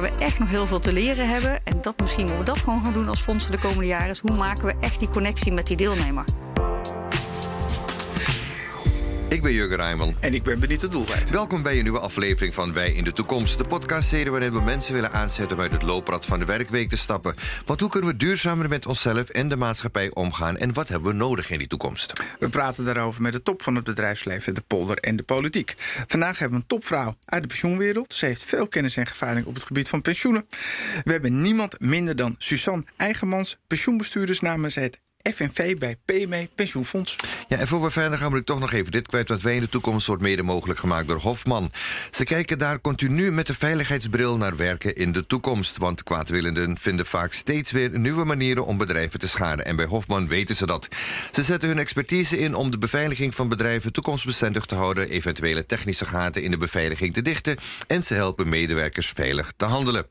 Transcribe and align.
waar 0.00 0.02
we 0.02 0.24
echt 0.24 0.38
nog 0.38 0.48
heel 0.48 0.66
veel 0.66 0.78
te 0.78 0.92
leren 0.92 1.28
hebben. 1.28 1.64
En 1.64 1.78
dat 1.82 2.00
misschien 2.00 2.24
moeten 2.24 2.44
we 2.44 2.50
dat 2.50 2.58
gewoon 2.58 2.84
gaan 2.84 2.92
doen 2.92 3.08
als 3.08 3.20
fondsen 3.20 3.52
de 3.52 3.58
komende 3.58 3.86
jaren. 3.86 4.08
Is 4.08 4.20
hoe 4.20 4.36
maken 4.36 4.66
we 4.66 4.74
echt 4.80 4.98
die 4.98 5.08
connectie 5.08 5.52
met 5.52 5.66
die 5.66 5.76
deelnemer? 5.76 6.24
Ben 9.44 9.52
Jurgen 9.52 9.76
Rijman. 9.76 10.14
En 10.20 10.34
ik 10.34 10.42
ben 10.42 10.60
Benita 10.60 10.86
Doelwijd. 10.86 11.30
Welkom 11.30 11.62
bij 11.62 11.76
een 11.76 11.82
nieuwe 11.82 11.98
aflevering 11.98 12.54
van 12.54 12.72
Wij 12.72 12.92
in 12.92 13.04
de 13.04 13.12
Toekomst. 13.12 13.58
De 13.58 13.64
podcastserie 13.64 14.30
waarin 14.30 14.52
we 14.52 14.60
mensen 14.60 14.94
willen 14.94 15.12
aanzetten 15.12 15.56
om 15.56 15.62
uit 15.62 15.72
het 15.72 15.82
looprad 15.82 16.26
van 16.26 16.38
de 16.38 16.44
werkweek 16.44 16.88
te 16.88 16.96
stappen. 16.96 17.34
Want 17.66 17.80
hoe 17.80 17.90
kunnen 17.90 18.10
we 18.10 18.16
duurzamer 18.16 18.68
met 18.68 18.86
onszelf 18.86 19.28
en 19.28 19.48
de 19.48 19.56
maatschappij 19.56 20.14
omgaan? 20.14 20.56
En 20.56 20.72
wat 20.72 20.88
hebben 20.88 21.10
we 21.10 21.16
nodig 21.16 21.50
in 21.50 21.58
die 21.58 21.66
toekomst? 21.66 22.12
We 22.38 22.48
praten 22.48 22.84
daarover 22.84 23.22
met 23.22 23.32
de 23.32 23.42
top 23.42 23.62
van 23.62 23.74
het 23.74 23.84
bedrijfsleven, 23.84 24.54
de 24.54 24.64
polder 24.66 24.98
en 24.98 25.16
de 25.16 25.22
politiek. 25.22 25.74
Vandaag 26.06 26.38
hebben 26.38 26.58
we 26.58 26.62
een 26.62 26.78
topvrouw 26.78 27.14
uit 27.24 27.42
de 27.42 27.48
pensioenwereld. 27.48 28.14
Ze 28.14 28.26
heeft 28.26 28.44
veel 28.44 28.68
kennis 28.68 28.96
en 28.96 29.06
ervaring 29.06 29.46
op 29.46 29.54
het 29.54 29.64
gebied 29.64 29.88
van 29.88 30.02
pensioenen. 30.02 30.46
We 31.04 31.12
hebben 31.12 31.40
niemand 31.42 31.80
minder 31.80 32.16
dan 32.16 32.34
Suzanne 32.38 32.84
Eigenmans, 32.96 33.58
pensioenbestuurders 33.66 34.40
namens 34.40 34.74
het 34.74 35.00
FNV 35.32 35.78
bij 35.78 35.96
PME 36.04 36.48
Pensioenfonds. 36.54 37.16
Ja, 37.48 37.58
en 37.58 37.66
voor 37.66 37.82
we 37.82 37.90
verder 37.90 38.18
gaan, 38.18 38.30
moet 38.30 38.40
ik 38.40 38.46
toch 38.46 38.60
nog 38.60 38.72
even 38.72 38.92
dit 38.92 39.06
kwijt. 39.06 39.28
Want 39.28 39.42
wij 39.42 39.54
in 39.54 39.60
de 39.60 39.68
toekomst 39.68 40.06
wordt 40.06 40.22
mede 40.22 40.42
mogelijk 40.42 40.78
gemaakt 40.78 41.08
door 41.08 41.20
Hofman. 41.20 41.70
Ze 42.10 42.24
kijken 42.24 42.58
daar 42.58 42.80
continu 42.80 43.32
met 43.32 43.46
de 43.46 43.54
veiligheidsbril 43.54 44.36
naar 44.36 44.56
werken 44.56 44.94
in 44.94 45.12
de 45.12 45.26
toekomst. 45.26 45.76
Want 45.76 46.02
kwaadwillenden 46.02 46.78
vinden 46.78 47.06
vaak 47.06 47.32
steeds 47.32 47.70
weer 47.70 47.98
nieuwe 47.98 48.24
manieren 48.24 48.66
om 48.66 48.76
bedrijven 48.76 49.18
te 49.18 49.28
schaden. 49.28 49.64
En 49.64 49.76
bij 49.76 49.84
Hofman 49.84 50.28
weten 50.28 50.54
ze 50.54 50.66
dat. 50.66 50.88
Ze 51.32 51.42
zetten 51.42 51.68
hun 51.68 51.78
expertise 51.78 52.38
in 52.38 52.54
om 52.54 52.70
de 52.70 52.78
beveiliging 52.78 53.34
van 53.34 53.48
bedrijven 53.48 53.92
toekomstbestendig 53.92 54.66
te 54.66 54.74
houden, 54.74 55.08
eventuele 55.08 55.66
technische 55.66 56.06
gaten 56.06 56.42
in 56.42 56.50
de 56.50 56.56
beveiliging 56.56 57.14
te 57.14 57.22
dichten. 57.22 57.56
En 57.86 58.02
ze 58.02 58.14
helpen 58.14 58.48
medewerkers 58.48 59.08
veilig 59.14 59.52
te 59.56 59.64
handelen. 59.64 60.06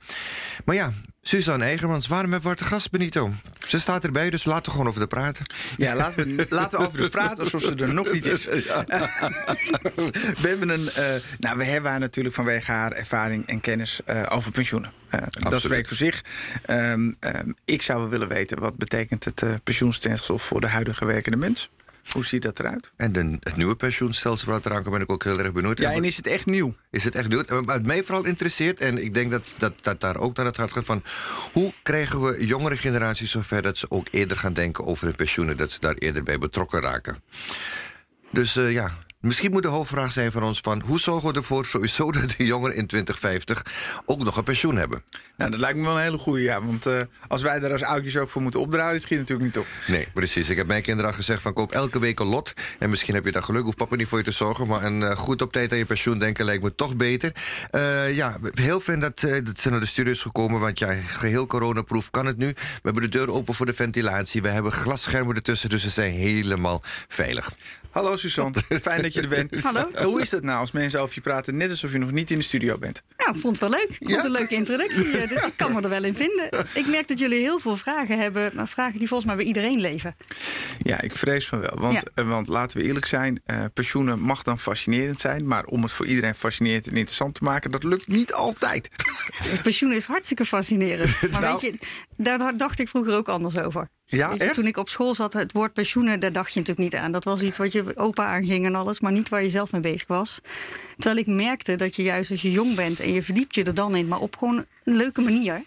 Maar 0.66 0.76
ja, 0.76 0.94
Suzanne 1.26 1.66
Eigermans, 1.66 2.08
waarom 2.08 2.32
hebben 2.32 2.50
we 2.50 2.58
te 2.58 2.64
gast, 2.64 2.92
Benito? 2.92 3.34
Ze 3.68 3.80
staat 3.80 4.04
erbij, 4.04 4.30
dus 4.30 4.44
laten 4.44 4.66
we 4.66 4.72
gewoon 4.72 4.88
over 4.88 5.00
de 5.00 5.08
praten. 5.08 5.46
Ja, 5.78 5.96
laten 5.96 6.36
we, 6.36 6.46
laten 6.50 6.80
we 6.80 6.88
over 6.88 7.00
de 7.00 7.08
praten 7.08 7.44
alsof 7.44 7.62
ze 7.62 7.76
er 7.76 7.94
nog 7.94 8.12
niet 8.12 8.26
is. 8.26 8.46
we 10.42 10.48
hebben 10.48 10.70
een. 10.70 10.90
Uh, 10.98 11.06
nou, 11.40 11.58
we 11.58 11.64
hebben 11.64 11.92
haar 11.92 12.00
natuurlijk 12.00 12.36
vanwege 12.36 12.72
haar 12.72 12.92
ervaring 12.92 13.46
en 13.46 13.62
kennis 13.62 14.02
uh, 14.10 14.24
over 14.30 14.52
pensioenen. 14.52 14.92
Uh, 15.12 15.22
dat 15.50 15.62
spreekt 15.62 15.88
voor 15.88 15.98
zich. 15.98 16.24
Um, 16.70 17.16
um, 17.20 17.56
ik 17.66 17.82
zou 17.82 18.00
wel 18.00 18.10
willen 18.10 18.28
weten 18.28 18.60
wat 18.60 18.78
betekent 18.78 19.26
het 19.26 19.44
pensioenstelsel 19.64 20.40
voor 20.40 20.62
de 20.62 20.68
huidige 20.68 21.06
werkende 21.06 21.38
mens. 21.38 21.70
Hoe 22.12 22.26
ziet 22.26 22.42
dat 22.42 22.60
eruit? 22.60 22.92
En 22.96 23.12
de, 23.12 23.38
het 23.40 23.56
nieuwe 23.56 23.76
pensioenstelsel 23.76 24.52
wat 24.52 24.66
eraan 24.66 24.82
komt, 24.82 24.94
ben 24.94 25.02
ik 25.02 25.12
ook 25.12 25.24
heel 25.24 25.40
erg 25.40 25.52
benieuwd. 25.52 25.78
Ja, 25.78 25.92
en 25.92 26.04
is 26.04 26.18
het 26.18 26.28
echt 26.28 26.46
nieuw? 26.46 26.76
Is 26.92 27.04
het 27.04 27.16
echt 27.16 27.28
nieuw? 27.28 27.44
Wat 27.66 27.86
mij 27.86 28.04
vooral 28.04 28.26
interesseert, 28.26 28.80
en 28.80 28.98
ik 28.98 29.14
denk 29.14 29.32
dat, 29.32 29.56
dat, 29.58 29.74
dat 29.82 30.02
daar 30.02 30.18
ook 30.18 30.36
naar 30.36 30.46
het 30.46 30.58
hart 30.58 30.72
gaat 30.72 30.86
van... 30.86 31.04
hoe 31.52 31.74
krijgen 31.84 32.22
we 32.22 32.46
jongere 32.46 32.78
generaties 32.78 33.32
zover 33.32 33.62
dat 33.62 33.78
ze 33.78 33.90
ook 33.90 34.08
eerder 34.12 34.38
gaan 34.38 34.54
denken 34.54 34.86
over 34.86 35.06
hun 35.06 35.16
pensioenen... 35.16 35.58
dat 35.58 35.72
ze 35.72 35.80
daar 35.80 35.96
eerder 35.96 36.24
bij 36.24 36.38
betrokken 36.38 36.82
raken? 36.82 37.24
Dus 38.32 38.56
uh, 38.56 38.72
ja, 38.72 38.92
Misschien 39.24 39.52
moet 39.52 39.64
de 39.64 39.70
hoofdvraag 39.70 40.12
zijn 40.12 40.32
van 40.32 40.44
ons 40.44 40.60
van... 40.60 40.82
hoe 40.86 41.00
zorgen 41.00 41.30
we 41.30 41.36
ervoor 41.36 41.66
sowieso 41.66 42.12
dat 42.12 42.34
de 42.38 42.46
jongeren 42.46 42.76
in 42.76 42.88
2050 42.88 43.66
ook 44.06 44.24
nog 44.24 44.38
een 44.38 44.44
pensioen 44.44 44.76
hebben? 44.76 45.04
Nou, 45.38 45.52
dat 45.52 45.60
lijkt 45.60 45.78
me 45.78 45.86
wel 45.86 45.96
een 45.96 46.02
hele 46.02 46.18
goede, 46.18 46.42
ja. 46.42 46.64
Want 46.64 46.88
uh, 46.88 47.02
als 47.28 47.42
wij 47.42 47.60
daar 47.60 47.72
als 47.72 47.84
oudjes 47.84 48.18
ook 48.18 48.30
voor 48.30 48.42
moeten 48.42 48.60
opdraaien... 48.60 49.02
schiet 49.02 49.18
natuurlijk 49.18 49.48
niet 49.48 49.58
op. 49.58 49.68
Nee, 49.88 50.08
precies. 50.14 50.50
Ik 50.50 50.58
heb 50.58 50.68
mijn 50.68 50.82
kinderen 50.82 51.10
al 51.10 51.16
gezegd 51.16 51.42
van 51.42 51.54
koop 51.54 51.72
elke 51.72 52.00
week 52.00 52.20
een 52.20 52.26
lot. 52.26 52.54
En 52.80 52.90
misschien 52.90 53.14
heb 53.14 53.26
je 53.26 53.32
daar 53.32 53.44
geluk, 53.44 53.64
hoeft 53.64 53.78
papa 53.78 53.96
niet 53.96 54.08
voor 54.08 54.18
je 54.18 54.24
te 54.24 54.32
zorgen... 54.32 54.68
maar 54.68 54.84
een 54.84 55.00
uh, 55.02 55.12
goed 55.12 55.42
op 55.42 55.52
tijd 55.52 55.72
aan 55.72 55.78
je 55.78 55.86
pensioen 55.86 56.20
denken 56.20 56.46
lijkt 56.46 56.64
me 56.64 56.76
toch 56.76 56.96
beter. 56.96 57.32
Uh, 57.72 58.16
ja, 58.16 58.38
heel 58.54 58.80
fijn 58.80 59.00
dat, 59.00 59.20
dat 59.20 59.60
ze 59.60 59.70
naar 59.70 59.80
de 59.80 59.86
studios 59.86 60.22
gekomen... 60.22 60.60
want 60.60 60.80
ja, 60.80 60.94
geheel 60.94 61.48
coronaproof 61.48 62.10
kan 62.10 62.26
het 62.26 62.38
nu. 62.38 62.48
We 62.48 62.80
hebben 62.82 63.02
de 63.02 63.10
deur 63.10 63.32
open 63.32 63.54
voor 63.54 63.66
de 63.66 63.74
ventilatie. 63.74 64.42
We 64.42 64.50
hebben 64.50 64.72
glasschermen 64.72 65.36
ertussen, 65.36 65.70
dus 65.70 65.82
ze 65.82 65.90
zijn 65.90 66.14
helemaal 66.14 66.82
veilig. 67.08 67.52
Hallo 67.94 68.18
Suzanne, 68.18 68.54
fijn 68.82 69.02
dat 69.02 69.14
je 69.14 69.22
er 69.22 69.28
bent. 69.28 69.64
Hallo. 69.64 69.90
Hoe 70.04 70.22
is 70.22 70.32
het 70.32 70.44
nou 70.44 70.60
als 70.60 70.72
mensen 70.72 71.02
over 71.02 71.16
je 71.16 71.22
praten, 71.22 71.58
net 71.58 71.70
alsof 71.70 71.92
je 71.92 71.98
nog 71.98 72.12
niet 72.12 72.32
in 72.32 72.38
de 72.38 72.44
studio 72.44 72.78
bent? 72.78 73.02
Nou, 73.18 73.36
ik 73.36 73.42
vond 73.42 73.60
het 73.60 73.70
wel 73.70 73.80
leuk. 73.80 73.90
Ik 73.90 73.98
vond 74.00 74.16
het 74.16 74.26
een 74.26 74.32
leuke 74.32 74.56
introductie, 74.56 75.28
dus 75.28 75.44
ik 75.44 75.54
kan 75.56 75.74
me 75.74 75.82
er 75.82 75.90
wel 75.90 76.04
in 76.04 76.14
vinden. 76.14 76.50
Ik 76.74 76.88
merk 76.88 77.08
dat 77.08 77.20
jullie 77.20 77.40
heel 77.40 77.60
veel 77.60 77.78
vragen 77.78 78.20
hebben, 78.20 78.52
maar 78.56 78.68
vragen 78.68 79.00
die 79.00 79.08
volgens 79.08 79.28
mij 79.28 79.38
bij 79.38 79.46
iedereen 79.46 79.80
leven. 79.80 80.16
Ja, 80.78 81.02
ik 81.02 81.16
vrees 81.16 81.48
van 81.48 81.60
wel. 81.60 81.78
Want, 81.80 82.04
ja. 82.16 82.24
want 82.24 82.48
laten 82.48 82.78
we 82.78 82.84
eerlijk 82.84 83.06
zijn, 83.06 83.42
uh, 83.46 83.66
pensioenen 83.74 84.20
mag 84.20 84.44
dan 84.44 84.60
fascinerend 84.60 85.20
zijn, 85.20 85.48
maar 85.48 85.66
om 85.66 85.82
het 85.84 85.92
voor 85.92 86.06
iedereen 86.06 86.36
fascinerend 86.36 86.88
en 86.88 86.96
interessant 86.96 87.34
te 87.34 87.44
maken, 87.44 87.72
dat 87.72 87.84
lukt 87.84 88.08
niet 88.08 88.34
altijd. 88.34 88.90
Pensioen 89.64 89.94
is 89.94 90.06
hartstikke 90.06 90.46
fascinerend. 90.46 91.22
Maar 91.32 91.42
nou, 91.42 91.60
weet 91.62 91.62
je, 91.62 91.78
daar 92.18 92.58
dacht 92.58 92.80
ik 92.80 92.90
vroeger 92.90 93.16
ook 93.16 93.30
anders 93.30 93.58
over. 93.58 93.90
Ja, 94.18 94.34
je, 94.38 94.52
toen 94.54 94.68
ik 94.68 94.78
op 94.78 94.90
school 94.90 95.16
zat, 95.16 95.34
het 95.34 95.52
woord 95.52 95.74
pensioenen, 95.74 96.20
daar 96.20 96.32
dacht 96.32 96.54
je 96.54 96.60
natuurlijk 96.60 96.94
niet 96.94 97.02
aan. 97.02 97.12
Dat 97.12 97.24
was 97.24 97.42
iets 97.42 97.58
wat 97.58 97.72
je 97.72 97.98
opa 97.98 98.26
aanging 98.26 98.66
en 98.66 98.76
alles, 98.76 99.00
maar 99.00 99.12
niet 99.12 99.30
waar 99.30 99.44
je 99.44 99.50
zelf 99.50 99.72
mee 99.72 99.82
bezig 99.82 100.08
was. 100.08 100.40
Terwijl 100.98 101.18
ik 101.18 101.28
merkte 101.28 101.76
dat 101.76 101.96
je 101.96 102.04
juist 102.04 102.32
als 102.32 102.42
je 102.42 102.52
jong 102.52 102.76
bent 102.76 103.00
en 103.00 103.14
je 103.14 103.24
verdiept 103.24 103.56
je 103.56 103.64
er 103.64 103.76
dan 103.76 103.96
in, 103.96 104.08
maar 104.08 104.20
op 104.20 104.36
gewoon 104.36 104.66
een 104.84 104.96
leuke 104.96 105.22
manier 105.22 105.64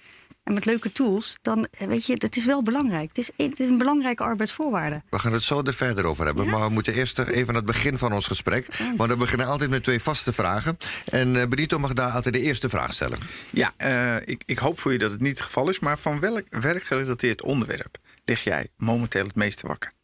en 0.47 0.55
met 0.55 0.65
leuke 0.65 0.93
tools, 0.93 1.39
dan 1.43 1.67
weet 1.79 2.07
je, 2.07 2.12
het 2.12 2.37
is 2.37 2.45
wel 2.45 2.62
belangrijk. 2.62 3.09
Het 3.09 3.19
is, 3.19 3.31
het 3.47 3.61
is 3.61 3.69
een 3.69 3.79
belangrijke 3.79 4.23
arbeidsvoorwaarde. 4.23 5.03
We 5.11 5.19
gaan 5.19 5.33
het 5.33 5.43
zo 5.43 5.63
er 5.63 5.75
verder 5.75 6.05
over 6.05 6.27
hebben. 6.27 6.45
Ja? 6.45 6.51
Maar 6.51 6.67
we 6.67 6.73
moeten 6.73 6.95
eerst 6.95 7.19
even 7.19 7.49
aan 7.49 7.55
het 7.55 7.65
begin 7.65 7.99
van 7.99 8.13
ons 8.13 8.27
gesprek. 8.27 8.67
Want 8.97 9.11
we 9.11 9.17
beginnen 9.17 9.47
altijd 9.47 9.71
met 9.71 9.83
twee 9.83 10.01
vaste 10.01 10.33
vragen. 10.33 10.77
En 11.05 11.34
uh, 11.34 11.47
Benito 11.47 11.78
mag 11.78 11.93
daar 11.93 12.11
altijd 12.11 12.34
de 12.34 12.41
eerste 12.41 12.69
vraag 12.69 12.93
stellen. 12.93 13.19
Ja, 13.51 13.73
uh, 13.84 14.17
ik, 14.25 14.43
ik 14.47 14.59
hoop 14.59 14.81
voor 14.81 14.93
je 14.93 14.99
dat 14.99 15.13
het 15.13 15.21
niet 15.21 15.31
het 15.31 15.43
geval 15.43 15.69
is. 15.69 15.78
Maar 15.78 15.99
van 15.99 16.21
welk 16.21 16.45
werkgerelateerd 16.51 17.43
onderwerp 17.43 17.99
lig 18.27 18.45
jij 18.45 18.69
momenteel 18.77 19.25
het 19.25 19.35
meeste 19.35 19.67
wakker? 19.67 19.95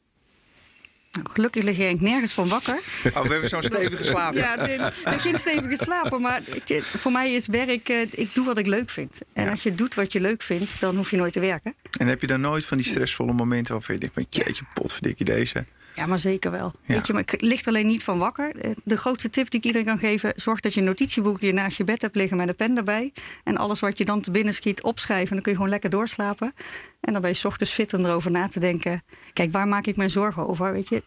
Nou, 1.12 1.26
gelukkig 1.30 1.62
lig 1.62 1.78
ik 1.78 2.00
nergens 2.00 2.32
van 2.32 2.48
wakker. 2.48 2.74
Oh, 3.14 3.22
we 3.22 3.28
hebben 3.32 3.48
zo'n 3.48 3.62
stevige 3.72 4.04
slaap. 4.04 4.34
Ja, 4.34 4.58
ik 4.58 4.80
heb 5.04 5.18
geen 5.18 5.38
stevige 5.38 5.76
slapen. 5.76 6.20
Maar 6.20 6.42
voor 6.80 7.12
mij 7.12 7.32
is 7.32 7.46
werk, 7.46 7.88
eh, 7.88 8.00
ik 8.00 8.34
doe 8.34 8.46
wat 8.46 8.58
ik 8.58 8.66
leuk 8.66 8.90
vind. 8.90 9.20
En 9.32 9.44
ja. 9.44 9.50
als 9.50 9.62
je 9.62 9.74
doet 9.74 9.94
wat 9.94 10.12
je 10.12 10.20
leuk 10.20 10.42
vindt, 10.42 10.80
dan 10.80 10.96
hoef 10.96 11.10
je 11.10 11.16
nooit 11.16 11.32
te 11.32 11.40
werken. 11.40 11.74
En 11.98 12.06
heb 12.06 12.20
je 12.20 12.26
dan 12.26 12.40
nooit 12.40 12.64
van 12.64 12.76
die 12.76 12.86
stressvolle 12.86 13.32
momenten 13.32 13.74
waarvan 13.74 13.94
je 13.94 14.00
denkt... 14.00 14.14
van 14.14 14.26
jeetje, 14.30 14.64
potverdikkie 14.74 15.24
deze... 15.24 15.66
Ja, 15.94 16.06
maar 16.06 16.18
zeker 16.18 16.50
wel. 16.50 16.72
Ja. 16.86 16.94
Weet 16.94 17.06
je, 17.06 17.12
maar 17.12 17.22
ik 17.22 17.40
ligt 17.40 17.68
alleen 17.68 17.86
niet 17.86 18.04
van 18.04 18.18
wakker. 18.18 18.52
De 18.84 18.96
grootste 18.96 19.30
tip 19.30 19.50
die 19.50 19.60
ik 19.60 19.66
iedereen 19.66 19.86
kan 19.86 19.98
geven: 19.98 20.32
zorg 20.36 20.60
dat 20.60 20.74
je 20.74 20.80
een 20.80 20.86
notitieboekje 20.86 21.52
naast 21.52 21.76
je 21.76 21.84
bed 21.84 22.02
hebt 22.02 22.14
liggen 22.14 22.36
met 22.36 22.48
een 22.48 22.56
pen 22.56 22.76
erbij. 22.76 23.12
En 23.44 23.56
alles 23.56 23.80
wat 23.80 23.98
je 23.98 24.04
dan 24.04 24.20
te 24.20 24.30
binnen 24.30 24.54
schiet, 24.54 24.82
opschrijven. 24.82 25.28
En 25.28 25.34
dan 25.34 25.42
kun 25.42 25.52
je 25.52 25.56
gewoon 25.56 25.72
lekker 25.72 25.90
doorslapen. 25.90 26.54
En 27.00 27.12
dan 27.12 27.22
ben 27.22 27.30
je 27.30 27.36
s 27.36 27.44
ochtends 27.44 27.72
fit 27.72 27.94
om 27.94 28.04
erover 28.04 28.30
na 28.30 28.48
te 28.48 28.60
denken. 28.60 29.02
Kijk, 29.32 29.52
waar 29.52 29.68
maak 29.68 29.86
ik 29.86 29.96
mijn 29.96 30.10
zorgen 30.10 30.48
over? 30.48 30.72
Weet 30.72 30.88
je, 30.88 31.02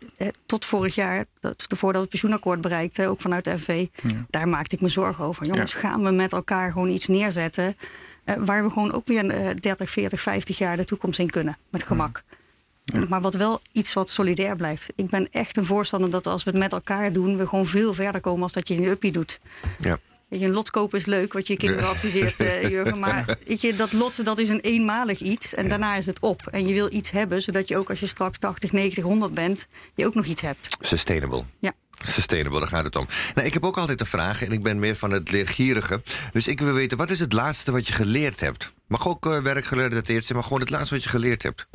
tot 0.45 0.65
vorig 0.65 0.95
jaar, 0.95 1.25
voordat 1.67 2.01
het 2.01 2.09
pensioenakkoord 2.09 2.61
bereikte, 2.61 3.07
ook 3.07 3.21
vanuit 3.21 3.43
de 3.43 3.53
NV, 3.53 3.87
ja. 4.01 4.25
daar 4.29 4.47
maakte 4.47 4.75
ik 4.75 4.81
me 4.81 4.89
zorgen 4.89 5.25
over. 5.25 5.45
Jongens, 5.45 5.73
ja. 5.73 5.79
gaan 5.79 6.03
we 6.03 6.11
met 6.11 6.33
elkaar 6.33 6.71
gewoon 6.71 6.89
iets 6.89 7.07
neerzetten. 7.07 7.75
Uh, 8.25 8.35
waar 8.39 8.63
we 8.63 8.69
gewoon 8.69 8.91
ook 8.91 9.07
weer 9.07 9.25
uh, 9.25 9.49
30, 9.59 9.89
40, 9.89 10.21
50 10.21 10.57
jaar 10.57 10.77
de 10.77 10.85
toekomst 10.85 11.19
in 11.19 11.29
kunnen. 11.29 11.57
Met 11.69 11.83
gemak. 11.83 12.23
Ja. 12.29 12.34
Maar 13.07 13.21
wat 13.21 13.33
wel 13.33 13.61
iets 13.71 13.93
wat 13.93 14.09
solidair 14.09 14.55
blijft. 14.55 14.93
Ik 14.95 15.09
ben 15.09 15.29
echt 15.31 15.57
een 15.57 15.65
voorstander 15.65 16.09
dat 16.09 16.27
als 16.27 16.43
we 16.43 16.49
het 16.49 16.59
met 16.59 16.71
elkaar 16.71 17.13
doen, 17.13 17.37
we 17.37 17.47
gewoon 17.47 17.65
veel 17.65 17.93
verder 17.93 18.21
komen 18.21 18.43
als 18.43 18.53
dat 18.53 18.67
je 18.67 18.75
een 18.75 18.87
uppie 18.87 19.11
doet. 19.11 19.39
Ja. 19.79 19.99
Weet 20.29 20.39
je, 20.39 20.45
een 20.45 20.53
lot 20.53 20.71
kopen 20.71 20.99
is 20.99 21.05
leuk, 21.05 21.33
wat 21.33 21.47
je 21.47 21.57
kinderen 21.57 21.89
adviseert, 21.89 22.39
uh, 22.39 22.69
Jurgen. 22.69 22.99
Maar 22.99 23.37
weet 23.45 23.61
je, 23.61 23.75
dat 23.75 23.93
lot 23.93 24.25
dat 24.25 24.39
is 24.39 24.49
een 24.49 24.59
eenmalig 24.59 25.19
iets 25.19 25.53
en 25.53 25.69
daarna 25.69 25.95
is 25.95 26.05
het 26.05 26.19
op. 26.19 26.47
En 26.47 26.67
je 26.67 26.73
wil 26.73 26.93
iets 26.93 27.11
hebben, 27.11 27.41
zodat 27.41 27.67
je 27.67 27.77
ook 27.77 27.89
als 27.89 27.99
je 27.99 28.07
straks 28.07 28.37
80, 28.37 28.71
90, 28.71 29.03
100 29.03 29.33
bent, 29.33 29.67
je 29.95 30.05
ook 30.05 30.15
nog 30.15 30.25
iets 30.25 30.41
hebt. 30.41 30.77
Sustainable. 30.79 31.43
Ja. 31.59 31.73
Sustainable, 32.03 32.59
daar 32.59 32.67
gaat 32.67 32.83
het 32.83 32.95
om. 32.95 33.07
Nou, 33.35 33.47
ik 33.47 33.53
heb 33.53 33.63
ook 33.63 33.77
altijd 33.77 33.99
een 33.99 34.05
vraag 34.05 34.43
en 34.43 34.51
ik 34.51 34.63
ben 34.63 34.79
meer 34.79 34.95
van 34.95 35.11
het 35.11 35.31
leergierige. 35.31 36.01
Dus 36.31 36.47
ik 36.47 36.59
wil 36.59 36.73
weten, 36.73 36.97
wat 36.97 37.09
is 37.09 37.19
het 37.19 37.33
laatste 37.33 37.71
wat 37.71 37.87
je 37.87 37.93
geleerd 37.93 38.39
hebt? 38.39 38.73
Mag 38.87 39.07
ook 39.07 39.25
uh, 39.25 39.37
werkgerelateerd 39.37 40.25
zijn, 40.25 40.37
maar 40.37 40.47
gewoon 40.47 40.61
het 40.61 40.69
laatste 40.69 40.93
wat 40.93 41.03
je 41.03 41.09
geleerd 41.09 41.43
hebt. 41.43 41.67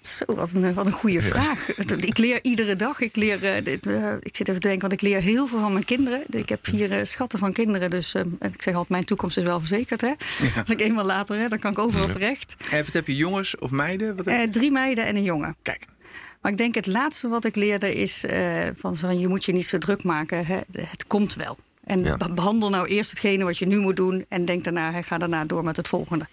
Zo, 0.00 0.24
wat 0.26 0.52
een, 0.52 0.74
wat 0.74 0.86
een 0.86 0.92
goede 0.92 1.20
vraag. 1.20 1.68
Ik 2.00 2.18
leer 2.18 2.38
iedere 2.42 2.76
dag. 2.76 3.00
Ik, 3.00 3.16
leer, 3.16 3.56
uh, 3.56 3.64
dit, 3.64 3.86
uh, 3.86 4.12
ik 4.20 4.36
zit 4.36 4.48
even 4.48 4.60
te 4.60 4.68
denken, 4.68 4.88
want 4.88 5.02
ik 5.02 5.08
leer 5.08 5.20
heel 5.20 5.46
veel 5.46 5.58
van 5.58 5.72
mijn 5.72 5.84
kinderen. 5.84 6.22
Ik 6.30 6.48
heb 6.48 6.58
vier 6.62 6.92
uh, 6.92 7.04
schatten 7.04 7.38
van 7.38 7.52
kinderen. 7.52 7.90
Dus 7.90 8.14
ik 8.40 8.62
zeg 8.62 8.74
altijd, 8.74 8.88
mijn 8.88 9.04
toekomst 9.04 9.36
is 9.36 9.42
wel 9.42 9.58
verzekerd. 9.58 10.00
Hè? 10.00 10.06
Ja. 10.06 10.60
Als 10.60 10.70
ik 10.70 10.80
eenmaal 10.80 11.04
later, 11.04 11.38
hè, 11.38 11.48
dan 11.48 11.58
kan 11.58 11.72
ik 11.72 11.78
overal 11.78 12.08
terecht. 12.08 12.56
En 12.70 12.84
heb 12.92 13.06
je 13.06 13.16
jongens 13.16 13.56
of 13.58 13.70
meiden? 13.70 14.16
Wat 14.16 14.24
heb... 14.24 14.52
drie 14.52 14.70
meiden 14.70 15.06
en 15.06 15.16
een 15.16 15.22
jongen. 15.22 15.56
Kijk. 15.62 15.84
Maar 16.42 16.52
ik 16.52 16.58
denk 16.58 16.74
het 16.74 16.86
laatste 16.86 17.28
wat 17.28 17.44
ik 17.44 17.56
leerde 17.56 17.94
is 17.94 18.24
van 18.76 18.96
zo, 18.96 19.10
je 19.10 19.28
moet 19.28 19.44
je 19.44 19.52
niet 19.52 19.66
zo 19.66 19.78
druk 19.78 20.02
maken. 20.02 20.46
Hè? 20.46 20.58
Het 20.72 21.06
komt 21.06 21.34
wel. 21.34 21.58
En 21.88 22.04
ja. 22.04 22.16
behandel 22.34 22.70
nou 22.70 22.86
eerst 22.86 23.10
hetgene 23.10 23.44
wat 23.44 23.58
je 23.58 23.66
nu 23.66 23.78
moet 23.78 23.96
doen. 23.96 24.24
En 24.28 24.44
denk 24.44 24.64
daarna, 24.64 25.02
ga 25.02 25.18
daarna 25.18 25.44
door 25.44 25.64
met 25.64 25.76
het 25.76 25.88
volgende. 25.88 26.26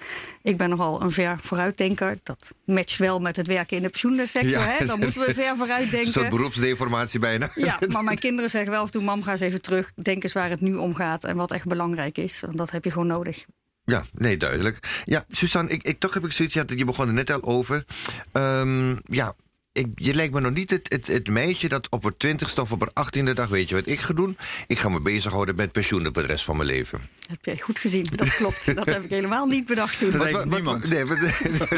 Ik 0.44 0.58
ben 0.58 0.70
nogal 0.70 1.02
een 1.02 1.12
ver 1.12 1.38
vooruitdenker. 1.42 2.18
Dat 2.24 2.54
matcht 2.66 2.98
wel 2.98 3.20
met 3.20 3.36
het 3.36 3.48
werken 3.48 3.78
in 3.78 3.84
de 3.84 3.90
pensioensector. 3.90 4.52
Ja. 4.52 4.62
Hè? 4.62 4.86
Dan 4.86 5.00
moeten 5.00 5.22
we 5.22 5.34
ver 5.34 5.56
vooruitdenken. 5.58 6.00
Een 6.08 6.14
soort 6.14 6.30
beroepsdeformatie 6.30 7.20
bijna. 7.20 7.50
Ja, 7.54 7.80
maar 7.94 8.04
mijn 8.04 8.20
kinderen 8.20 8.50
zeggen 8.50 8.72
wel 8.72 8.80
af 8.80 8.86
en 8.86 8.92
toe... 8.92 9.02
mam, 9.02 9.24
ga 9.24 9.32
eens 9.32 9.42
even 9.42 9.62
terug. 9.62 9.92
Denk 9.96 10.24
eens 10.24 10.34
waar 10.34 10.50
het 10.50 10.62
nu 10.62 10.76
om 10.76 10.96
gaat 10.96 11.24
en 11.24 11.36
wat 11.36 11.52
echt 11.52 11.66
belangrijk 11.66 12.18
is. 12.18 12.40
Want 12.40 12.58
dat 12.58 12.72
heb 12.72 12.84
je 12.84 12.92
gewoon 12.92 13.08
nodig. 13.08 13.46
Ja, 13.86 14.06
nee, 14.12 14.38
duidelijk. 14.38 15.04
Ja, 15.04 15.24
Suzanne, 15.30 15.70
ik, 15.70 15.84
ik, 15.84 15.98
toch 15.98 16.14
heb 16.14 16.26
ik 16.26 16.32
zoiets, 16.32 16.54
ja, 16.54 16.64
je 16.68 16.86
begon 16.86 17.08
er 17.08 17.14
net 17.14 17.32
al 17.32 17.44
over. 17.44 17.86
Um, 18.34 19.00
ja, 19.04 19.36
ik, 19.76 19.88
je 19.96 20.14
lijkt 20.14 20.34
me 20.34 20.40
nog 20.40 20.54
niet 20.54 20.70
het, 20.70 20.92
het, 20.92 21.08
het 21.08 21.30
meisje 21.30 21.68
dat 21.68 21.90
op 21.90 22.04
het 22.04 22.20
twintigste 22.20 22.62
of 22.62 22.72
op 22.72 22.80
het 22.80 22.94
achttiende 22.94 23.34
dag... 23.34 23.48
weet 23.48 23.70
je 23.70 23.76
wat 23.76 23.88
ik 23.88 24.00
ga 24.00 24.14
doen? 24.14 24.38
Ik 24.68 24.80
ga 24.80 24.90
me 24.90 25.02
bezighouden 25.02 25.56
met 25.56 25.72
pensioenen 25.72 26.14
voor 26.14 26.22
de 26.22 26.28
rest 26.28 26.44
van 26.44 26.58
mijn 26.58 26.70
leven. 26.70 27.00
Dat 27.16 27.28
heb 27.30 27.46
jij 27.46 27.58
goed 27.58 27.80
gezien, 27.80 28.08
dat 28.16 28.36
klopt. 28.36 28.66
dat 28.76 28.86
heb 28.86 29.04
ik 29.04 29.10
helemaal 29.10 29.46
niet 29.46 29.66
bedacht 29.66 30.00
toen. 30.00 30.12
Dat 30.12 30.32
wat, 30.32 30.46
niemand. 30.46 30.90
nee, 30.90 31.06
wat, 31.06 31.20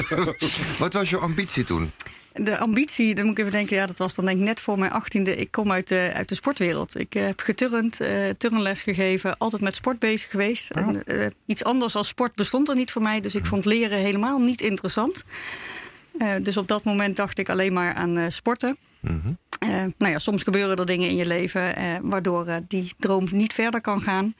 wat 0.80 0.94
was 0.94 1.10
je 1.10 1.18
ambitie 1.18 1.64
toen? 1.64 1.92
de 2.40 2.58
ambitie, 2.58 3.16
dan 3.16 3.26
moet 3.26 3.34
ik 3.34 3.40
even 3.40 3.52
denken, 3.52 3.76
ja, 3.76 3.86
dat 3.86 3.98
was 3.98 4.16
dan 4.16 4.26
denk 4.26 4.38
ik 4.38 4.46
net 4.46 4.62
voor 4.62 4.80
mijn 4.80 4.92
achttiende. 4.92 5.36
Ik 5.36 5.52
kom 5.52 5.72
uit 5.72 5.88
de, 5.88 6.12
uit 6.14 6.30
de 6.30 6.36
sportwereld. 6.36 7.00
Ik 7.00 7.16
uh, 7.16 7.26
heb 7.26 7.40
geturnd, 7.40 8.02
uh, 8.02 8.30
turnles 8.30 8.82
gegeven, 8.82 9.38
altijd 9.38 9.62
met 9.62 9.76
sport 9.76 10.00
bezig 10.00 10.30
geweest. 10.30 10.76
Oh. 10.76 10.88
En, 10.88 11.04
uh, 11.06 11.28
iets 11.46 11.64
anders 11.64 11.96
als 11.96 12.08
sport 12.08 12.36
bestond 12.36 12.70
er 12.70 12.76
niet 12.76 12.92
voor 12.92 13.02
mij, 13.02 13.22
dus 13.22 13.36
ik 13.36 13.46
vond 13.46 13.66
leren 13.66 13.98
helemaal 13.98 14.40
niet 14.40 14.62
interessant. 14.62 15.24
Dus 16.42 16.58
op 16.58 16.68
dat 16.68 16.84
moment 16.84 17.16
dacht 17.16 17.40
ik 17.40 17.50
alleen 17.50 17.74
maar 17.74 17.94
aan 17.94 18.32
sporten. 18.32 18.78
Mm 19.00 19.22
-hmm. 19.24 19.94
nou 19.98 20.12
ja, 20.12 20.20
soms 20.20 20.44
gebeuren 20.44 20.78
er 20.78 20.86
dingen 20.86 21.10
in 21.10 21.16
je 21.16 21.26
leven 21.26 21.74
waardoor 22.10 22.46
die 22.68 22.94
droom 22.98 23.28
niet 23.32 23.54
verder 23.54 23.82
kan 23.82 24.02
gaan. 24.02 24.34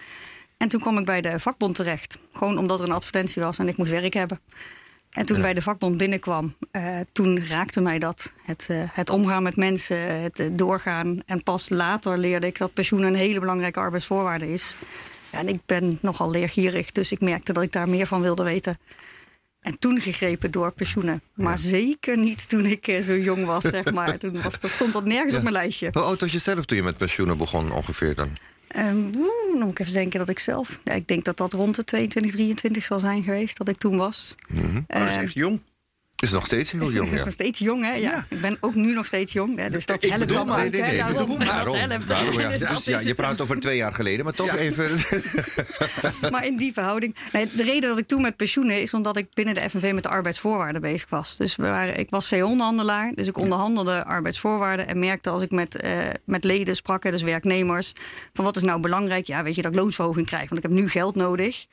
En 0.58 0.68
toen 0.68 0.80
kwam 0.80 0.98
ik 0.98 1.06
bij 1.06 1.22
de 1.22 1.40
vakbond 1.40 1.76
terecht. 1.76 2.20
Gewoon 2.34 2.58
omdat 2.58 2.80
er 2.80 2.88
een 2.88 2.94
advertentie 2.94 3.42
was 3.42 3.60
en 3.60 3.68
ik 3.68 3.78
moest 3.78 3.90
werk 3.90 4.14
hebben. 4.14 4.40
En 5.18 5.26
toen 5.26 5.42
bij 5.42 5.54
de 5.54 5.62
vakbond 5.62 5.98
binnenkwam, 5.98 6.56
uh, 6.72 7.00
toen 7.12 7.44
raakte 7.44 7.82
mij 7.82 8.00
dat. 8.00 8.34
Het, 8.44 8.68
uh, 8.72 8.84
het 8.92 9.10
omgaan 9.10 9.44
met 9.44 9.56
mensen, 9.56 10.22
het 10.22 10.40
uh, 10.40 10.48
doorgaan. 10.52 11.20
En 11.26 11.44
pas 11.44 11.70
later 11.70 12.18
leerde 12.18 12.48
ik 12.48 12.58
dat 12.58 12.74
pensioen 12.74 13.04
een 13.04 13.16
hele 13.16 13.40
belangrijke 13.40 13.80
arbeidsvoorwaarde 13.80 14.54
is. 14.54 14.78
En 15.30 15.48
ik 15.48 15.60
ben 15.66 15.98
nogal 16.02 16.32
leergierig, 16.32 16.92
dus 16.92 17.12
ik 17.12 17.22
merkte 17.22 17.54
dat 17.54 17.64
ik 17.64 17.72
daar 17.72 17.90
meer 17.90 18.08
van 18.08 18.22
wilde 18.22 18.44
weten. 18.44 18.78
En 19.68 19.80
toen 19.80 20.00
gegrepen 20.00 20.52
door 20.52 20.72
pensioenen. 20.72 21.22
Maar 21.34 21.52
ja. 21.52 21.58
zeker 21.58 22.18
niet 22.18 22.50
toen 22.50 22.66
ik 22.66 22.98
zo 23.02 23.18
jong 23.18 23.46
was, 23.46 23.64
zeg 23.64 23.92
maar. 23.98 24.18
Toen 24.18 24.42
was, 24.42 24.60
dat 24.60 24.72
stond 24.72 24.94
dat 24.94 25.06
nergens 25.06 25.32
ja. 25.32 25.38
op 25.38 25.44
mijn 25.44 25.56
lijstje. 25.56 25.90
Hoe 25.92 26.02
oud 26.02 26.22
was 26.22 26.32
je 26.32 26.40
zelf 26.40 26.66
toen 26.66 26.78
je 26.78 26.84
met 26.84 26.98
pensioenen 26.98 27.38
begon 27.38 27.72
ongeveer 27.72 28.16
dan? 28.16 28.30
Um, 28.76 29.12
dan 29.12 29.60
moet 29.60 29.70
ik 29.70 29.80
even 29.80 29.94
denken 29.94 30.20
dat 30.20 30.30
ik 30.30 30.40
zelf... 30.40 30.80
Ja, 30.84 30.94
ik 30.94 31.08
denk 31.08 31.26
dat 31.26 31.38
dat 31.38 31.54
rond 31.54 31.76
de 31.76 31.84
22, 31.84 32.32
23 32.32 32.86
zal 32.86 33.00
zijn 33.00 33.24
geweest, 33.24 33.58
dat 33.58 33.68
ik 33.68 33.78
toen 33.78 33.98
was. 33.98 34.36
Mm 34.48 34.58
-hmm. 34.58 34.86
uh, 34.88 35.00
dat 35.00 35.10
is 35.10 35.16
echt 35.16 35.34
jong. 35.34 35.62
Is 36.24 36.32
nog 36.32 36.46
steeds 36.46 36.72
heel 36.72 36.92
jong. 36.92 37.08
Is, 37.08 37.14
is 37.14 37.24
nog 37.24 37.34
steeds 37.34 37.60
jong, 37.60 37.84
hè? 37.84 37.92
Ja. 37.92 37.98
ja. 37.98 38.26
Ik 38.30 38.42
ben 38.42 38.58
ook 38.60 38.76
nu 38.76 38.94
nog 38.94 39.06
steeds 39.06 39.34
jong. 39.34 39.58
Hè? 39.58 39.70
Dus 39.70 39.86
dat 39.86 40.04
ik 40.04 40.10
helpt 40.10 40.30
dan 40.30 40.48
nee, 40.48 40.70
nee, 40.70 40.82
nee, 40.82 41.04
ook. 41.04 41.14
Daarom, 41.14 41.40
daarom, 41.40 41.76
helpt. 41.76 42.08
Daarom, 42.18 42.40
ja. 42.40 42.50
Dus 42.50 42.86
ja, 42.86 43.00
je 43.00 43.14
praat 43.14 43.42
over 43.42 43.60
twee 43.60 43.78
jaar 43.78 43.94
geleden, 43.94 44.26
maar 44.26 44.34
toch 44.34 44.56
even... 44.56 44.90
maar 46.32 46.46
in 46.46 46.58
die 46.58 46.74
verhouding... 46.74 47.16
Nee, 47.32 47.50
de 47.56 47.64
reden 47.64 47.90
dat 47.90 47.98
ik 47.98 48.08
toen 48.08 48.22
met 48.22 48.36
pensioenen 48.36 48.82
is 48.82 48.94
omdat 48.94 49.18
ik 49.18 49.34
binnen 49.34 49.54
de 49.54 49.70
FNV 49.70 49.92
met 49.94 50.04
de 50.04 50.10
arbeidsvoorwaarden 50.10 50.82
bezig 50.82 51.10
was. 51.10 51.38
Dus 51.38 51.56
we 51.56 51.64
waren, 51.64 52.00
ik 52.00 52.10
was 52.10 52.30
C-onderhandelaar, 52.30 53.12
dus 53.16 53.28
ik 53.28 53.38
onderhandelde 53.38 54.06
arbeidsvoorwaarden... 54.06 54.88
en 54.88 55.00
merkte 55.00 55.30
als 55.30 55.42
ik 55.42 55.52
met, 55.52 55.84
uh, 55.84 56.00
met 56.26 56.44
leden 56.44 56.76
sprak, 56.76 57.02
dus 57.02 57.22
werknemers... 57.22 57.94
van 58.34 58.46
wat 58.46 58.56
is 58.56 58.64
nou 58.64 58.80
belangrijk? 58.80 59.28
Ja, 59.28 59.44
weet 59.44 59.56
je, 59.56 59.62
dat 59.62 59.72
ik 59.72 59.80
loonsverhoging 59.80 60.26
krijg, 60.26 60.50
want 60.50 60.64
ik 60.64 60.70
heb 60.70 60.80
nu 60.80 60.90
geld 60.90 61.16
nodig... 61.16 61.66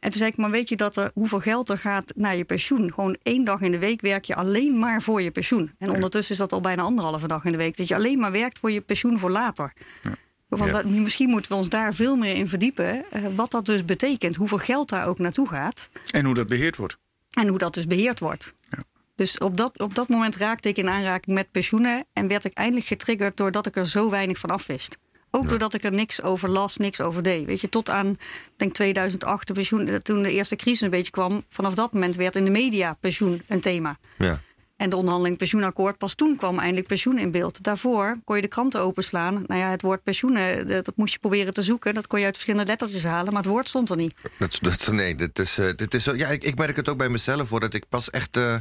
En 0.00 0.10
toen 0.10 0.18
zei 0.18 0.30
ik, 0.30 0.36
maar 0.36 0.50
weet 0.50 0.68
je 0.68 0.76
dat 0.76 0.96
er, 0.96 1.10
hoeveel 1.14 1.40
geld 1.40 1.68
er 1.68 1.78
gaat 1.78 2.12
naar 2.16 2.36
je 2.36 2.44
pensioen? 2.44 2.92
Gewoon 2.92 3.16
één 3.22 3.44
dag 3.44 3.60
in 3.60 3.70
de 3.70 3.78
week 3.78 4.00
werk 4.00 4.24
je 4.24 4.34
alleen 4.34 4.78
maar 4.78 5.02
voor 5.02 5.22
je 5.22 5.30
pensioen. 5.30 5.72
En 5.78 5.92
ondertussen 5.92 6.32
is 6.32 6.40
dat 6.40 6.52
al 6.52 6.60
bijna 6.60 6.82
anderhalve 6.82 7.26
dag 7.26 7.44
in 7.44 7.52
de 7.52 7.58
week. 7.58 7.76
Dat 7.76 7.88
je 7.88 7.94
alleen 7.94 8.18
maar 8.18 8.32
werkt 8.32 8.58
voor 8.58 8.70
je 8.70 8.80
pensioen 8.80 9.18
voor 9.18 9.30
later. 9.30 9.72
Ja. 10.02 10.14
Want 10.48 10.70
dat, 10.70 10.84
misschien 10.84 11.28
moeten 11.28 11.50
we 11.50 11.56
ons 11.56 11.68
daar 11.68 11.94
veel 11.94 12.16
meer 12.16 12.34
in 12.34 12.48
verdiepen. 12.48 13.04
Uh, 13.12 13.26
wat 13.34 13.50
dat 13.50 13.66
dus 13.66 13.84
betekent. 13.84 14.36
Hoeveel 14.36 14.58
geld 14.58 14.88
daar 14.88 15.06
ook 15.06 15.18
naartoe 15.18 15.48
gaat. 15.48 15.90
En 16.10 16.24
hoe 16.24 16.34
dat 16.34 16.46
beheerd 16.46 16.76
wordt. 16.76 16.98
En 17.30 17.48
hoe 17.48 17.58
dat 17.58 17.74
dus 17.74 17.86
beheerd 17.86 18.20
wordt. 18.20 18.54
Ja. 18.70 18.84
Dus 19.14 19.38
op 19.38 19.56
dat, 19.56 19.78
op 19.78 19.94
dat 19.94 20.08
moment 20.08 20.36
raakte 20.36 20.68
ik 20.68 20.76
in 20.76 20.88
aanraking 20.88 21.36
met 21.36 21.50
pensioenen. 21.50 22.04
En 22.12 22.28
werd 22.28 22.44
ik 22.44 22.52
eindelijk 22.52 22.86
getriggerd 22.86 23.36
doordat 23.36 23.66
ik 23.66 23.76
er 23.76 23.86
zo 23.86 24.10
weinig 24.10 24.38
van 24.38 24.50
af 24.50 24.66
wist. 24.66 24.98
Ook 25.30 25.48
doordat 25.48 25.74
ik 25.74 25.84
er 25.84 25.92
niks 25.92 26.22
over 26.22 26.48
las, 26.48 26.76
niks 26.76 27.00
over 27.00 27.22
deed. 27.22 27.46
Weet 27.46 27.60
je, 27.60 27.68
tot 27.68 27.90
aan 27.90 28.16
denk 28.56 28.74
2008, 28.74 29.46
de 29.46 29.52
pensioen, 29.52 29.98
toen 30.02 30.22
de 30.22 30.32
eerste 30.32 30.56
crisis 30.56 30.80
een 30.80 30.90
beetje 30.90 31.10
kwam. 31.10 31.44
Vanaf 31.48 31.74
dat 31.74 31.92
moment 31.92 32.16
werd 32.16 32.36
in 32.36 32.44
de 32.44 32.50
media 32.50 32.96
pensioen 33.00 33.42
een 33.46 33.60
thema. 33.60 33.98
Ja. 34.18 34.40
En 34.80 34.90
de 34.90 34.96
onderhandeling 34.96 35.38
pensioenakkoord, 35.38 35.98
pas 35.98 36.14
toen 36.14 36.36
kwam 36.36 36.58
eindelijk 36.58 36.86
pensioen 36.86 37.18
in 37.18 37.30
beeld. 37.30 37.62
Daarvoor 37.62 38.18
kon 38.24 38.36
je 38.36 38.42
de 38.42 38.48
kranten 38.48 38.80
openslaan. 38.80 39.44
Nou 39.46 39.60
ja, 39.60 39.70
het 39.70 39.82
woord 39.82 40.02
pensioenen, 40.02 40.66
dat 40.66 40.92
moest 40.96 41.12
je 41.12 41.18
proberen 41.18 41.54
te 41.54 41.62
zoeken. 41.62 41.94
Dat 41.94 42.06
kon 42.06 42.18
je 42.18 42.24
uit 42.24 42.34
verschillende 42.34 42.70
lettertjes 42.70 43.04
halen, 43.04 43.32
maar 43.32 43.42
het 43.42 43.50
woord 43.50 43.68
stond 43.68 43.90
er 43.90 43.96
niet. 43.96 44.14
Dat, 44.38 44.58
dat, 44.60 44.88
nee, 44.92 45.14
dit 45.14 45.38
is, 45.38 45.58
uh, 45.58 45.70
dit 45.76 45.94
is. 45.94 46.04
Ja, 46.04 46.28
ik, 46.28 46.58
merk 46.58 46.76
het 46.76 46.88
ook 46.88 46.98
bij 46.98 47.08
mezelf 47.08 47.48
hoor. 47.48 47.60
Dat 47.60 47.74
ik 47.74 47.84
pas 47.88 48.10
echt, 48.10 48.36
uh, 48.36 48.54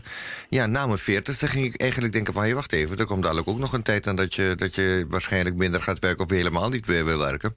ja, 0.50 0.66
na 0.66 0.86
mijn 0.86 0.98
veertigste 0.98 1.48
ging 1.48 1.66
ik 1.66 1.82
eigenlijk 1.82 2.14
denken 2.14 2.34
van... 2.34 2.54
wacht 2.54 2.72
even, 2.72 2.98
er 2.98 3.06
komt 3.06 3.24
dadelijk 3.24 3.48
ook 3.48 3.60
nog 3.60 3.74
een 3.74 3.84
tijd 3.84 4.08
aan 4.08 4.16
dat 4.16 4.34
je, 4.34 4.54
dat 4.56 4.76
je 4.76 5.06
waarschijnlijk 5.10 5.56
minder 5.56 5.84
gaat 5.84 6.00
werken... 6.00 6.26
of 6.26 6.32
helemaal 6.32 6.70
niet 6.70 6.88
meer 6.88 7.06
wil 7.06 7.18
werken. 7.18 7.56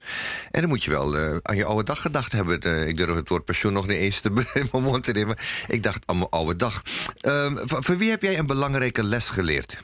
En 0.51 0.61
dan 0.61 0.69
moet 0.69 0.83
je 0.83 0.89
wel 0.89 1.17
aan 1.41 1.55
je 1.55 1.65
oude 1.65 1.83
dag 1.83 2.01
gedacht 2.01 2.31
hebben. 2.31 2.87
ik 2.87 2.97
durf 2.97 3.15
het 3.15 3.29
woord 3.29 3.45
pensioen 3.45 3.73
nog 3.73 3.87
niet 3.87 3.97
eens 3.97 4.21
te 4.21 4.45
in 4.53 5.01
te 5.01 5.11
nemen. 5.11 5.35
Ik 5.67 5.83
dacht 5.83 6.03
aan 6.05 6.17
mijn 6.17 6.29
oude 6.29 6.55
dag. 6.55 6.81
Ehm, 7.19 7.57
voor 7.65 7.97
wie 7.97 8.09
heb 8.09 8.21
jij 8.21 8.37
een 8.37 8.51
belangrijke 8.53 9.03
les 9.03 9.29
geleerd? 9.29 9.83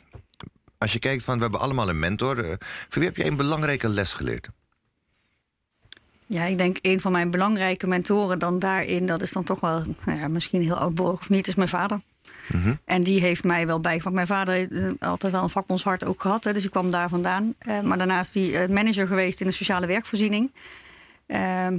Als 0.77 0.93
je 0.93 0.99
kijkt 0.99 1.23
van, 1.23 1.35
we 1.35 1.41
hebben 1.41 1.59
allemaal 1.59 1.89
een 1.89 1.99
mentor. 1.99 2.37
Uh, 2.37 2.53
voor 2.59 2.99
wie 2.99 3.03
heb 3.03 3.15
jij 3.17 3.27
een 3.27 3.37
belangrijke 3.37 3.89
les 3.89 4.13
geleerd? 4.13 4.49
Ja, 6.25 6.43
ik 6.43 6.57
denk 6.57 6.77
een 6.81 6.99
van 6.99 7.11
mijn 7.11 7.31
belangrijke 7.31 7.87
mentoren 7.87 8.39
dan 8.39 8.59
daarin... 8.59 9.05
dat 9.05 9.21
is 9.21 9.31
dan 9.31 9.43
toch 9.43 9.59
wel, 9.59 9.83
nou 10.05 10.19
ja, 10.19 10.27
misschien 10.27 10.61
heel 10.61 10.75
oudborig 10.75 11.19
of 11.19 11.29
niet, 11.29 11.47
is 11.47 11.55
mijn 11.55 11.69
vader. 11.69 12.01
Mm 12.47 12.61
-hmm. 12.61 12.79
En 12.85 13.03
die 13.03 13.21
heeft 13.21 13.43
mij 13.43 13.65
wel 13.65 13.79
bijgebracht. 13.79 14.15
Mijn 14.15 14.27
vader 14.27 14.53
heeft 14.53 14.71
uh, 14.71 14.91
altijd 14.99 15.31
wel 15.31 15.43
een 15.43 15.49
vakbondshart 15.49 16.05
ook 16.05 16.21
gehad, 16.21 16.43
hè, 16.43 16.53
dus 16.53 16.65
ik 16.65 16.71
kwam 16.71 16.91
daar 16.91 17.09
vandaan. 17.09 17.53
Uh, 17.67 17.81
maar 17.81 17.97
daarnaast 17.97 18.33
die 18.33 18.51
uh, 18.51 18.67
manager 18.67 19.07
geweest 19.07 19.41
in 19.41 19.47
de 19.47 19.53
sociale 19.53 19.87
werkvoorziening. 19.87 20.51
Ehm, 21.25 21.77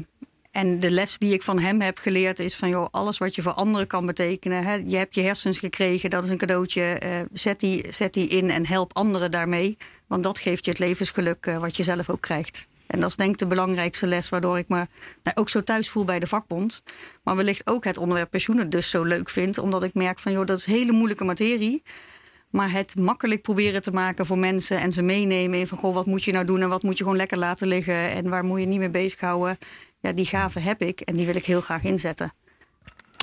en 0.51 0.79
de 0.79 0.91
les 0.91 1.19
die 1.19 1.33
ik 1.33 1.43
van 1.43 1.59
hem 1.59 1.81
heb 1.81 1.99
geleerd 1.99 2.39
is 2.39 2.55
van 2.55 2.69
joh, 2.69 2.87
alles 2.91 3.19
wat 3.19 3.35
je 3.35 3.43
voor 3.43 3.53
anderen 3.53 3.87
kan 3.87 4.07
betekenen. 4.07 4.65
Hè, 4.65 4.75
je 4.75 4.97
hebt 4.97 5.15
je 5.15 5.23
hersens 5.23 5.59
gekregen, 5.59 6.11
dat 6.11 6.25
is 6.25 6.29
een 6.29 6.39
cadeautje. 6.39 7.01
Uh, 7.05 7.21
zet, 7.33 7.61
die, 7.61 7.93
zet 7.93 8.15
die 8.15 8.29
in 8.29 8.51
en 8.51 8.67
help 8.67 8.97
anderen 8.97 9.31
daarmee. 9.31 9.77
Want 10.07 10.23
dat 10.23 10.39
geeft 10.39 10.65
je 10.65 10.71
het 10.71 10.81
levensgeluk 10.81 11.47
uh, 11.47 11.57
wat 11.57 11.77
je 11.77 11.83
zelf 11.83 12.11
ook 12.11 12.21
krijgt. 12.21 12.67
En 12.87 13.01
dat 13.01 13.11
is 13.11 13.17
denk 13.17 13.31
ik 13.31 13.39
de 13.39 13.47
belangrijkste 13.47 14.07
les 14.07 14.29
waardoor 14.29 14.59
ik 14.59 14.69
me 14.69 14.87
nou, 15.23 15.37
ook 15.37 15.49
zo 15.49 15.63
thuis 15.63 15.89
voel 15.89 16.05
bij 16.05 16.19
de 16.19 16.27
vakbond. 16.27 16.83
Maar 17.23 17.37
wellicht 17.37 17.67
ook 17.67 17.85
het 17.85 17.99
onderwerp 17.99 18.31
pensioenen 18.31 18.71
dus 18.71 18.91
zo 18.91 19.05
leuk 19.05 19.31
vind. 19.31 19.59
Omdat 19.59 19.83
ik 19.83 19.95
merk 19.95 20.19
van 20.19 20.33
joh, 20.33 20.47
dat 20.47 20.59
is 20.59 20.65
hele 20.65 20.93
moeilijke 20.93 21.25
materie. 21.25 21.83
Maar 22.51 22.73
het 22.73 22.97
makkelijk 22.97 23.43
proberen 23.43 23.83
te 23.83 23.91
maken 23.91 24.27
voor 24.27 24.39
mensen 24.39 24.81
en 24.81 24.93
ze 24.93 25.03
meenemen 25.03 25.59
in 25.59 25.67
van 25.67 25.79
goh, 25.79 25.95
wat 25.95 26.07
moet 26.07 26.25
je 26.25 26.33
nou 26.33 26.45
doen 26.45 26.61
en 26.61 26.69
wat 26.69 26.83
moet 26.83 26.99
je 26.99 27.03
gewoon 27.03 27.19
lekker 27.19 27.39
laten 27.39 27.67
liggen 27.67 28.11
en 28.11 28.29
waar 28.29 28.45
moet 28.45 28.61
je 28.61 28.67
niet 28.67 28.79
mee 28.79 28.91
bezighouden 28.91 29.59
ja, 30.01 30.13
die 30.13 30.27
gave 30.27 30.61
heb 30.61 30.83
ik 30.83 31.01
en 31.01 31.17
die 31.17 31.27
wil 31.27 31.37
ik 31.37 31.45
heel 31.45 31.61
graag 31.61 31.83
inzetten. 31.83 32.33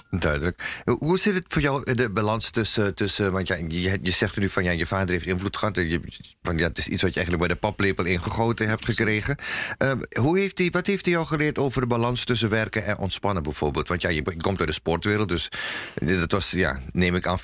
Duidelijk. 0.09 0.81
Hoe 0.85 1.19
zit 1.19 1.33
het 1.33 1.45
voor 1.47 1.61
jou, 1.61 1.93
de 1.95 2.09
balans 2.09 2.49
tussen... 2.49 2.95
tussen 2.95 3.31
want 3.31 3.47
ja, 3.47 3.55
je, 3.55 3.99
je 4.01 4.11
zegt 4.11 4.37
nu 4.37 4.49
van 4.49 4.63
ja, 4.63 4.71
je 4.71 4.85
vader 4.85 5.09
heeft 5.09 5.25
invloed 5.25 5.57
gehad. 5.57 5.75
Je, 5.75 6.01
van, 6.41 6.57
ja, 6.57 6.67
het 6.67 6.77
is 6.77 6.87
iets 6.87 7.01
wat 7.01 7.13
je 7.13 7.19
eigenlijk 7.19 7.47
bij 7.47 7.55
de 7.55 7.67
paplepel 7.67 8.05
ingegoten 8.05 8.67
hebt 8.67 8.85
gekregen. 8.85 9.37
Uh, 9.83 9.91
hoe 10.21 10.39
heeft 10.39 10.57
die, 10.57 10.71
wat 10.71 10.87
heeft 10.87 11.05
hij 11.05 11.13
jou 11.13 11.25
geleerd 11.25 11.57
over 11.57 11.81
de 11.81 11.87
balans 11.87 12.23
tussen 12.23 12.49
werken 12.49 12.85
en 12.85 12.97
ontspannen 12.97 13.43
bijvoorbeeld? 13.43 13.87
Want 13.87 14.01
ja, 14.01 14.09
je, 14.09 14.15
je 14.15 14.37
komt 14.37 14.59
uit 14.59 14.67
de 14.67 14.73
sportwereld, 14.73 15.29
dus 15.29 15.49
dat 15.95 16.31
was, 16.31 16.51
ja, 16.51 16.81
neem 16.91 17.15
ik 17.15 17.27
aan, 17.27 17.39
24-7 17.39 17.43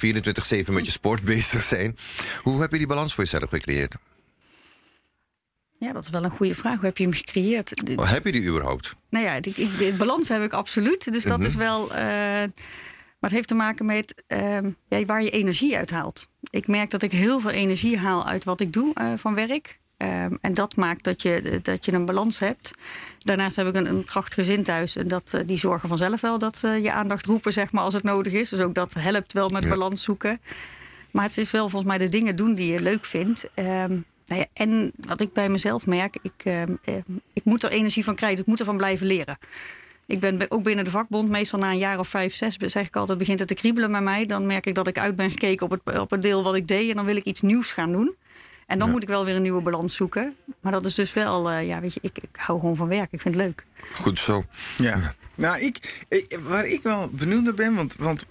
met 0.72 0.86
je 0.86 0.92
sport 0.92 1.24
bezig 1.34 1.64
zijn. 1.64 1.98
Hoe 2.42 2.62
heb 2.62 2.72
je 2.72 2.78
die 2.78 2.88
balans 2.88 3.14
voor 3.14 3.24
jezelf 3.24 3.50
gecreëerd? 3.50 3.96
Ja, 5.84 5.92
dat 5.92 6.04
is 6.04 6.10
wel 6.10 6.24
een 6.24 6.30
goede 6.30 6.56
vraag. 6.56 6.76
Hoe 6.76 6.86
heb 6.86 6.98
je 6.98 7.04
hem 7.04 7.14
gecreëerd? 7.14 7.70
Heb 8.02 8.26
je 8.26 8.32
die 8.32 8.48
überhaupt? 8.48 8.96
Nou 9.10 9.26
ja, 9.26 9.40
de 9.40 9.96
balans 9.98 10.30
heb 10.30 10.42
ik 10.42 10.54
absoluut. 10.54 11.12
Dus 11.12 11.24
dat 11.24 11.38
mm 11.38 11.44
-hmm. 11.44 11.46
is 11.46 11.56
wel. 11.56 11.92
Uh, 11.92 11.98
maar 11.98 13.32
het 13.32 13.32
heeft 13.32 13.48
te 13.48 13.56
maken 13.56 13.86
met 13.86 14.24
uh, 14.28 14.58
ja, 14.88 15.06
waar 15.06 15.24
je 15.24 15.30
energie 15.30 15.78
uit 15.78 15.92
haalt. 15.92 16.28
Ik 16.50 16.68
merk 16.68 16.90
dat 16.90 17.02
ik 17.02 17.12
heel 17.12 17.40
veel 17.40 17.50
energie 17.50 17.98
haal 17.98 18.28
uit 18.28 18.44
wat 18.44 18.62
ik 18.62 18.74
doe 18.74 18.92
uh, 19.02 19.14
van 19.16 19.34
werk. 19.36 19.80
Um, 19.98 20.38
en 20.42 20.54
dat 20.54 20.76
maakt 20.76 21.04
dat 21.04 21.22
je, 21.22 21.60
dat 21.62 21.86
je 21.86 21.94
een 21.94 22.06
balans 22.06 22.40
hebt. 22.40 22.74
Daarnaast 23.20 23.56
heb 23.56 23.68
ik 23.68 23.76
een, 23.76 23.86
een 23.86 24.04
prachtig 24.04 24.34
gezin 24.34 24.64
thuis. 24.64 24.96
En 24.96 25.08
dat, 25.08 25.34
uh, 25.36 25.42
die 25.46 25.58
zorgen 25.58 25.90
vanzelf 25.90 26.22
wel 26.22 26.38
dat 26.38 26.58
ze 26.58 26.68
je 26.68 26.92
aandacht 26.92 27.26
roepen 27.26 27.54
zeg 27.54 27.72
maar, 27.72 27.84
als 27.84 27.94
het 27.94 28.04
nodig 28.04 28.34
is. 28.34 28.50
Dus 28.50 28.60
ook 28.60 28.76
dat 28.76 28.94
helpt 28.94 29.34
wel 29.34 29.50
met 29.50 29.64
ja. 29.64 29.70
balans 29.70 30.04
zoeken. 30.04 30.42
Maar 31.12 31.24
het 31.24 31.38
is 31.38 31.52
wel 31.52 31.70
volgens 31.70 31.92
mij 31.92 31.98
de 31.98 32.10
dingen 32.10 32.36
doen 32.36 32.56
die 32.56 32.72
je 32.72 32.82
leuk 32.82 33.06
vindt. 33.06 33.50
Um, 33.56 34.06
nou 34.26 34.42
ja, 34.42 34.48
en 34.54 34.92
wat 35.00 35.22
ik 35.22 35.34
bij 35.34 35.50
mezelf 35.50 35.86
merk, 35.86 36.18
ik, 36.22 36.46
uh, 36.46 36.62
ik 37.34 37.44
moet 37.44 37.64
er 37.64 37.72
energie 37.72 38.04
van 38.04 38.16
krijgen. 38.16 38.40
Ik 38.40 38.46
moet 38.46 38.60
ervan 38.60 38.78
blijven 38.78 39.08
leren. 39.08 39.38
Ik 40.06 40.20
ben 40.20 40.52
ook 40.52 40.64
binnen 40.64 40.86
de 40.86 40.92
vakbond, 40.92 41.30
meestal 41.30 41.60
na 41.60 41.72
een 41.72 41.78
jaar 41.78 42.00
of 42.00 42.08
vijf, 42.08 42.36
zes, 42.36 42.58
zeg 42.58 42.88
ik 42.88 42.96
altijd, 42.96 43.18
begint 43.18 43.40
het 43.40 43.48
te 43.48 43.54
kriebelen 43.54 43.92
bij 43.92 44.02
mij. 44.02 44.26
Dan 44.26 44.46
merk 44.46 44.66
ik 44.66 44.76
dat 44.76 44.88
ik 44.88 44.98
uit 44.98 45.16
ben 45.16 45.30
gekeken 45.30 45.66
op 45.66 45.72
het, 45.72 46.00
op 46.00 46.10
het 46.10 46.22
deel 46.22 46.44
wat 46.44 46.56
ik 46.56 46.68
deed. 46.68 46.90
En 46.90 46.96
dan 46.96 47.06
wil 47.06 47.16
ik 47.16 47.24
iets 47.24 47.42
nieuws 47.42 47.72
gaan 47.72 47.92
doen. 47.92 48.16
En 48.68 48.80
dan 48.80 48.92
moet 48.92 49.04
ik 49.04 49.08
wel 49.08 49.26
weer 49.26 49.36
een 49.36 49.42
nieuwe 49.42 49.62
balans 49.62 49.96
zoeken. 49.96 50.36
Maar 50.60 50.72
dat 50.72 50.86
is 50.86 50.96
dus 50.96 51.14
wel, 51.14 51.52
uh, 51.52 51.68
ja, 51.68 51.80
weet 51.80 51.94
je, 51.94 52.00
ik, 52.04 52.18
ik 52.18 52.36
hou 52.36 52.60
gewoon 52.60 52.76
van 52.76 52.88
werk. 52.88 53.12
Ik 53.12 53.22
vind 53.22 53.36
het 53.36 53.44
leuk. 53.44 53.66
Goed 53.94 54.20
zo. 54.20 54.44
Ja. 54.78 55.16
Nou, 55.36 55.60
ik, 55.60 56.06
waar 56.42 56.66
ik 56.66 56.82
wel 56.82 57.10
benieuwd 57.10 57.44
naar 57.44 57.54
ben, 57.54 57.76
want, 57.76 57.96
want 57.96 58.26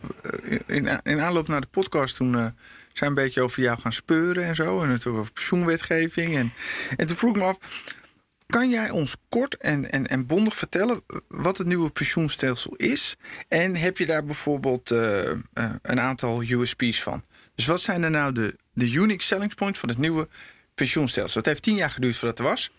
in, 0.66 1.00
in 1.02 1.20
aanloop 1.20 1.48
naar 1.48 1.60
de 1.60 1.66
podcast 1.70 2.16
toen 2.16 2.32
uh, 2.32 2.46
zijn 2.92 3.10
een 3.10 3.16
beetje 3.16 3.42
over 3.42 3.62
jou 3.62 3.78
gaan 3.78 3.92
speuren 3.92 4.44
en 4.44 4.54
zo. 4.54 4.82
En 4.82 4.88
het 4.88 5.06
over 5.06 5.32
pensioenwetgeving. 5.32 6.36
En, 6.36 6.52
en 6.96 7.06
toen 7.06 7.16
vroeg 7.16 7.34
ik 7.34 7.42
me 7.42 7.48
af, 7.48 7.58
kan 8.46 8.70
jij 8.70 8.90
ons 8.90 9.16
kort 9.28 9.56
en, 9.56 9.90
en, 9.90 10.06
en 10.06 10.26
bondig 10.26 10.56
vertellen 10.56 11.00
wat 11.28 11.58
het 11.58 11.66
nieuwe 11.66 11.90
pensioenstelsel 11.90 12.74
is? 12.74 13.16
En 13.48 13.76
heb 13.76 13.98
je 13.98 14.06
daar 14.06 14.24
bijvoorbeeld 14.24 14.90
uh, 14.90 15.30
uh, 15.30 15.34
een 15.82 16.00
aantal 16.00 16.42
USP's 16.42 17.02
van? 17.02 17.24
Dus 17.54 17.66
wat 17.66 17.80
zijn 17.80 18.02
er 18.02 18.10
nou 18.10 18.32
de, 18.32 18.56
de 18.72 18.90
unique 18.90 19.22
selling 19.22 19.54
points 19.54 19.78
van 19.78 19.88
het 19.88 19.98
nieuwe 19.98 20.28
pensioenstelsel? 20.74 21.38
Het 21.38 21.46
heeft 21.46 21.62
tien 21.62 21.74
jaar 21.74 21.90
geduurd 21.90 22.16
voordat 22.16 22.38
het 22.38 22.46
er 22.46 22.52
was. 22.52 22.70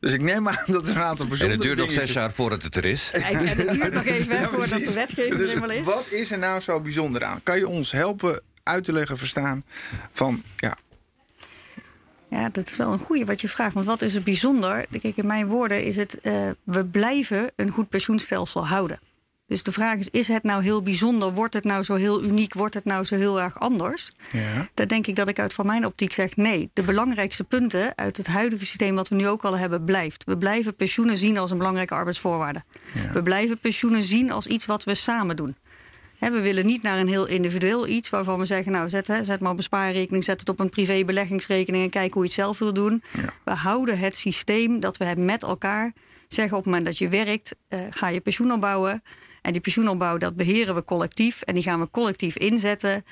Dus 0.00 0.12
ik 0.12 0.20
neem 0.20 0.48
aan 0.48 0.64
dat 0.66 0.88
er 0.88 0.96
een 0.96 1.02
aantal 1.02 1.26
bijzondere 1.26 1.62
En 1.62 1.68
het 1.68 1.76
duurt 1.76 1.78
nog 1.78 1.90
zes 1.90 2.12
jaar 2.12 2.32
voordat 2.32 2.62
het 2.62 2.76
er 2.76 2.84
is. 2.84 3.10
En 3.12 3.36
het 3.36 3.70
duurt 3.70 3.92
nog 3.92 4.04
even 4.16 4.36
ja, 4.36 4.48
voordat 4.48 4.84
de 4.84 4.92
wetgeving 4.92 5.36
dus 5.36 5.48
helemaal 5.48 5.70
is. 5.70 5.84
Wat 5.84 6.10
is 6.10 6.30
er 6.30 6.38
nou 6.38 6.60
zo 6.60 6.80
bijzonder 6.80 7.24
aan? 7.24 7.42
Kan 7.42 7.58
je 7.58 7.68
ons 7.68 7.92
helpen 7.92 8.42
uit 8.62 8.84
te 8.84 8.92
leggen, 8.92 9.18
verstaan 9.18 9.64
van 10.12 10.42
ja, 10.56 10.76
ja, 12.32 12.48
dat 12.48 12.66
is 12.66 12.76
wel 12.76 12.92
een 12.92 12.98
goede 12.98 13.24
wat 13.24 13.40
je 13.40 13.48
vraagt. 13.48 13.74
Want 13.74 13.86
wat 13.86 14.02
is 14.02 14.14
er 14.14 14.22
bijzonder? 14.22 14.86
Kijk, 15.00 15.16
in 15.16 15.26
mijn 15.26 15.46
woorden 15.46 15.84
is 15.84 15.96
het... 15.96 16.18
Uh, 16.22 16.50
we 16.64 16.84
blijven 16.86 17.50
een 17.56 17.70
goed 17.70 17.88
pensioenstelsel 17.88 18.66
houden. 18.66 19.00
Dus 19.46 19.62
de 19.62 19.72
vraag 19.72 19.98
is, 19.98 20.08
is 20.08 20.28
het 20.28 20.42
nou 20.42 20.62
heel 20.62 20.82
bijzonder? 20.82 21.32
Wordt 21.32 21.54
het 21.54 21.64
nou 21.64 21.82
zo 21.82 21.94
heel 21.94 22.24
uniek? 22.24 22.54
Wordt 22.54 22.74
het 22.74 22.84
nou 22.84 23.04
zo 23.04 23.16
heel 23.16 23.40
erg 23.40 23.60
anders? 23.60 24.12
Ja. 24.30 24.68
Daar 24.74 24.88
denk 24.88 25.06
ik 25.06 25.16
dat 25.16 25.28
ik 25.28 25.38
uit 25.38 25.54
van 25.54 25.66
mijn 25.66 25.86
optiek 25.86 26.12
zeg... 26.12 26.36
nee, 26.36 26.70
de 26.72 26.82
belangrijkste 26.82 27.44
punten 27.44 27.92
uit 27.96 28.16
het 28.16 28.26
huidige 28.26 28.64
systeem... 28.64 28.94
wat 28.94 29.08
we 29.08 29.14
nu 29.14 29.28
ook 29.28 29.44
al 29.44 29.58
hebben, 29.58 29.84
blijft. 29.84 30.24
We 30.24 30.36
blijven 30.36 30.74
pensioenen 30.74 31.16
zien 31.16 31.38
als 31.38 31.50
een 31.50 31.58
belangrijke 31.58 31.94
arbeidsvoorwaarde. 31.94 32.62
Ja. 32.94 33.12
We 33.12 33.22
blijven 33.22 33.58
pensioenen 33.58 34.02
zien 34.02 34.32
als 34.32 34.46
iets 34.46 34.66
wat 34.66 34.84
we 34.84 34.94
samen 34.94 35.36
doen 35.36 35.56
we 36.30 36.40
willen 36.40 36.66
niet 36.66 36.82
naar 36.82 36.98
een 36.98 37.08
heel 37.08 37.26
individueel 37.26 37.86
iets 37.86 38.10
waarvan 38.10 38.38
we 38.38 38.44
zeggen: 38.44 38.72
Nou, 38.72 38.88
zet, 38.88 39.06
zet 39.22 39.40
maar 39.40 39.50
op 39.52 39.56
een 39.56 39.62
spaarrekening, 39.62 40.24
zet 40.24 40.40
het 40.40 40.48
op 40.48 40.60
een 40.60 40.70
privébeleggingsrekening 40.70 41.84
en 41.84 41.90
kijk 41.90 42.12
hoe 42.12 42.22
je 42.22 42.28
het 42.28 42.38
zelf 42.38 42.58
wil 42.58 42.72
doen. 42.72 43.02
We 43.44 43.50
houden 43.50 43.98
het 43.98 44.16
systeem 44.16 44.80
dat 44.80 44.96
we 44.96 45.04
hebben 45.04 45.24
met 45.24 45.42
elkaar. 45.42 45.92
Zeggen 46.28 46.56
op 46.56 46.64
het 46.64 46.72
moment 46.72 46.84
dat 46.84 46.98
je 46.98 47.08
werkt, 47.08 47.54
uh, 47.68 47.80
ga 47.90 48.08
je 48.08 48.20
pensioen 48.20 48.52
opbouwen. 48.52 49.02
En 49.42 49.52
die 49.52 49.60
pensioenopbouw, 49.60 50.16
dat 50.16 50.36
beheren 50.36 50.74
we 50.74 50.84
collectief. 50.84 51.42
En 51.42 51.54
die 51.54 51.62
gaan 51.62 51.80
we 51.80 51.90
collectief 51.90 52.36
inzetten. 52.36 53.04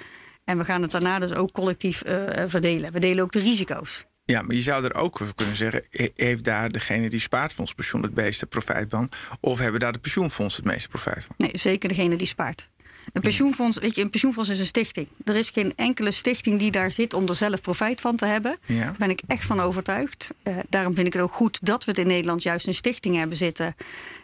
En 0.45 0.59
we 0.59 0.65
gaan 0.65 0.83
het 0.83 0.91
daarna 0.91 1.19
dus 1.19 1.33
ook 1.33 1.53
collectief 1.53 2.03
uh, 2.07 2.23
verdelen. 2.47 2.93
We 2.93 3.01
delen 3.01 3.25
ook 3.25 3.33
de 3.33 3.39
risico's. 3.39 4.07
Ja, 4.25 4.43
maar 4.43 4.55
je 4.55 4.63
zou 4.63 4.85
er 4.85 4.95
ook 4.95 5.21
kunnen 5.35 5.57
zeggen: 5.57 5.85
heeft 6.15 6.45
daar 6.45 6.71
degene 6.71 7.09
die 7.09 7.21
spaart 7.21 7.53
van 7.53 7.65
ons 7.65 7.75
pensioen 7.75 8.03
het 8.03 8.15
meeste 8.15 8.47
profijt 8.47 8.91
van? 8.91 9.09
Of 9.41 9.59
hebben 9.59 9.81
daar 9.81 9.93
de 9.93 9.99
pensioenfondsen 9.99 10.63
het 10.63 10.73
meeste 10.73 10.89
profijt 10.89 11.25
van? 11.25 11.35
Nee, 11.39 11.51
zeker 11.53 11.89
degene 11.89 12.17
die 12.17 12.27
spaart. 12.27 12.71
Een 13.13 13.23
pensioenfonds, 13.23 13.79
weet 13.79 13.95
je, 13.95 14.03
een 14.03 14.11
pensioenfonds 14.11 14.49
is 14.49 14.59
een 14.59 14.67
stichting. 14.67 15.07
Er 15.25 15.37
is 15.37 15.51
geen 15.51 15.73
enkele 15.77 16.11
stichting 16.11 16.59
die 16.59 16.71
daar 16.71 16.91
zit 16.91 17.15
om 17.15 17.29
er 17.29 17.35
zelf 17.35 17.61
profijt 17.61 18.01
van 18.01 18.17
te 18.17 18.27
hebben. 18.27 18.57
Daar 18.67 18.95
ben 18.99 19.11
ik 19.11 19.21
echt 19.27 19.45
van 19.45 19.61
overtuigd. 19.61 20.35
Uh, 20.45 20.57
daarom 20.69 20.95
vind 20.95 21.07
ik 21.07 21.13
het 21.13 21.23
ook 21.23 21.33
goed 21.33 21.59
dat 21.63 21.85
we 21.85 21.91
het 21.91 22.01
in 22.01 22.07
Nederland 22.07 22.43
juist 22.43 22.67
een 22.67 22.75
stichting 22.75 23.17
hebben 23.17 23.37
zitten. 23.37 23.75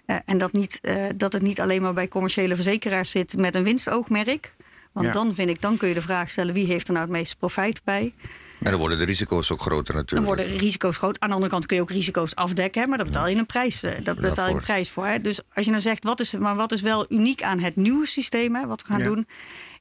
Uh, 0.06 0.16
en 0.24 0.38
dat, 0.38 0.52
niet, 0.52 0.78
uh, 0.82 1.04
dat 1.14 1.32
het 1.32 1.42
niet 1.42 1.60
alleen 1.60 1.82
maar 1.82 1.94
bij 1.94 2.08
commerciële 2.08 2.54
verzekeraars 2.54 3.10
zit 3.10 3.36
met 3.36 3.54
een 3.54 3.62
winstoogmerk. 3.62 4.54
Want 4.92 5.06
ja. 5.06 5.12
dan 5.12 5.34
vind 5.34 5.48
ik, 5.48 5.60
dan 5.60 5.76
kun 5.76 5.88
je 5.88 5.94
de 5.94 6.00
vraag 6.00 6.30
stellen 6.30 6.54
wie 6.54 6.66
heeft 6.66 6.86
er 6.86 6.92
nou 6.92 7.04
het 7.04 7.14
meeste 7.14 7.36
profijt 7.36 7.80
bij. 7.84 8.14
En 8.58 8.70
dan 8.70 8.80
worden 8.80 8.98
de 8.98 9.04
risico's 9.04 9.50
ook 9.50 9.60
groter 9.60 9.94
natuurlijk. 9.94 10.26
Dan 10.26 10.36
worden 10.36 10.58
de 10.58 10.64
risico's 10.64 10.96
groot. 10.96 11.20
Aan 11.20 11.28
de 11.28 11.34
andere 11.34 11.52
kant 11.52 11.66
kun 11.66 11.76
je 11.76 11.82
ook 11.82 11.90
risico's 11.90 12.34
afdekken, 12.34 12.82
hè, 12.82 12.88
maar 12.88 12.96
daar 12.98 13.06
betaal 13.06 13.28
je 13.28 13.36
een 13.36 13.46
prijs, 13.46 13.82
eh, 13.82 14.04
dat 14.04 14.20
betaal 14.20 14.48
je 14.48 14.54
een 14.54 14.60
prijs 14.60 14.90
voor. 14.90 15.06
Hè. 15.06 15.20
Dus 15.20 15.40
als 15.54 15.64
je 15.64 15.70
dan 15.70 15.80
zegt, 15.80 16.04
wat 16.04 16.20
is, 16.20 16.32
maar 16.32 16.56
wat 16.56 16.72
is 16.72 16.80
wel 16.80 17.06
uniek 17.08 17.42
aan 17.42 17.58
het 17.58 17.76
nieuwe 17.76 18.06
systeem, 18.06 18.54
hè, 18.54 18.66
wat 18.66 18.82
we 18.82 18.88
gaan 18.88 19.00
ja. 19.00 19.06
doen, 19.06 19.26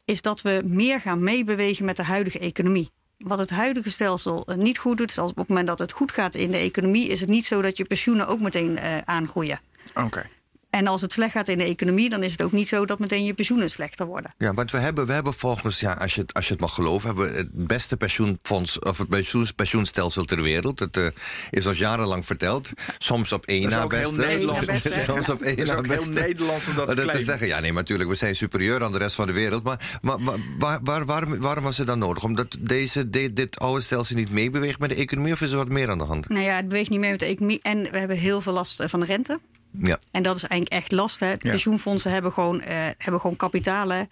is 0.05 0.21
dat 0.21 0.41
we 0.41 0.61
meer 0.65 0.99
gaan 0.99 1.23
meebewegen 1.23 1.85
met 1.85 1.97
de 1.97 2.03
huidige 2.03 2.39
economie. 2.39 2.91
Wat 3.17 3.39
het 3.39 3.49
huidige 3.49 3.89
stelsel 3.89 4.45
eh, 4.45 4.55
niet 4.55 4.77
goed 4.77 4.97
doet, 4.97 5.09
is 5.09 5.17
op 5.17 5.35
het 5.35 5.47
moment 5.47 5.67
dat 5.67 5.79
het 5.79 5.91
goed 5.91 6.11
gaat 6.11 6.35
in 6.35 6.51
de 6.51 6.57
economie, 6.57 7.07
is 7.07 7.19
het 7.19 7.29
niet 7.29 7.45
zo 7.45 7.61
dat 7.61 7.77
je 7.77 7.85
pensioenen 7.85 8.27
ook 8.27 8.39
meteen 8.39 8.71
uh, 8.71 8.97
aangroeien. 8.97 9.59
Oké. 9.93 10.29
En 10.75 10.87
als 10.87 11.01
het 11.01 11.11
slecht 11.11 11.31
gaat 11.31 11.47
in 11.47 11.57
de 11.57 11.63
economie, 11.63 12.09
dan 12.09 12.23
is 12.23 12.31
het 12.31 12.41
ook 12.41 12.51
niet 12.51 12.67
zo 12.67 12.85
dat 12.85 12.99
meteen 12.99 13.25
je 13.25 13.33
pensioenen 13.33 13.69
slechter 13.69 14.05
worden. 14.05 14.33
Ja, 14.37 14.53
want 14.53 14.71
we 14.71 14.77
hebben, 14.77 15.05
we 15.05 15.13
hebben 15.13 15.33
volgens, 15.33 15.79
ja, 15.79 15.91
als, 15.91 16.15
je, 16.15 16.21
het, 16.21 16.33
als 16.33 16.45
je 16.45 16.51
het 16.51 16.61
mag 16.61 16.73
geloven, 16.73 17.07
hebben 17.07 17.31
we 17.31 17.37
het 17.37 17.67
beste 17.67 17.97
pensioenfonds 17.97 18.79
of 18.79 18.97
het 18.97 19.09
pensioens, 19.09 19.51
pensioenstelsel 19.51 20.25
ter 20.25 20.41
wereld. 20.41 20.79
Het 20.79 20.97
uh, 20.97 21.07
is 21.49 21.67
al 21.67 21.73
jarenlang 21.73 22.25
verteld. 22.25 22.71
Soms 22.97 23.31
op 23.31 23.45
één 23.45 23.69
na 23.69 23.87
beste. 23.87 24.15
Nederland. 24.15 24.65
Soms 25.09 25.29
op 25.29 25.41
één 25.41 25.65
na 25.65 25.81
beste. 25.81 26.11
heel 26.11 26.21
Nederland 26.21 26.61
om 26.67 26.75
dat, 26.75 26.97
dat 26.97 27.11
te 27.11 27.23
zeggen. 27.23 27.47
Ja, 27.47 27.59
nee, 27.59 27.73
natuurlijk, 27.73 28.09
we 28.09 28.15
zijn 28.15 28.35
superieur 28.35 28.83
aan 28.83 28.91
de 28.91 28.97
rest 28.97 29.15
van 29.15 29.27
de 29.27 29.33
wereld. 29.33 29.63
Maar, 29.63 29.99
maar, 30.01 30.19
maar 30.19 30.37
waar, 30.59 30.79
waar, 30.83 31.05
waarom, 31.05 31.39
waarom 31.39 31.63
was 31.63 31.77
het 31.77 31.87
dan 31.87 31.99
nodig? 31.99 32.23
Omdat 32.23 32.57
deze, 32.59 33.09
dit, 33.09 33.35
dit 33.35 33.59
oude 33.59 33.81
stelsel 33.81 34.15
niet 34.15 34.31
meebeweegt 34.31 34.79
met 34.79 34.89
de 34.89 34.95
economie? 34.95 35.33
Of 35.33 35.41
is 35.41 35.51
er 35.51 35.57
wat 35.57 35.69
meer 35.69 35.89
aan 35.89 35.97
de 35.97 36.03
hand? 36.03 36.29
Nou 36.29 36.43
ja, 36.43 36.55
het 36.55 36.67
beweegt 36.67 36.89
niet 36.89 36.99
mee 36.99 37.11
met 37.11 37.19
de 37.19 37.25
economie. 37.25 37.59
En 37.61 37.81
we 37.83 37.97
hebben 37.97 38.17
heel 38.17 38.41
veel 38.41 38.53
last 38.53 38.83
van 38.85 38.99
de 38.99 39.05
rente. 39.05 39.39
Ja. 39.79 39.99
En 40.11 40.23
dat 40.23 40.35
is 40.35 40.43
eigenlijk 40.43 40.83
echt 40.83 40.91
last. 40.91 41.19
Hè. 41.19 41.37
Pensioenfondsen 41.37 42.11
hebben 42.11 42.31
gewoon, 42.31 42.55
uh, 42.55 42.65
hebben 42.97 43.19
gewoon 43.21 43.35
kapitalen. 43.35 44.09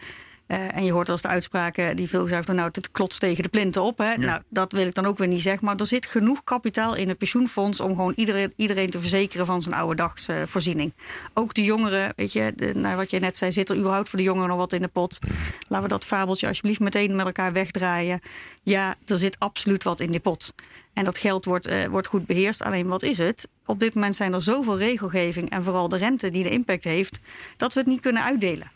Uh, 0.48 0.76
en 0.76 0.86
je 0.86 0.92
hoort 0.92 1.10
als 1.10 1.22
de 1.22 1.28
uitspraken 1.28 1.96
die 1.96 2.10
veel 2.10 2.28
zeggen: 2.28 2.56
nou, 2.56 2.70
het 2.72 2.92
klotst 2.92 3.20
tegen 3.20 3.44
de 3.44 3.50
plinten 3.50 3.82
op. 3.82 3.98
Hè. 3.98 4.18
Nou, 4.18 4.42
dat 4.50 4.72
wil 4.72 4.86
ik 4.86 4.94
dan 4.94 5.06
ook 5.06 5.18
weer 5.18 5.28
niet 5.28 5.42
zeggen. 5.42 5.66
Maar 5.66 5.76
er 5.76 5.86
zit 5.86 6.06
genoeg 6.06 6.44
kapitaal 6.44 6.96
in 6.96 7.08
het 7.08 7.18
pensioenfonds 7.18 7.80
om 7.80 7.96
gewoon 7.96 8.14
iedereen, 8.16 8.54
iedereen 8.56 8.90
te 8.90 9.00
verzekeren 9.00 9.46
van 9.46 9.62
zijn 9.62 9.76
oude 9.76 9.96
dagsvoorziening. 9.96 10.94
ook 11.34 11.54
de 11.54 11.64
jongeren, 11.64 12.14
weet 12.16 12.34
je, 12.34 12.54
de, 12.56 12.76
nou, 12.76 12.96
wat 12.96 13.10
je 13.10 13.20
net 13.20 13.38
zei, 13.38 13.52
zit 13.52 13.70
er 13.70 13.78
überhaupt 13.78 14.10
voor 14.10 14.20
de 14.20 14.26
jongeren 14.26 14.50
nog 14.50 14.58
wat 14.58 14.74
in 14.74 14.82
de 14.82 14.88
pot? 14.88 15.20
Laten 15.68 15.88
we 15.88 15.94
dat 15.94 16.06
fabeltje 16.06 16.48
alsjeblieft 16.48 16.80
meteen 16.80 17.16
met 17.16 17.26
elkaar 17.26 17.54
wegdraaien. 17.54 18.20
Ja, 18.64 18.96
er 19.06 19.18
zit 19.18 19.40
absoluut 19.40 19.84
wat 19.84 20.00
in 20.00 20.12
die 20.12 20.20
pot. 20.20 20.54
En 20.94 21.04
dat 21.04 21.18
geld 21.18 21.46
wordt, 21.46 21.70
uh, 21.70 21.86
wordt 21.86 22.08
goed 22.08 22.26
beheerst. 22.26 22.62
Alleen 22.62 22.88
wat 22.88 23.04
is 23.04 23.18
het? 23.18 23.48
Op 23.66 23.80
dit 23.80 23.94
moment 23.94 24.16
zijn 24.16 24.34
er 24.34 24.42
zoveel 24.42 24.78
regelgeving 24.78 25.50
en 25.50 25.64
vooral 25.64 25.90
de 25.90 25.98
rente 25.98 26.30
die 26.30 26.44
de 26.44 26.50
impact 26.50 26.84
heeft, 26.84 27.20
dat 27.58 27.74
we 27.74 27.80
het 27.80 27.90
niet 27.90 28.02
kunnen 28.02 28.24
uitdelen. 28.24 28.72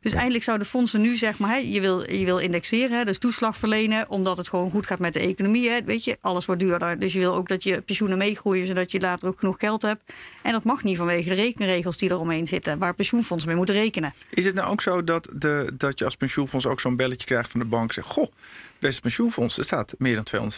Dus 0.00 0.14
eindelijk 0.14 0.44
zouden 0.44 0.66
fondsen 0.66 1.00
nu 1.00 1.16
zeg 1.16 1.38
maar, 1.38 1.62
je 1.62 1.80
wil, 1.80 2.10
je 2.10 2.24
wil 2.24 2.38
indexeren, 2.38 3.06
dus 3.06 3.18
toeslag 3.18 3.56
verlenen, 3.56 4.10
omdat 4.10 4.36
het 4.36 4.48
gewoon 4.48 4.70
goed 4.70 4.86
gaat 4.86 4.98
met 4.98 5.12
de 5.12 5.20
economie. 5.20 5.70
Hè, 5.70 5.84
weet 5.84 6.04
je, 6.04 6.16
alles 6.20 6.44
wordt 6.44 6.60
duurder. 6.60 6.98
Dus 6.98 7.12
je 7.12 7.18
wil 7.18 7.34
ook 7.34 7.48
dat 7.48 7.62
je 7.62 7.80
pensioenen 7.80 8.18
meegroeien, 8.18 8.66
zodat 8.66 8.90
je 8.90 9.00
later 9.00 9.28
ook 9.28 9.38
genoeg 9.38 9.58
geld 9.58 9.82
hebt. 9.82 10.12
En 10.42 10.52
dat 10.52 10.64
mag 10.64 10.82
niet 10.82 10.96
vanwege 10.96 11.28
de 11.28 11.34
rekenregels 11.34 11.98
die 11.98 12.10
eromheen 12.10 12.46
zitten, 12.46 12.78
waar 12.78 12.94
pensioenfondsen 12.94 13.48
mee 13.48 13.58
moeten 13.58 13.74
rekenen. 13.74 14.14
Is 14.30 14.44
het 14.44 14.54
nou 14.54 14.70
ook 14.70 14.82
zo 14.82 15.04
dat, 15.04 15.28
de, 15.32 15.72
dat 15.74 15.98
je 15.98 16.04
als 16.04 16.16
pensioenfonds 16.16 16.66
ook 16.66 16.80
zo'n 16.80 16.96
belletje 16.96 17.26
krijgt 17.26 17.50
van 17.50 17.60
de 17.60 17.66
bank 17.66 17.92
zegt: 17.92 18.08
Goh, 18.08 18.32
beste 18.78 19.00
pensioenfonds, 19.00 19.58
er 19.58 19.64
staat 19.64 19.94
meer 19.98 20.14
dan 20.14 20.50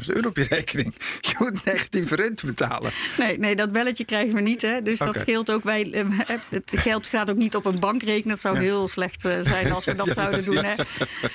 250.000 0.00 0.06
euro 0.06 0.28
op 0.28 0.36
je 0.36 0.46
rekening. 0.48 0.94
Je 1.20 1.34
moet 1.38 1.64
negatieve 1.64 2.16
rente 2.16 2.46
betalen. 2.46 2.92
Nee, 3.18 3.38
nee 3.38 3.56
dat 3.56 3.72
belletje 3.72 4.04
krijgen 4.04 4.34
we 4.34 4.40
niet. 4.40 4.62
Hè. 4.62 4.82
Dus 4.82 4.98
dat 4.98 5.18
scheelt 5.18 5.50
ook. 5.50 5.64
Wij, 5.64 5.92
eh, 5.92 6.04
het 6.50 6.72
geld 6.76 7.06
gaat 7.06 7.30
ook 7.30 7.36
niet 7.36 7.56
op 7.56 7.64
een 7.64 7.78
bankrekening. 7.78 8.28
Dat 8.28 8.40
zou 8.40 8.58
heel 8.58 8.88
slecht 8.88 9.24
eh, 9.24 9.32
zijn 9.40 9.72
als 9.72 9.84
we 9.84 9.94
dat 9.94 10.08
zouden 10.20 10.44
doen. 10.44 10.64
Hè. 10.64 10.74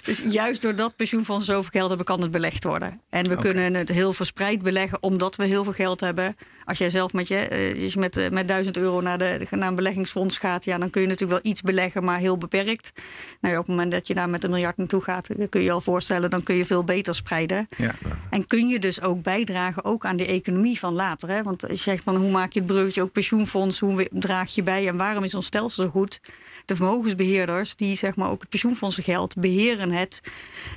Dus 0.03 0.21
juist 0.29 0.61
doordat 0.61 0.95
pensioenfondsen 0.95 1.53
zoveel 1.53 1.71
geld 1.71 1.87
hebben, 1.87 2.05
kan 2.05 2.21
het 2.21 2.31
belegd 2.31 2.63
worden. 2.63 3.01
En 3.09 3.29
we 3.29 3.35
kunnen 3.35 3.73
het 3.73 3.89
heel 3.89 4.13
verspreid 4.13 4.61
beleggen, 4.61 5.03
omdat 5.03 5.35
we 5.35 5.45
heel 5.45 5.63
veel 5.63 5.73
geld 5.73 5.99
hebben. 5.99 6.35
Als 6.65 6.77
jij 6.77 6.89
zelf 6.89 7.13
met, 7.13 7.27
je, 7.27 7.37
eh, 7.37 7.95
met, 7.95 8.31
met 8.31 8.47
1000 8.47 8.77
euro 8.77 9.01
naar, 9.01 9.17
de, 9.17 9.47
naar 9.49 9.67
een 9.67 9.75
beleggingsfonds 9.75 10.37
gaat, 10.37 10.65
ja, 10.65 10.77
dan 10.77 10.89
kun 10.89 11.01
je 11.01 11.07
natuurlijk 11.07 11.43
wel 11.43 11.51
iets 11.51 11.61
beleggen, 11.61 12.03
maar 12.03 12.19
heel 12.19 12.37
beperkt. 12.37 12.91
Nou 13.41 13.53
op 13.53 13.59
het 13.59 13.69
moment 13.69 13.91
dat 13.91 14.07
je 14.07 14.13
daar 14.13 14.29
met 14.29 14.43
een 14.43 14.49
miljard 14.49 14.77
naartoe 14.77 15.01
gaat, 15.01 15.27
dan 15.37 15.49
kun 15.49 15.59
je 15.59 15.65
je 15.65 15.71
al 15.71 15.81
voorstellen 15.81 16.24
dan 16.29 16.43
kun 16.43 16.55
je 16.55 16.65
veel 16.65 16.83
beter 16.83 17.15
spreiden. 17.15 17.67
Ja. 17.77 17.95
En 18.29 18.47
kun 18.47 18.67
je 18.67 18.79
dus 18.79 19.01
ook 19.01 19.21
bijdragen 19.21 19.85
ook 19.85 20.05
aan 20.05 20.17
de 20.17 20.25
economie 20.25 20.79
van 20.79 20.93
later. 20.93 21.29
Hè? 21.29 21.43
Want 21.43 21.69
als 21.69 21.77
je 21.77 21.83
zegt 21.83 22.03
van 22.03 22.15
hoe 22.15 22.31
maak 22.31 22.53
je 22.53 22.59
het 22.59 22.67
bruggetje 22.67 23.01
ook 23.01 23.11
pensioenfonds, 23.11 23.79
hoe 23.79 24.07
draag 24.11 24.55
je 24.55 24.63
bij 24.63 24.87
en 24.87 24.97
waarom 24.97 25.23
is 25.23 25.35
ons 25.35 25.45
stelsel 25.45 25.83
zo 25.83 25.89
goed? 25.89 26.21
De 26.65 26.75
vermogensbeheerders 26.75 27.75
die 27.75 27.95
zeg 27.95 28.15
maar 28.15 28.29
ook 28.29 28.39
het 28.41 28.49
pensioenfondsen 28.49 29.03
beheren 29.37 29.91
het. 29.91 30.21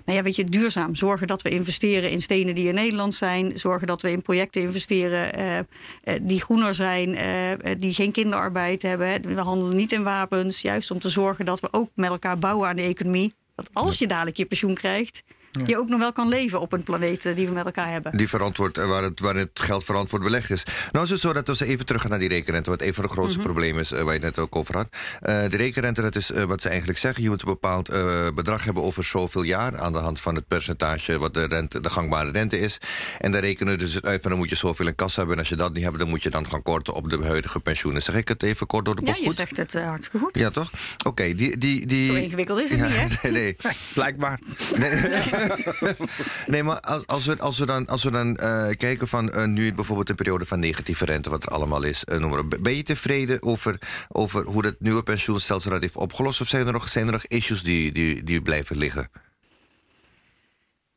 Nou 0.05 0.19
ja, 0.19 0.25
weet 0.25 0.37
je, 0.37 0.45
duurzaam. 0.45 0.95
Zorgen 0.95 1.27
dat 1.27 1.43
we 1.43 1.49
investeren 1.49 2.11
in 2.11 2.23
stenen 2.23 2.55
die 2.55 2.69
in 2.69 2.75
Nederland 2.75 3.15
zijn. 3.15 3.59
Zorgen 3.59 3.87
dat 3.87 4.03
we 4.03 4.11
in 4.11 4.23
projecten 4.23 4.63
investeren 4.63 5.39
uh, 5.39 5.57
uh, 5.57 6.21
die 6.23 6.41
groener 6.41 6.75
zijn, 6.75 7.15
uh, 7.15 7.75
die 7.77 7.93
geen 7.93 8.13
kinderarbeid 8.13 8.83
hebben. 8.83 9.35
We 9.35 9.41
handelen 9.41 9.77
niet 9.77 9.93
in 9.93 10.03
wapens. 10.03 10.61
Juist 10.61 10.91
om 10.91 10.99
te 10.99 11.09
zorgen 11.09 11.45
dat 11.45 11.61
we 11.61 11.69
ook 11.71 11.91
met 11.95 12.11
elkaar 12.11 12.39
bouwen 12.39 12.69
aan 12.69 12.77
de 12.77 12.83
economie. 12.83 13.35
Dat 13.55 13.71
als 13.73 13.99
je 13.99 14.07
dadelijk 14.07 14.37
je 14.37 14.45
pensioen 14.45 14.75
krijgt, 14.75 15.25
je 15.65 15.77
ook 15.77 15.89
nog 15.89 15.99
wel 15.99 16.13
kan 16.13 16.29
leven 16.29 16.61
op 16.61 16.73
een 16.73 16.83
planeet 16.83 17.23
die 17.37 17.47
we 17.47 17.53
met 17.53 17.65
elkaar 17.65 17.91
hebben. 17.91 18.17
Die 18.17 18.29
verantwoord, 18.29 18.77
waar, 18.77 19.03
het, 19.03 19.21
waar 19.21 19.37
het 19.37 19.61
geld 19.61 19.85
verantwoord 19.85 20.23
belegd 20.23 20.51
is. 20.51 20.65
Nou 20.93 21.05
is 21.05 21.11
het 21.11 21.21
zo 21.21 21.33
dat 21.33 21.59
we 21.59 21.67
even 21.67 21.87
terug 21.87 22.01
gaan 22.01 22.11
naar 22.11 22.19
die 22.19 22.29
rekenrente, 22.29 22.71
wat 22.71 22.83
een 22.83 22.95
van 22.95 23.05
de 23.05 23.11
grootste 23.11 23.39
mhm. 23.39 23.47
problemen 23.47 23.81
is, 23.81 23.91
waar 23.91 24.05
je 24.05 24.11
het 24.11 24.23
net 24.23 24.39
ook 24.39 24.57
over 24.57 24.77
had. 24.77 24.89
de 25.21 25.57
rekenrente, 25.57 26.03
dat 26.03 26.17
is 26.17 26.31
wat 26.47 26.63
ze 26.63 26.69
eigenlijk 26.69 26.99
zeggen. 26.99 27.23
Je 27.23 27.29
moet 27.29 27.43
een 27.43 27.49
bepaald 27.49 27.89
bedrag 28.35 28.65
hebben 28.65 28.83
over 28.83 29.05
zoveel 29.05 29.43
jaar 29.43 29.79
aan 29.79 29.93
de 29.93 29.99
hand 29.99 30.21
van 30.21 30.35
het 30.35 30.49
percentage 30.49 31.19
wat 31.19 31.35
de, 31.35 31.45
rente, 31.45 31.81
de 31.81 31.91
gangbare 31.91 32.31
rente 32.31 32.59
is. 32.59 32.79
En 33.19 33.33
daar 33.33 33.41
rekenen 33.41 33.79
dus 33.79 34.03
uit 34.03 34.21
van 34.21 34.31
dan 34.31 34.39
moet 34.39 34.49
je 34.49 34.57
zoveel 34.57 34.87
in 34.87 34.95
kassa 34.95 35.17
hebben. 35.19 35.35
En 35.35 35.41
als 35.41 35.49
je 35.49 35.57
dat 35.57 35.73
niet 35.73 35.85
hebt, 35.85 35.99
dan 35.99 36.09
moet 36.09 36.23
je 36.23 36.31
dan 36.31 36.49
gaan 36.49 36.63
korten 36.63 36.95
op 36.95 37.11
de 37.11 37.25
huidige 37.25 37.61
pensioenen. 37.61 38.03
Zeg 38.03 38.15
ik 38.15 38.29
het 38.29 38.43
even 38.43 38.67
kort 38.67 38.85
door 38.85 38.95
de 38.97 39.03
bocht 39.03 39.19
Ja, 39.19 39.25
je 39.25 39.33
zegt 39.33 39.57
het 39.57 39.75
hartstikke 39.75 40.19
goed. 40.19 40.37
Ja, 40.37 40.51
toch? 40.51 40.71
Oké, 41.07 41.35
die, 41.35 41.59
die, 41.59 41.87
die... 41.87 42.13
Zo 42.13 42.19
ingewikkeld 42.19 42.61
is 42.61 42.71
het 42.71 42.81
niet, 42.81 42.91
hè? 42.91 43.07
Nee, 43.23 43.33
nee. 43.33 43.57
Blijkbaar. 43.95 44.41
Nee, 44.77 44.91
maar 46.65 46.81
als, 46.81 47.07
als, 47.07 47.27
we, 47.27 47.39
als 47.39 47.59
we 47.59 47.67
dan, 47.67 47.87
als 47.87 48.05
we 48.05 48.11
dan 48.11 48.39
uh, 48.43 48.69
kijken 48.77 49.09
van 49.09 49.31
uh, 49.35 49.45
nu 49.45 49.75
bijvoorbeeld 49.75 50.09
een 50.09 50.15
periode 50.15 50.47
van 50.47 50.61
negatieve 50.61 51.05
rente, 51.05 51.31
wat 51.31 51.43
er 51.43 51.49
allemaal 51.49 51.83
is, 51.83 52.05
uh, 52.13 52.19
noem 52.19 52.31
maar 52.31 52.49
ben 52.61 52.77
je 52.77 52.83
tevreden 52.83 53.43
over, 53.43 53.79
over 54.09 54.45
hoe 54.45 54.63
dat 54.63 54.75
nieuwe 54.79 55.03
pensioenstelsel 55.03 55.71
dat 55.71 55.81
heeft 55.81 55.97
opgelost? 55.97 56.41
Of 56.41 56.49
zijn 56.49 56.67
er 56.67 56.73
nog, 56.73 56.89
zijn 56.89 57.07
er 57.07 57.13
nog 57.13 57.27
issues 57.27 57.63
die, 57.63 57.93
die, 57.93 58.23
die 58.25 58.43
blijven 58.43 58.77
liggen? 58.77 59.11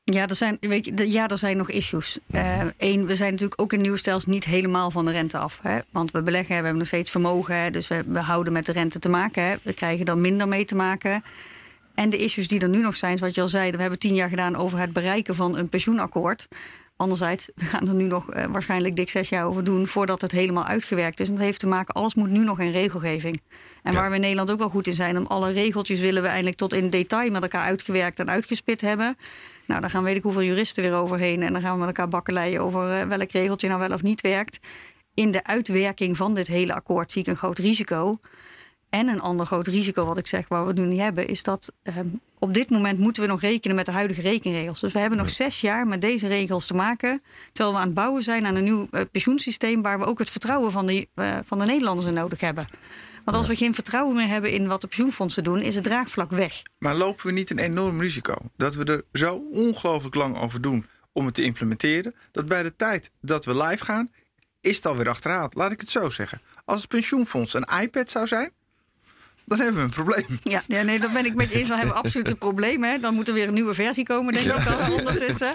Ja, 0.03 0.27
er 0.27 0.35
zijn, 0.35 0.57
weet 0.59 0.85
je, 0.85 1.11
ja, 1.11 1.27
er 1.27 1.37
zijn 1.37 1.57
nog 1.57 1.69
issues. 1.69 2.19
Eén, 2.77 3.05
we 3.05 3.15
zijn 3.15 3.31
natuurlijk 3.31 3.61
ook 3.61 3.73
in 3.73 3.81
nieuw 3.81 3.95
stelsel 3.95 4.31
niet 4.31 4.45
helemaal 4.45 4.91
van 4.91 5.05
de 5.05 5.11
rente 5.11 5.37
af. 5.37 5.59
Hè? 5.61 5.79
Want 5.91 6.11
we 6.11 6.21
beleggen, 6.21 6.49
we 6.49 6.53
hebben 6.53 6.77
nog 6.77 6.87
steeds 6.87 7.09
vermogen. 7.11 7.55
Hè? 7.55 7.71
Dus 7.71 7.87
we, 7.87 8.03
we 8.07 8.19
houden 8.19 8.53
met 8.53 8.65
de 8.65 8.71
rente 8.71 8.99
te 8.99 9.09
maken. 9.09 9.43
Hè? 9.43 9.55
We 9.61 9.73
krijgen 9.73 10.05
er 10.05 10.17
minder 10.17 10.47
mee 10.47 10.65
te 10.65 10.75
maken. 10.75 11.23
En 12.01 12.09
de 12.09 12.17
issues 12.17 12.47
die 12.47 12.59
er 12.59 12.69
nu 12.69 12.81
nog 12.81 12.95
zijn, 12.95 13.17
wat 13.17 13.35
je 13.35 13.41
al 13.41 13.47
zei, 13.47 13.71
we 13.71 13.81
hebben 13.81 13.99
tien 13.99 14.15
jaar 14.15 14.29
gedaan 14.29 14.55
over 14.55 14.79
het 14.79 14.93
bereiken 14.93 15.35
van 15.35 15.57
een 15.57 15.69
pensioenakkoord. 15.69 16.47
Anderzijds, 16.95 17.49
we 17.55 17.65
gaan 17.65 17.87
er 17.87 17.93
nu 17.93 18.03
nog 18.03 18.33
uh, 18.33 18.45
waarschijnlijk 18.45 18.95
dik 18.95 19.09
zes 19.09 19.29
jaar 19.29 19.45
over 19.45 19.63
doen 19.63 19.87
voordat 19.87 20.21
het 20.21 20.31
helemaal 20.31 20.65
uitgewerkt 20.65 21.19
is. 21.19 21.29
En 21.29 21.35
dat 21.35 21.43
heeft 21.43 21.59
te 21.59 21.67
maken, 21.67 21.93
alles 21.93 22.15
moet 22.15 22.29
nu 22.29 22.43
nog 22.43 22.59
in 22.59 22.71
regelgeving. 22.71 23.41
En 23.83 23.93
waar 23.93 24.09
we 24.09 24.15
in 24.15 24.21
Nederland 24.21 24.51
ook 24.51 24.59
wel 24.59 24.69
goed 24.69 24.87
in 24.87 24.93
zijn, 24.93 25.17
om 25.17 25.25
alle 25.25 25.51
regeltjes 25.51 25.99
willen 25.99 26.21
we 26.21 26.27
eindelijk 26.27 26.57
tot 26.57 26.73
in 26.73 26.89
detail 26.89 27.31
met 27.31 27.41
elkaar 27.41 27.63
uitgewerkt 27.63 28.19
en 28.19 28.29
uitgespit 28.29 28.81
hebben. 28.81 29.17
Nou, 29.65 29.81
daar 29.81 29.89
gaan 29.89 30.03
weet 30.03 30.15
ik 30.15 30.23
hoeveel 30.23 30.43
juristen 30.43 30.83
weer 30.83 30.97
overheen. 30.97 31.43
En 31.43 31.53
dan 31.53 31.61
gaan 31.61 31.73
we 31.73 31.79
met 31.79 31.87
elkaar 31.87 32.07
bakkeleien 32.07 32.61
over 32.61 33.01
uh, 33.01 33.07
welk 33.07 33.31
regeltje 33.31 33.67
nou 33.67 33.79
wel 33.79 33.91
of 33.91 34.03
niet 34.03 34.21
werkt. 34.21 34.59
In 35.13 35.31
de 35.31 35.43
uitwerking 35.43 36.17
van 36.17 36.33
dit 36.33 36.47
hele 36.47 36.73
akkoord 36.73 37.11
zie 37.11 37.21
ik 37.21 37.27
een 37.27 37.35
groot 37.35 37.59
risico. 37.59 38.19
En 38.91 39.07
een 39.07 39.21
ander 39.21 39.45
groot 39.45 39.67
risico, 39.67 40.05
wat 40.05 40.17
ik 40.17 40.27
zeg, 40.27 40.47
waar 40.47 40.65
we 40.65 40.73
nu 40.73 40.85
niet 40.85 40.99
hebben, 40.99 41.27
is 41.27 41.43
dat 41.43 41.71
ehm, 41.83 42.07
op 42.39 42.53
dit 42.53 42.69
moment 42.69 42.99
moeten 42.99 43.23
we 43.23 43.29
nog 43.29 43.41
rekenen 43.41 43.75
met 43.75 43.85
de 43.85 43.91
huidige 43.91 44.21
rekenregels. 44.21 44.79
Dus 44.79 44.93
we 44.93 44.99
hebben 44.99 45.17
nog 45.17 45.29
zes 45.29 45.61
jaar 45.61 45.87
met 45.87 46.01
deze 46.01 46.27
regels 46.27 46.67
te 46.67 46.73
maken. 46.73 47.21
Terwijl 47.51 47.75
we 47.75 47.81
aan 47.81 47.85
het 47.85 47.95
bouwen 47.95 48.23
zijn 48.23 48.45
aan 48.45 48.55
een 48.55 48.63
nieuw 48.63 48.87
uh, 48.91 49.01
pensioensysteem 49.11 49.81
waar 49.81 49.99
we 49.99 50.05
ook 50.05 50.19
het 50.19 50.29
vertrouwen 50.29 50.71
van, 50.71 50.85
die, 50.85 51.09
uh, 51.15 51.37
van 51.45 51.59
de 51.59 51.65
Nederlanders 51.65 52.07
in 52.07 52.13
nodig 52.13 52.39
hebben. 52.39 52.67
Want 53.25 53.37
als 53.37 53.47
we 53.47 53.55
geen 53.55 53.73
vertrouwen 53.73 54.15
meer 54.15 54.27
hebben 54.27 54.51
in 54.51 54.67
wat 54.67 54.81
de 54.81 54.87
pensioenfondsen 54.87 55.43
doen, 55.43 55.61
is 55.61 55.75
het 55.75 55.83
draagvlak 55.83 56.31
weg. 56.31 56.61
Maar 56.77 56.95
lopen 56.95 57.25
we 57.25 57.31
niet 57.31 57.49
een 57.49 57.59
enorm 57.59 58.01
risico 58.01 58.35
dat 58.55 58.75
we 58.75 58.83
er 58.83 59.03
zo 59.13 59.47
ongelooflijk 59.49 60.15
lang 60.15 60.37
over 60.37 60.61
doen 60.61 60.85
om 61.11 61.25
het 61.25 61.33
te 61.33 61.43
implementeren, 61.43 62.15
dat 62.31 62.45
bij 62.45 62.63
de 62.63 62.75
tijd 62.75 63.11
dat 63.21 63.45
we 63.45 63.63
live 63.63 63.85
gaan, 63.85 64.11
is 64.61 64.75
het 64.75 64.85
alweer 64.85 65.09
achterhaald. 65.09 65.55
Laat 65.55 65.71
ik 65.71 65.79
het 65.79 65.89
zo 65.89 66.09
zeggen. 66.09 66.41
Als 66.65 66.81
het 66.81 66.89
pensioenfonds 66.89 67.53
een 67.53 67.67
iPad 67.81 68.09
zou 68.09 68.27
zijn, 68.27 68.51
dan 69.57 69.65
hebben 69.65 69.81
we 69.81 69.87
een 69.87 70.03
probleem. 70.03 70.39
Ja, 70.43 70.63
ja 70.67 70.81
nee, 70.81 70.99
dat 70.99 71.13
ben 71.13 71.25
ik 71.25 71.35
met 71.35 71.49
je 71.49 71.57
eens. 71.57 71.67
Dan 71.67 71.77
hebben 71.77 71.95
we 71.97 72.01
absoluut 72.01 72.29
een 72.29 72.37
probleem. 72.37 72.83
Hè. 72.83 72.99
Dan 72.99 73.13
moet 73.13 73.27
er 73.27 73.33
weer 73.33 73.47
een 73.47 73.53
nieuwe 73.53 73.73
versie 73.73 74.03
komen, 74.03 74.33
denk 74.33 74.45
ik 74.45 74.53
ook 74.53 74.65
al 74.65 74.93
ondertussen. 74.93 75.53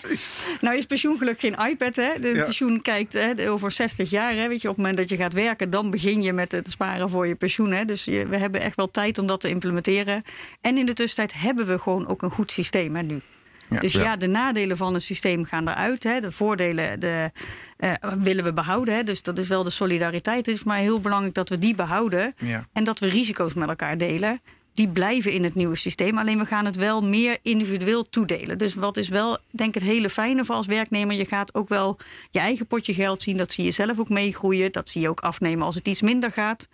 Nou 0.61 0.76
is 0.76 0.87
pensioengeluk 0.87 1.41
geen 1.41 1.55
iPad. 1.69 1.97
Hè. 1.97 2.19
De 2.21 2.43
pensioen 2.45 2.83
kijkt 2.83 3.12
hè, 3.12 3.50
over 3.50 3.71
60 3.71 4.11
jaar. 4.11 4.35
Hè. 4.35 4.49
Weet 4.49 4.62
je, 4.62 4.69
op 4.69 4.76
het 4.76 4.85
moment 4.85 4.97
dat 4.97 5.09
je 5.09 5.17
gaat 5.17 5.33
werken, 5.33 5.71
dan 5.71 5.91
begin 5.91 6.23
je 6.23 6.33
met 6.33 6.53
het 6.53 6.71
sparen 6.71 7.09
voor 7.09 7.26
je 7.26 7.35
pensioen. 7.35 7.73
Hè. 7.73 7.85
Dus 7.85 8.05
je, 8.05 8.26
we 8.26 8.37
hebben 8.37 8.61
echt 8.61 8.76
wel 8.76 8.91
tijd 8.91 9.19
om 9.19 9.26
dat 9.26 9.41
te 9.41 9.49
implementeren. 9.49 10.23
En 10.61 10.79
in 10.79 10.87
de 10.87 10.93
tussentijd 10.93 11.41
hebben 11.41 11.67
we 11.67 11.79
gewoon 11.79 12.07
ook 12.07 12.23
een 12.23 12.31
goed 12.31 12.50
systeem 12.50 12.97
hè, 12.97 13.03
nu. 13.03 13.21
Ja, 13.69 13.81
dus 13.81 13.93
ja, 13.93 14.17
de 14.17 14.26
nadelen 14.26 14.76
van 14.76 14.95
het 14.95 15.03
systeem 15.03 15.45
gaan 15.45 15.69
eruit. 15.69 16.03
Hè. 16.03 16.21
De 16.21 16.33
voordelen 16.33 17.00
de, 17.00 17.31
uh, 17.78 17.92
willen 18.21 18.45
we 18.45 18.52
behouden. 18.52 18.95
Hè. 18.95 19.02
Dus 19.02 19.23
dat 19.23 19.39
is 19.39 19.49
wel 19.49 19.62
de 19.62 19.71
solidariteit. 19.71 20.47
Het 20.47 20.54
is 20.54 20.65
maar 20.65 20.78
heel 20.78 21.00
belangrijk 21.00 21.34
dat 21.34 21.49
we 21.49 21.58
die 21.58 21.75
behouden. 21.75 22.34
Ja. 22.39 22.67
En 22.73 22.84
dat 22.84 22.99
we 22.99 23.08
risico's 23.08 23.54
met 23.54 23.69
elkaar 23.69 23.99
delen. 23.99 24.41
Die 24.73 24.89
blijven 24.89 25.32
in 25.32 25.45
het 25.45 25.54
nieuwe 25.54 25.76
systeem. 25.76 26.19
Alleen 26.19 26.39
we 26.39 26.47
gaan 26.47 26.65
het 26.65 26.76
wel 26.76 27.02
meer 27.02 27.39
individueel 27.43 28.02
toedelen. 28.02 28.58
Dus 28.58 28.75
wat 28.75 28.97
is 28.97 29.08
wel, 29.08 29.39
denk 29.50 29.75
ik, 29.75 29.75
het 29.75 29.91
hele 29.91 30.10
fijne 30.10 30.45
voor 30.45 30.54
als 30.54 30.67
werknemer. 30.67 31.17
Je 31.17 31.25
gaat 31.25 31.54
ook 31.54 31.69
wel 31.69 31.99
je 32.30 32.39
eigen 32.39 32.67
potje 32.67 32.95
geld 32.95 33.23
zien. 33.23 33.36
Dat 33.36 33.52
zie 33.52 33.65
je 33.65 33.71
zelf 33.71 33.99
ook 33.99 34.08
meegroeien. 34.08 34.73
Dat 34.73 34.89
zie 34.89 35.00
je 35.00 35.08
ook 35.08 35.21
afnemen 35.21 35.67
als 35.67 35.75
het 35.75 35.89
iets 35.89 36.02
minder 36.02 36.32
gaat. 36.32 36.69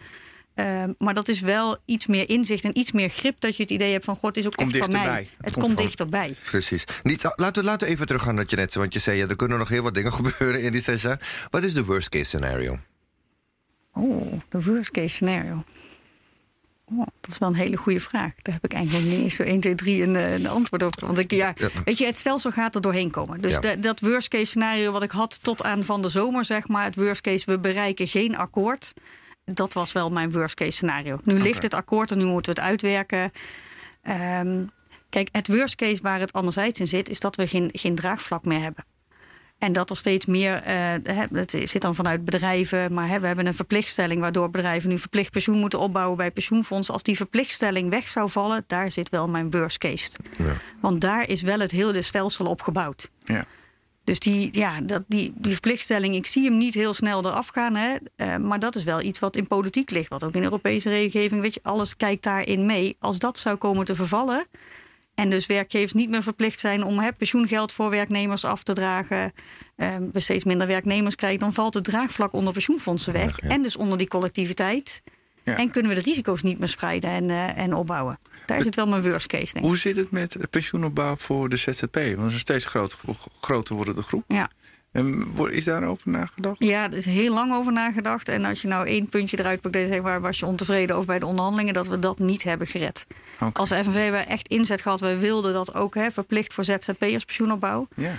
Uh, 0.55 0.85
maar 0.99 1.15
dat 1.15 1.29
is 1.29 1.41
wel 1.41 1.77
iets 1.85 2.07
meer 2.07 2.29
inzicht 2.29 2.65
en 2.65 2.79
iets 2.79 2.93
meer 2.93 3.09
grip 3.09 3.41
dat 3.41 3.57
je 3.57 3.63
het 3.63 3.73
idee 3.73 3.93
hebt 3.93 4.05
van 4.05 4.17
God 4.17 4.37
is 4.37 4.47
ook 4.47 4.55
echt 4.55 4.77
van 4.77 4.93
mij. 4.93 5.21
Het, 5.21 5.31
het 5.37 5.53
komt, 5.53 5.67
komt 5.67 5.79
dichterbij. 5.79 6.35
Precies. 6.45 6.85
Niet, 7.03 7.23
laten, 7.37 7.63
we, 7.63 7.69
laten 7.69 7.87
we 7.87 7.93
even 7.93 8.07
teruggaan 8.07 8.35
naar 8.35 8.45
je 8.49 8.57
net 8.57 8.75
want 8.75 8.93
je 8.93 8.99
zei 8.99 9.19
ja, 9.19 9.27
er 9.27 9.37
kunnen 9.37 9.59
nog 9.59 9.69
heel 9.69 9.83
wat 9.83 9.95
dingen 9.95 10.13
gebeuren 10.23 10.63
in 10.63 10.73
die 10.73 10.81
zes 10.81 11.03
jaar. 11.03 11.47
Wat 11.51 11.63
is 11.63 11.75
de 11.75 11.85
worst 11.85 12.09
case 12.09 12.25
scenario? 12.25 12.79
Oh, 13.93 14.41
de 14.49 14.63
worst 14.63 14.91
case 14.91 15.09
scenario. 15.09 15.65
Oh, 16.85 17.07
dat 17.21 17.31
is 17.31 17.39
wel 17.39 17.49
een 17.49 17.55
hele 17.55 17.77
goede 17.77 18.01
vraag. 18.01 18.33
Daar 18.43 18.55
heb 18.55 18.65
ik 18.65 18.73
eigenlijk 18.73 19.07
niet 19.07 19.21
eens 19.21 19.35
zo 19.35 19.43
1, 19.43 19.61
2, 19.61 19.75
3 19.75 20.03
een, 20.03 20.15
een 20.15 20.47
antwoord 20.47 20.83
op. 20.83 21.01
Want 21.01 21.19
ik, 21.19 21.31
ja, 21.31 21.55
weet 21.85 21.99
je, 21.99 22.07
het 22.07 22.17
stelsel 22.17 22.51
gaat 22.51 22.75
er 22.75 22.81
doorheen 22.81 23.11
komen. 23.11 23.41
Dus 23.41 23.59
ja. 23.61 23.75
dat 23.77 24.01
worst 24.01 24.29
case 24.29 24.45
scenario 24.45 24.93
wat 24.93 25.03
ik 25.03 25.11
had 25.11 25.43
tot 25.43 25.63
aan 25.63 25.85
van 25.85 26.03
de 26.03 26.09
zomer, 26.09 26.45
zeg 26.45 26.69
maar, 26.69 26.85
het 26.85 26.97
worst 26.97 27.21
case, 27.21 27.51
we 27.51 27.59
bereiken 27.59 28.09
geen 28.09 28.37
akkoord 28.37 28.93
dat 29.45 29.73
was 29.73 29.93
wel 29.93 30.11
mijn 30.11 30.33
worst 30.33 30.55
case 30.55 30.71
scenario. 30.71 31.19
Nu 31.23 31.39
ligt 31.39 31.63
het 31.63 31.75
akkoord 31.75 32.11
en 32.11 32.19
nu 32.19 32.25
moeten 32.25 32.55
we 32.55 32.61
het 32.61 32.71
uitwerken. 32.71 33.33
Um, 34.47 34.71
kijk, 35.09 35.29
het 35.33 35.49
worst 35.49 35.75
case 35.75 36.03
waar 36.03 36.21
het 36.21 36.33
anderzijds 36.33 36.81
in 36.81 36.89
zit, 36.89 37.09
is 37.09 37.21
dat 37.21 37.37
we 37.37 37.47
geen, 37.47 37.71
geen 37.73 37.95
draagvlak 37.95 38.45
meer 38.45 38.61
hebben. 38.61 38.85
En 39.59 39.73
dat 39.73 39.91
er 39.91 39.97
steeds 39.97 40.27
meer, 40.27 40.63
uh, 40.67 41.25
het 41.33 41.51
zit 41.63 41.83
dan 41.83 41.95
vanuit 41.95 42.25
bedrijven, 42.25 42.93
maar 42.95 43.09
hè, 43.09 43.21
we 43.21 43.27
hebben 43.27 43.47
een 43.47 43.55
verplichtstelling 43.55 44.21
waardoor 44.21 44.51
bedrijven 44.51 44.89
nu 44.89 44.99
verplicht 44.99 45.31
pensioen 45.31 45.59
moeten 45.59 45.79
opbouwen 45.79 46.17
bij 46.17 46.31
pensioenfondsen. 46.31 46.95
Als 46.95 47.03
die 47.03 47.17
verplichtstelling 47.17 47.91
weg 47.91 48.09
zou 48.09 48.31
vallen, 48.31 48.65
daar 48.67 48.91
zit 48.91 49.09
wel 49.09 49.29
mijn 49.29 49.51
worst 49.51 49.79
case. 49.79 50.11
Ja. 50.37 50.57
Want 50.81 51.01
daar 51.01 51.29
is 51.29 51.43
wel 51.43 51.59
het 51.59 51.71
hele 51.71 52.03
stelsel 52.03 52.47
op 52.47 52.63
gebouwd. 52.63 53.11
Ja. 53.25 53.45
Dus 54.05 54.19
die, 54.19 54.49
ja, 54.53 54.81
dat, 54.81 55.03
die, 55.07 55.33
die 55.37 55.53
verplichtstelling, 55.53 56.15
ik 56.15 56.27
zie 56.27 56.45
hem 56.45 56.57
niet 56.57 56.75
heel 56.75 56.95
snel 56.95 57.25
eraf 57.25 57.49
gaan. 57.49 57.77
Hè, 57.77 57.97
uh, 58.17 58.37
maar 58.37 58.59
dat 58.59 58.77
is 58.77 58.85
wel 58.85 59.01
iets 59.01 59.19
wat 59.19 59.37
in 59.37 59.47
politiek 59.47 59.91
ligt. 59.91 60.09
Wat 60.09 60.25
ook 60.25 60.35
in 60.35 60.43
Europese 60.43 60.89
regelgeving, 60.89 61.41
weet 61.41 61.55
je, 61.55 61.61
alles 61.63 61.97
kijkt 61.97 62.23
daarin 62.23 62.67
mee. 62.67 62.97
Als 62.99 63.19
dat 63.19 63.39
zou 63.39 63.57
komen 63.57 63.85
te 63.85 63.95
vervallen. 63.95 64.47
En 65.15 65.31
dus 65.31 65.47
werkgevers 65.47 65.93
niet 65.93 66.11
meer 66.11 66.23
verplicht 66.23 66.61
zijn 66.61 66.85
om 66.85 66.99
hè, 66.99 67.13
pensioengeld 67.13 67.73
voor 67.73 67.91
werknemers 67.91 68.45
af 68.45 68.63
te 68.63 68.73
dragen. 68.73 69.33
Uh, 69.77 69.97
we 70.13 70.21
steeds 70.21 70.45
minder 70.45 70.67
werknemers 70.67 71.15
krijgen, 71.15 71.41
dan 71.41 71.53
valt 71.53 71.75
het 71.75 71.85
draagvlak 71.85 72.33
onder 72.33 72.53
pensioenfondsen 72.53 73.13
weg. 73.13 73.39
En 73.39 73.63
dus 73.63 73.77
onder 73.77 73.99
die 73.99 74.09
collectiviteit. 74.09 75.03
Ja. 75.45 75.57
En 75.57 75.71
kunnen 75.71 75.95
we 75.95 75.97
de 75.97 76.05
risico's 76.05 76.43
niet 76.43 76.59
meer 76.59 76.69
spreiden 76.69 77.11
en, 77.11 77.29
uh, 77.29 77.59
en 77.59 77.75
opbouwen. 77.75 78.19
Daar 78.47 78.59
is 78.59 78.65
het 78.65 78.77
wel 78.77 78.87
mijn 78.87 79.03
worst 79.03 79.27
case, 79.27 79.53
denk 79.53 79.65
ik. 79.65 79.71
Hoe 79.71 79.79
zit 79.79 79.97
het 79.97 80.11
met 80.11 80.37
pensioenopbouw 80.51 81.17
voor 81.17 81.49
de 81.49 81.57
ZZP? 81.57 81.95
Want 81.95 82.07
het 82.07 82.27
is 82.27 82.33
een 82.33 82.39
steeds 82.39 82.65
groter, 82.65 82.99
groter 83.41 83.75
wordende 83.75 84.03
groep. 84.03 84.25
Ja. 84.29 84.51
En 84.93 85.33
is 85.51 85.65
daarover 85.65 86.11
nagedacht? 86.11 86.57
Ja, 86.59 86.85
er 86.85 86.97
is 86.97 87.05
heel 87.05 87.35
lang 87.35 87.53
over 87.53 87.73
nagedacht. 87.73 88.29
En 88.29 88.45
als 88.45 88.63
je 88.63 88.69
nou 88.69 88.87
één 88.87 89.09
puntje 89.09 89.39
eruit 89.39 89.61
pakt, 89.61 89.77
zeg, 89.77 90.01
waar 90.01 90.21
was 90.21 90.39
je 90.39 90.47
ontevreden 90.47 90.97
over 90.97 91.07
bij 91.07 91.19
de 91.19 91.27
onderhandelingen, 91.27 91.75
dat 91.75 91.87
we 91.87 91.99
dat 91.99 92.19
niet 92.19 92.43
hebben 92.43 92.67
gered. 92.67 93.07
Okay. 93.35 93.51
Als 93.53 93.69
FNV 93.69 93.95
hebben 93.95 94.27
echt 94.27 94.49
inzet 94.49 94.81
gehad, 94.83 95.01
we 95.01 95.17
wilden 95.17 95.53
dat 95.53 95.75
ook 95.75 95.95
hè, 95.95 96.11
verplicht 96.11 96.55
voor 96.55 96.65
ZZP'ers 96.65 97.25
pensioenopbouw. 97.25 97.89
Ja. 97.95 98.15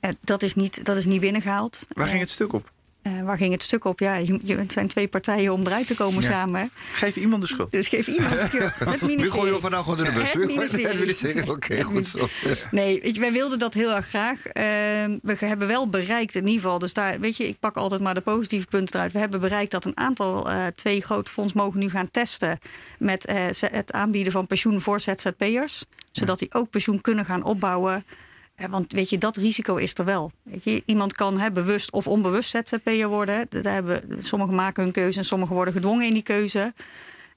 Uh, 0.00 0.10
dat, 0.20 0.42
is 0.42 0.54
niet, 0.54 0.84
dat 0.84 0.96
is 0.96 1.04
niet 1.04 1.20
binnengehaald. 1.20 1.86
Waar 1.88 2.06
ging 2.06 2.20
het 2.20 2.30
stuk 2.30 2.52
op? 2.52 2.72
Uh, 3.06 3.22
waar 3.22 3.36
ging 3.36 3.52
het 3.52 3.62
stuk 3.62 3.84
op? 3.84 3.98
Ja, 3.98 4.14
je, 4.14 4.38
je, 4.44 4.56
het 4.56 4.72
zijn 4.72 4.88
twee 4.88 5.08
partijen 5.08 5.52
om 5.52 5.66
eruit 5.66 5.86
te 5.86 5.94
komen 5.94 6.22
ja. 6.22 6.28
samen. 6.28 6.70
Geef 6.92 7.16
iemand 7.16 7.42
de 7.42 7.48
schuld. 7.48 7.70
Dus 7.70 7.88
geef 7.88 8.06
iemand 8.06 8.32
de 8.32 8.44
schuld. 8.44 8.78
Het 8.78 8.86
ministerie. 8.86 9.16
Nu 9.16 9.30
gooi 9.30 9.52
je 9.52 9.60
vandaag 9.60 9.82
gewoon 9.82 10.04
de 10.04 10.12
bus. 10.12 10.32
Het 10.82 10.98
ministerie. 10.98 11.50
Oké, 11.54 11.82
goed 11.82 12.06
zo. 12.06 12.28
Nee, 12.70 13.00
weet 13.02 13.14
je, 13.14 13.20
wij 13.20 13.32
wilden 13.32 13.58
dat 13.58 13.74
heel 13.74 13.94
erg 13.94 14.08
graag. 14.08 14.36
Uh, 14.46 14.52
we 15.22 15.36
hebben 15.38 15.68
wel 15.68 15.88
bereikt 15.88 16.34
in 16.34 16.46
ieder 16.46 16.62
geval. 16.62 16.78
Dus 16.78 16.92
daar, 16.92 17.20
weet 17.20 17.36
je, 17.36 17.48
ik 17.48 17.60
pak 17.60 17.76
altijd 17.76 18.00
maar 18.00 18.14
de 18.14 18.20
positieve 18.20 18.66
punten 18.66 18.94
eruit. 18.94 19.12
We 19.12 19.18
hebben 19.18 19.40
bereikt 19.40 19.70
dat 19.70 19.84
een 19.84 19.96
aantal, 19.96 20.50
uh, 20.50 20.66
twee 20.74 21.00
grote 21.00 21.30
fondsen 21.30 21.58
mogen 21.58 21.80
nu 21.80 21.90
gaan 21.90 22.10
testen... 22.10 22.58
met 22.98 23.28
het 23.60 23.92
aanbieden 23.92 24.32
van 24.32 24.46
pensioen 24.46 24.80
voor 24.80 25.00
ZZP'ers. 25.00 25.84
Zodat 26.12 26.38
die 26.38 26.54
ook 26.54 26.70
pensioen 26.70 27.00
kunnen 27.00 27.24
gaan 27.24 27.44
opbouwen 27.44 28.04
want 28.70 28.92
weet 28.92 29.10
je, 29.10 29.18
dat 29.18 29.36
risico 29.36 29.76
is 29.76 29.94
er 29.94 30.04
wel. 30.04 30.32
Weet 30.42 30.64
je, 30.64 30.82
iemand 30.86 31.12
kan 31.12 31.38
hè, 31.38 31.50
bewust 31.50 31.92
of 31.92 32.06
onbewust 32.06 32.50
ZZP'er 32.50 33.08
worden. 33.08 33.46
Dat 33.48 33.64
hebben, 33.64 34.02
sommigen 34.18 34.54
maken 34.54 34.82
hun 34.82 34.92
keuze 34.92 35.18
en 35.18 35.24
sommigen 35.24 35.54
worden 35.54 35.74
gedwongen 35.74 36.06
in 36.06 36.12
die 36.12 36.22
keuze. 36.22 36.72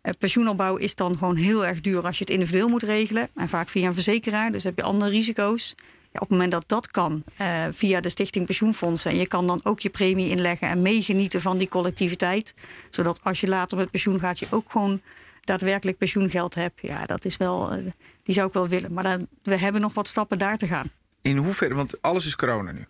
Uh, 0.04 0.14
pensioenopbouw 0.20 0.76
is 0.76 0.96
dan 0.96 1.18
gewoon 1.18 1.36
heel 1.36 1.66
erg 1.66 1.82
duur 1.82 2.06
als 2.06 2.18
je 2.18 2.24
het 2.24 2.34
individueel 2.34 2.68
moet 2.68 2.84
regelen. 2.84 3.30
En 3.36 3.50
vaak 3.50 3.70
via 3.70 3.88
een 3.88 3.94
verzekeraar, 3.94 4.52
dus 4.52 4.64
heb 4.64 4.78
je 4.78 4.84
andere 4.84 5.12
risico's. 5.12 5.76
op 6.14 6.20
het 6.20 6.30
moment 6.30 6.52
dat 6.52 6.64
dat 6.68 6.88
kan 6.92 7.24
uh, 7.42 7.66
via 7.72 8.00
de 8.00 8.10
Stichting 8.10 8.46
Pensioenfondsen... 8.46 9.12
en 9.12 9.18
je 9.18 9.28
kan 9.28 9.48
dan 9.48 9.60
ook 9.64 9.80
je 9.80 9.90
premie 9.90 10.30
inleggen 10.30 10.68
en 10.68 10.82
meegenieten 10.82 11.42
van 11.42 11.58
die 11.58 11.70
collectiviteit... 11.70 12.56
zodat 12.90 13.20
als 13.24 13.40
je 13.42 13.48
later 13.48 13.78
met 13.78 13.92
pensioen 13.92 14.20
gaat, 14.20 14.40
je 14.40 14.48
ook 14.50 14.72
gewoon 14.72 15.02
daadwerkelijk 15.42 15.98
pensioengeld 15.98 16.56
hebt... 16.56 16.80
ja, 16.82 17.06
dat 17.06 17.26
is 17.26 17.38
wel, 17.38 17.78
uh, 17.78 17.86
die 18.24 18.36
zou 18.36 18.48
ik 18.48 18.54
wel 18.54 18.68
willen. 18.68 18.94
Maar 18.94 19.04
dan, 19.04 19.28
we 19.44 19.58
hebben 19.58 19.82
nog 19.82 19.94
wat 19.94 20.08
stappen 20.08 20.38
daar 20.38 20.58
te 20.58 20.68
gaan. 20.68 20.88
In 21.22 21.38
hoeverre, 21.38 21.76
want 21.76 22.02
alles 22.02 22.26
is 22.26 22.36
corona 22.36 22.72
nu. 22.72 22.86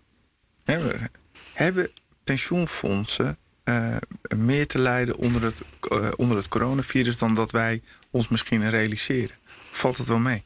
Hebben 1.53 1.89
pensioenfondsen 2.23 3.37
uh, 3.63 3.95
meer 4.37 4.67
te 4.67 4.79
lijden 4.79 5.15
onder 5.15 5.43
het, 5.43 5.61
onder 6.15 6.37
het 6.37 6.47
coronavirus... 6.47 7.17
dan 7.17 7.35
dat 7.35 7.51
wij 7.51 7.81
ons 8.09 8.27
misschien 8.27 8.69
realiseren? 8.69 9.35
Valt 9.71 9.97
het 9.97 10.07
wel 10.07 10.19
mee? 10.19 10.43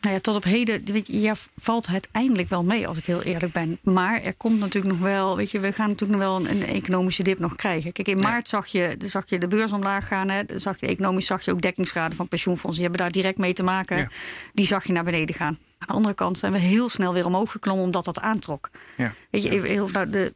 Nou 0.00 0.14
ja, 0.14 0.20
tot 0.20 0.34
op 0.34 0.44
heden 0.44 0.84
weet 0.84 1.06
je, 1.06 1.20
ja, 1.20 1.34
valt 1.56 1.86
het 1.86 2.08
eindelijk 2.12 2.48
wel 2.48 2.64
mee, 2.64 2.88
als 2.88 2.98
ik 2.98 3.04
heel 3.04 3.22
eerlijk 3.22 3.52
ben. 3.52 3.78
Maar 3.82 4.22
er 4.22 4.34
komt 4.34 4.58
natuurlijk 4.58 4.94
nog 4.94 5.02
wel, 5.02 5.36
weet 5.36 5.50
je, 5.50 5.60
we 5.60 5.72
gaan 5.72 5.88
natuurlijk 5.88 6.20
nog 6.20 6.28
wel 6.28 6.36
een, 6.36 6.50
een 6.50 6.66
economische 6.66 7.22
dip 7.22 7.38
nog 7.38 7.56
krijgen. 7.56 7.92
Kijk, 7.92 8.08
in 8.08 8.20
maart 8.20 8.48
zag 8.48 8.66
je, 8.66 8.94
zag 8.98 9.24
je 9.26 9.38
de 9.38 9.46
beurs 9.46 9.72
omlaag 9.72 10.06
gaan. 10.06 10.30
Hè, 10.30 10.42
zag 10.54 10.80
je 10.80 10.86
economisch 10.86 11.26
zag 11.26 11.44
je 11.44 11.50
ook 11.50 11.60
dekkingsgraden 11.60 12.16
van 12.16 12.28
pensioenfondsen. 12.28 12.82
Die 12.82 12.90
hebben 12.90 13.00
daar 13.00 13.22
direct 13.22 13.38
mee 13.38 13.52
te 13.52 13.62
maken. 13.62 14.10
Die 14.52 14.66
zag 14.66 14.86
je 14.86 14.92
naar 14.92 15.04
beneden 15.04 15.34
gaan. 15.34 15.58
Aan 15.78 15.86
de 15.86 15.92
andere 15.92 16.14
kant 16.14 16.38
zijn 16.38 16.52
we 16.52 16.58
heel 16.58 16.88
snel 16.88 17.12
weer 17.12 17.26
omhoog 17.26 17.50
geklommen 17.50 17.84
omdat 17.84 18.04
dat 18.04 18.20
aantrok. 18.20 18.70
Ja. 18.96 19.14
Weet 19.30 19.42
je, 19.42 19.48
heel, 19.48 19.88
nou, 19.88 20.10
de, 20.10 20.32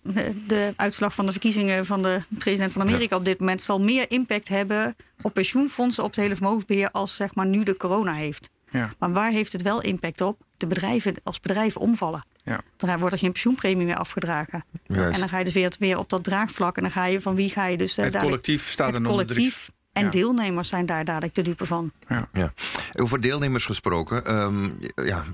de 0.46 0.72
uitslag 0.76 1.14
van 1.14 1.26
de 1.26 1.32
verkiezingen 1.32 1.86
van 1.86 2.02
de 2.02 2.20
president 2.38 2.72
van 2.72 2.82
Amerika 2.82 3.16
op 3.16 3.24
dit 3.24 3.38
moment 3.38 3.60
zal 3.60 3.80
meer 3.80 4.10
impact 4.10 4.48
hebben 4.48 4.96
op 5.22 5.34
pensioenfondsen, 5.34 6.02
op 6.04 6.10
het 6.10 6.20
hele 6.20 6.34
vermogensbeheer, 6.34 6.90
als 6.90 7.16
zeg 7.16 7.34
maar 7.34 7.46
nu 7.46 7.62
de 7.62 7.76
corona 7.76 8.12
heeft. 8.12 8.50
Ja. 8.78 8.90
Maar 8.98 9.12
waar 9.12 9.30
heeft 9.30 9.52
het 9.52 9.62
wel 9.62 9.82
impact 9.82 10.20
op? 10.20 10.42
De 10.56 10.66
bedrijven, 10.66 11.14
als 11.22 11.40
bedrijven 11.40 11.80
omvallen. 11.80 12.24
Ja. 12.44 12.60
Dan 12.76 12.98
wordt 12.98 13.12
er 13.12 13.18
geen 13.18 13.32
pensioenpremie 13.32 13.86
meer 13.86 13.96
afgedragen. 13.96 14.64
En 14.86 15.18
dan 15.18 15.28
ga 15.28 15.38
je 15.38 15.44
dus 15.44 15.52
weer, 15.52 15.72
weer 15.78 15.98
op 15.98 16.08
dat 16.08 16.24
draagvlak. 16.24 16.76
En 16.76 16.82
dan 16.82 16.92
ga 16.92 17.04
je 17.04 17.20
van 17.20 17.34
wie 17.34 17.50
ga 17.50 17.66
je 17.66 17.76
dus. 17.76 17.96
Het 17.96 18.18
collectief 18.18 18.70
staat 18.70 18.94
er 18.94 19.00
nog 19.00 19.10
collectief 19.10 19.70
en 19.94 20.10
deelnemers 20.10 20.68
zijn 20.68 20.86
daar 20.86 21.04
dadelijk 21.04 21.34
de 21.34 21.42
dupe 21.42 21.66
van. 21.66 21.92
Ja. 22.08 22.28
ja. 22.32 22.52
Over 22.92 23.20
deelnemers 23.20 23.64
gesproken. 23.64 24.34
Um, 24.36 24.78
ja, 24.94 25.24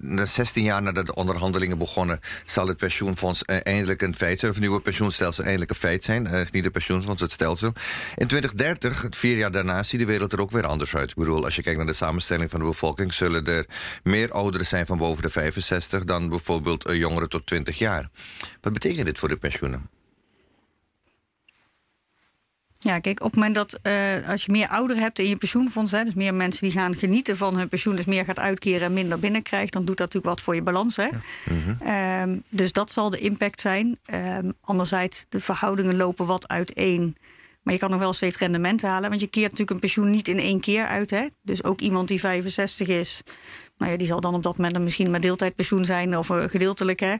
na 0.00 0.26
16 0.26 0.62
jaar 0.62 0.82
nadat 0.82 1.06
de 1.06 1.14
onderhandelingen 1.14 1.78
begonnen... 1.78 2.20
zal 2.44 2.68
het 2.68 2.76
pensioenfonds 2.76 3.42
uh, 3.46 3.56
eindelijk 3.62 4.02
een 4.02 4.16
feit 4.16 4.38
zijn. 4.38 4.50
Of 4.50 4.56
het 4.56 4.66
nieuwe 4.66 4.82
pensioenstelsel 4.82 5.44
eindelijk 5.44 5.70
een 5.70 5.76
feit 5.76 6.04
zijn. 6.04 6.24
Uh, 6.24 6.40
niet 6.50 6.64
het 6.64 6.72
pensioenfonds, 6.72 7.22
het 7.22 7.32
stelsel. 7.32 7.72
In 8.16 8.26
2030, 8.26 9.02
het 9.02 9.16
vier 9.16 9.36
jaar 9.36 9.52
daarna, 9.52 9.82
ziet 9.82 10.00
de 10.00 10.06
wereld 10.06 10.32
er 10.32 10.40
ook 10.40 10.50
weer 10.50 10.66
anders 10.66 10.96
uit. 10.96 11.10
Ik 11.10 11.16
bedoel, 11.16 11.44
als 11.44 11.56
je 11.56 11.62
kijkt 11.62 11.78
naar 11.78 11.86
de 11.86 11.92
samenstelling 11.92 12.50
van 12.50 12.60
de 12.60 12.66
bevolking... 12.66 13.12
zullen 13.12 13.46
er 13.46 13.66
meer 14.02 14.32
ouderen 14.32 14.66
zijn 14.66 14.86
van 14.86 14.98
boven 14.98 15.22
de 15.22 15.30
65... 15.30 16.04
dan 16.04 16.28
bijvoorbeeld 16.28 16.88
uh, 16.88 16.96
jongeren 16.96 17.28
tot 17.28 17.46
20 17.46 17.78
jaar. 17.78 18.08
Wat 18.60 18.72
betekent 18.72 19.06
dit 19.06 19.18
voor 19.18 19.28
de 19.28 19.36
pensioenen? 19.36 19.97
Ja, 22.80 22.98
kijk, 22.98 23.20
op 23.20 23.24
het 23.24 23.34
moment 23.34 23.54
dat 23.54 23.78
uh, 23.82 24.28
als 24.28 24.44
je 24.44 24.52
meer 24.52 24.68
ouderen 24.68 25.02
hebt 25.02 25.18
in 25.18 25.28
je 25.28 25.36
pensioenfonds, 25.36 25.90
hè, 25.90 26.04
dus 26.04 26.14
meer 26.14 26.34
mensen 26.34 26.62
die 26.62 26.72
gaan 26.78 26.94
genieten 26.94 27.36
van 27.36 27.56
hun 27.56 27.68
pensioen, 27.68 27.96
dus 27.96 28.04
meer 28.04 28.24
gaat 28.24 28.38
uitkeren 28.38 28.80
en 28.80 28.92
minder 28.92 29.18
binnenkrijgt, 29.18 29.72
dan 29.72 29.84
doet 29.84 29.96
dat 29.96 30.06
natuurlijk 30.06 30.34
wat 30.34 30.44
voor 30.44 30.54
je 30.54 30.62
balans. 30.62 30.96
Hè? 30.96 31.08
Ja. 31.84 32.22
Um, 32.22 32.42
dus 32.48 32.72
dat 32.72 32.90
zal 32.90 33.10
de 33.10 33.18
impact 33.18 33.60
zijn. 33.60 33.98
Um, 34.14 34.52
anderzijds, 34.60 35.26
de 35.28 35.40
verhoudingen 35.40 35.96
lopen 35.96 36.26
wat 36.26 36.48
uiteen. 36.48 37.16
Maar 37.68 37.76
je 37.76 37.82
kan 37.82 37.92
nog 37.92 38.02
wel 38.02 38.12
steeds 38.12 38.38
rendement 38.38 38.82
halen. 38.82 39.08
Want 39.08 39.20
je 39.20 39.26
keert 39.26 39.44
natuurlijk 39.44 39.70
een 39.70 39.78
pensioen 39.78 40.10
niet 40.10 40.28
in 40.28 40.38
één 40.38 40.60
keer 40.60 40.86
uit. 40.86 41.10
Hè? 41.10 41.26
Dus 41.42 41.64
ook 41.64 41.80
iemand 41.80 42.08
die 42.08 42.20
65 42.20 42.88
is, 42.88 43.22
nou 43.78 43.92
ja, 43.92 43.98
die 43.98 44.06
zal 44.06 44.20
dan 44.20 44.34
op 44.34 44.42
dat 44.42 44.56
moment 44.56 44.78
misschien 44.78 45.10
met 45.10 45.22
deeltijdpensioen 45.22 45.84
zijn 45.84 46.16
of 46.16 46.28
uh, 46.28 46.44
gedeeltelijk. 46.46 47.00
Hè. 47.00 47.14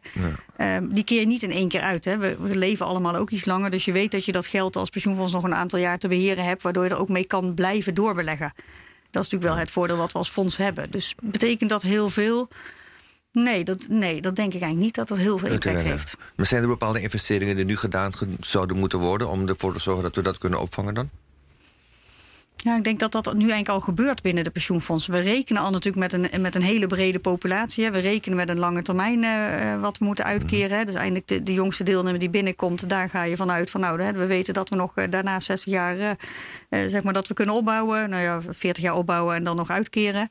Ja. 0.56 0.80
Uh, 0.80 0.88
die 0.92 1.04
keer 1.04 1.20
je 1.20 1.26
niet 1.26 1.42
in 1.42 1.50
één 1.50 1.68
keer 1.68 1.80
uit. 1.80 2.04
Hè. 2.04 2.18
We, 2.18 2.36
we, 2.40 2.56
leven 2.56 2.86
allemaal 2.86 3.16
ook 3.16 3.30
iets 3.30 3.44
langer. 3.44 3.70
Dus 3.70 3.84
je 3.84 3.92
weet 3.92 4.10
dat 4.10 4.24
je 4.24 4.32
dat 4.32 4.46
geld 4.46 4.76
als 4.76 4.90
pensioenfonds 4.90 5.32
nog 5.32 5.42
een 5.42 5.54
aantal 5.54 5.78
jaar 5.78 5.98
te 5.98 6.08
beheren 6.08 6.44
hebt. 6.44 6.62
Waardoor 6.62 6.84
je 6.84 6.90
er 6.90 7.00
ook 7.00 7.08
mee 7.08 7.26
kan 7.26 7.54
blijven 7.54 7.94
doorbeleggen. 7.94 8.52
Dat 9.10 9.24
is 9.24 9.30
natuurlijk 9.30 9.50
wel 9.50 9.56
het 9.56 9.70
voordeel 9.70 9.96
wat 9.96 10.12
we 10.12 10.18
als 10.18 10.30
fonds 10.30 10.56
hebben. 10.56 10.90
Dus 10.90 11.14
betekent 11.22 11.70
dat 11.70 11.82
heel 11.82 12.10
veel? 12.10 12.48
Nee, 13.42 13.64
dat, 13.64 13.86
nee, 13.88 14.20
dat 14.20 14.36
denk 14.36 14.54
ik 14.54 14.60
eigenlijk 14.60 14.84
niet 14.84 14.94
dat 14.94 15.08
dat 15.08 15.18
heel 15.18 15.38
veel 15.38 15.48
impact 15.48 15.82
heeft. 15.82 16.16
Maar 16.36 16.46
zijn 16.46 16.62
er 16.62 16.68
bepaalde 16.68 17.00
investeringen 17.00 17.56
die 17.56 17.64
nu 17.64 17.76
gedaan 17.76 18.12
zouden 18.40 18.76
moeten 18.76 18.98
worden... 18.98 19.28
om 19.28 19.48
ervoor 19.48 19.72
te 19.72 19.80
zorgen 19.80 20.02
dat 20.02 20.14
we 20.14 20.22
dat 20.22 20.38
kunnen 20.38 20.60
opvangen 20.60 20.94
dan? 20.94 21.10
Ja, 22.62 22.76
ik 22.76 22.84
denk 22.84 22.98
dat 22.98 23.12
dat 23.12 23.24
nu 23.24 23.40
eigenlijk 23.50 23.68
al 23.68 23.80
gebeurt 23.80 24.22
binnen 24.22 24.44
de 24.44 24.50
pensioenfondsen. 24.50 25.12
We 25.12 25.18
rekenen 25.18 25.62
al 25.62 25.70
natuurlijk 25.70 26.12
met 26.12 26.32
een, 26.32 26.40
met 26.40 26.54
een 26.54 26.62
hele 26.62 26.86
brede 26.86 27.18
populatie. 27.18 27.90
We 27.90 27.98
rekenen 27.98 28.36
met 28.36 28.48
een 28.48 28.58
lange 28.58 28.82
termijn 28.82 29.22
uh, 29.22 29.80
wat 29.80 29.98
we 29.98 30.04
moeten 30.04 30.24
uitkeren. 30.24 30.86
Dus 30.86 30.94
eindelijk 30.94 31.26
de, 31.26 31.42
de, 31.42 31.52
jongste 31.52 31.82
deelnemer 31.82 32.18
die 32.18 32.30
binnenkomt, 32.30 32.88
daar 32.88 33.08
ga 33.08 33.22
je 33.22 33.36
vanuit 33.36 33.70
van 33.70 33.80
nou, 33.80 34.12
we 34.12 34.26
weten 34.26 34.54
dat 34.54 34.68
we 34.68 34.76
nog 34.76 34.92
uh, 34.94 35.04
daarna 35.10 35.40
60 35.40 35.72
jaar 35.72 35.96
uh, 35.96 36.16
zeg 36.86 37.02
maar 37.02 37.12
dat 37.12 37.28
we 37.28 37.34
kunnen 37.34 37.54
opbouwen. 37.54 38.10
Nou 38.10 38.22
ja, 38.22 38.40
40 38.48 38.82
jaar 38.82 38.94
opbouwen 38.94 39.34
en 39.34 39.44
dan 39.44 39.56
nog 39.56 39.70
uitkeren. 39.70 40.30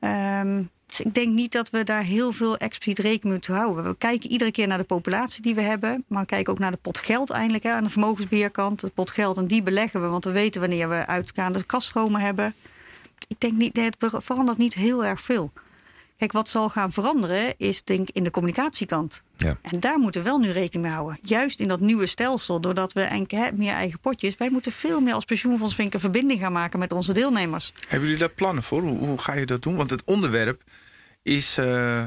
Um, 0.00 0.70
dus 0.96 1.06
ik 1.06 1.14
denk 1.14 1.34
niet 1.34 1.52
dat 1.52 1.70
we 1.70 1.84
daar 1.84 2.02
heel 2.02 2.32
veel 2.32 2.56
expliciet 2.56 2.98
rekening 2.98 3.32
moeten 3.32 3.54
houden. 3.54 3.84
We 3.84 3.96
kijken 3.98 4.30
iedere 4.30 4.50
keer 4.50 4.66
naar 4.66 4.78
de 4.78 4.84
populatie 4.84 5.42
die 5.42 5.54
we 5.54 5.60
hebben. 5.60 6.04
Maar 6.08 6.20
we 6.20 6.26
kijken 6.26 6.52
ook 6.52 6.58
naar 6.58 6.70
de 6.70 6.78
pot 6.82 6.98
geld 6.98 7.30
eindelijk. 7.30 7.64
Hè, 7.64 7.70
aan 7.70 7.84
de 7.84 7.90
vermogensbeheerkant. 7.90 8.80
De 8.80 8.88
pot 8.88 9.10
geld 9.10 9.36
en 9.36 9.46
die 9.46 9.62
beleggen 9.62 10.02
we. 10.02 10.06
Want 10.06 10.24
we 10.24 10.30
weten 10.30 10.60
wanneer 10.60 10.88
we 10.88 11.06
uitgaande 11.06 11.64
kaststromen 11.64 12.20
hebben. 12.20 12.54
Ik 13.28 13.40
denk 13.40 13.52
niet, 13.52 13.76
het 13.76 13.96
verandert 14.00 14.58
niet 14.58 14.74
heel 14.74 15.04
erg 15.04 15.20
veel. 15.20 15.52
Kijk, 16.18 16.32
wat 16.32 16.48
zal 16.48 16.68
gaan 16.68 16.92
veranderen 16.92 17.54
is 17.56 17.82
denk 17.82 18.08
in 18.12 18.24
de 18.24 18.30
communicatiekant. 18.30 19.22
Ja. 19.36 19.58
En 19.62 19.80
daar 19.80 19.98
moeten 19.98 20.22
we 20.22 20.28
wel 20.28 20.38
nu 20.38 20.50
rekening 20.50 20.84
mee 20.84 20.94
houden. 20.94 21.18
Juist 21.22 21.60
in 21.60 21.68
dat 21.68 21.80
nieuwe 21.80 22.06
stelsel, 22.06 22.60
doordat 22.60 22.92
we 22.92 23.02
enkele 23.02 23.50
meer 23.54 23.72
eigen 23.72 23.98
potjes... 23.98 24.36
wij 24.36 24.50
moeten 24.50 24.72
veel 24.72 25.00
meer 25.00 25.14
als 25.14 25.24
pensioenfonds 25.24 25.74
Vinken 25.74 26.00
verbinding 26.00 26.40
gaan 26.40 26.52
maken 26.52 26.78
met 26.78 26.92
onze 26.92 27.12
deelnemers. 27.12 27.72
Hebben 27.88 28.08
jullie 28.08 28.24
daar 28.24 28.34
plannen 28.34 28.62
voor? 28.62 28.82
Hoe, 28.82 28.98
hoe 28.98 29.18
ga 29.18 29.34
je 29.34 29.46
dat 29.46 29.62
doen? 29.62 29.76
Want 29.76 29.90
het 29.90 30.04
onderwerp 30.04 30.62
is... 31.26 31.58
Uh... 31.58 32.04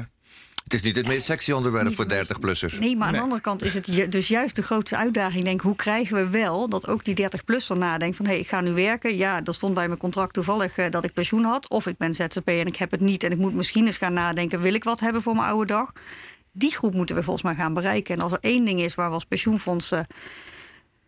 Het 0.64 0.78
is 0.78 0.84
niet 0.84 0.96
het 0.96 1.06
meest 1.06 1.24
sexy 1.24 1.52
onderwerp 1.52 1.94
voor 1.94 2.06
30-plussers. 2.12 2.78
Nee, 2.78 2.96
maar 2.96 3.06
aan 3.06 3.12
de 3.12 3.20
andere 3.20 3.40
kant 3.40 3.62
is 3.62 3.74
het 3.74 4.12
dus 4.12 4.28
juist 4.28 4.56
de 4.56 4.62
grootste 4.62 4.96
uitdaging. 4.96 5.44
Denk, 5.44 5.60
hoe 5.60 5.76
krijgen 5.76 6.16
we 6.16 6.28
wel 6.28 6.68
dat 6.68 6.88
ook 6.88 7.04
die 7.04 7.26
30-plusser 7.26 7.78
nadenkt 7.78 8.16
van... 8.16 8.24
hé, 8.24 8.30
hey, 8.30 8.40
ik 8.40 8.48
ga 8.48 8.60
nu 8.60 8.72
werken. 8.72 9.16
Ja, 9.16 9.40
er 9.44 9.54
stond 9.54 9.74
bij 9.74 9.86
mijn 9.86 9.98
contract 9.98 10.32
toevallig 10.32 10.78
uh, 10.78 10.90
dat 10.90 11.04
ik 11.04 11.12
pensioen 11.12 11.44
had. 11.44 11.68
Of 11.68 11.86
ik 11.86 11.96
ben 11.96 12.14
ZZP 12.14 12.48
en 12.48 12.66
ik 12.66 12.76
heb 12.76 12.90
het 12.90 13.00
niet. 13.00 13.22
En 13.22 13.30
ik 13.30 13.38
moet 13.38 13.54
misschien 13.54 13.86
eens 13.86 13.96
gaan 13.96 14.12
nadenken... 14.12 14.60
wil 14.60 14.74
ik 14.74 14.84
wat 14.84 15.00
hebben 15.00 15.22
voor 15.22 15.34
mijn 15.34 15.48
oude 15.48 15.66
dag? 15.66 15.92
Die 16.52 16.74
groep 16.74 16.94
moeten 16.94 17.16
we 17.16 17.22
volgens 17.22 17.44
mij 17.44 17.54
gaan 17.54 17.74
bereiken. 17.74 18.14
En 18.14 18.22
als 18.22 18.32
er 18.32 18.38
één 18.40 18.64
ding 18.64 18.80
is 18.80 18.94
waar 18.94 19.08
we 19.08 19.14
als 19.14 19.24
pensioenfondsen 19.24 20.06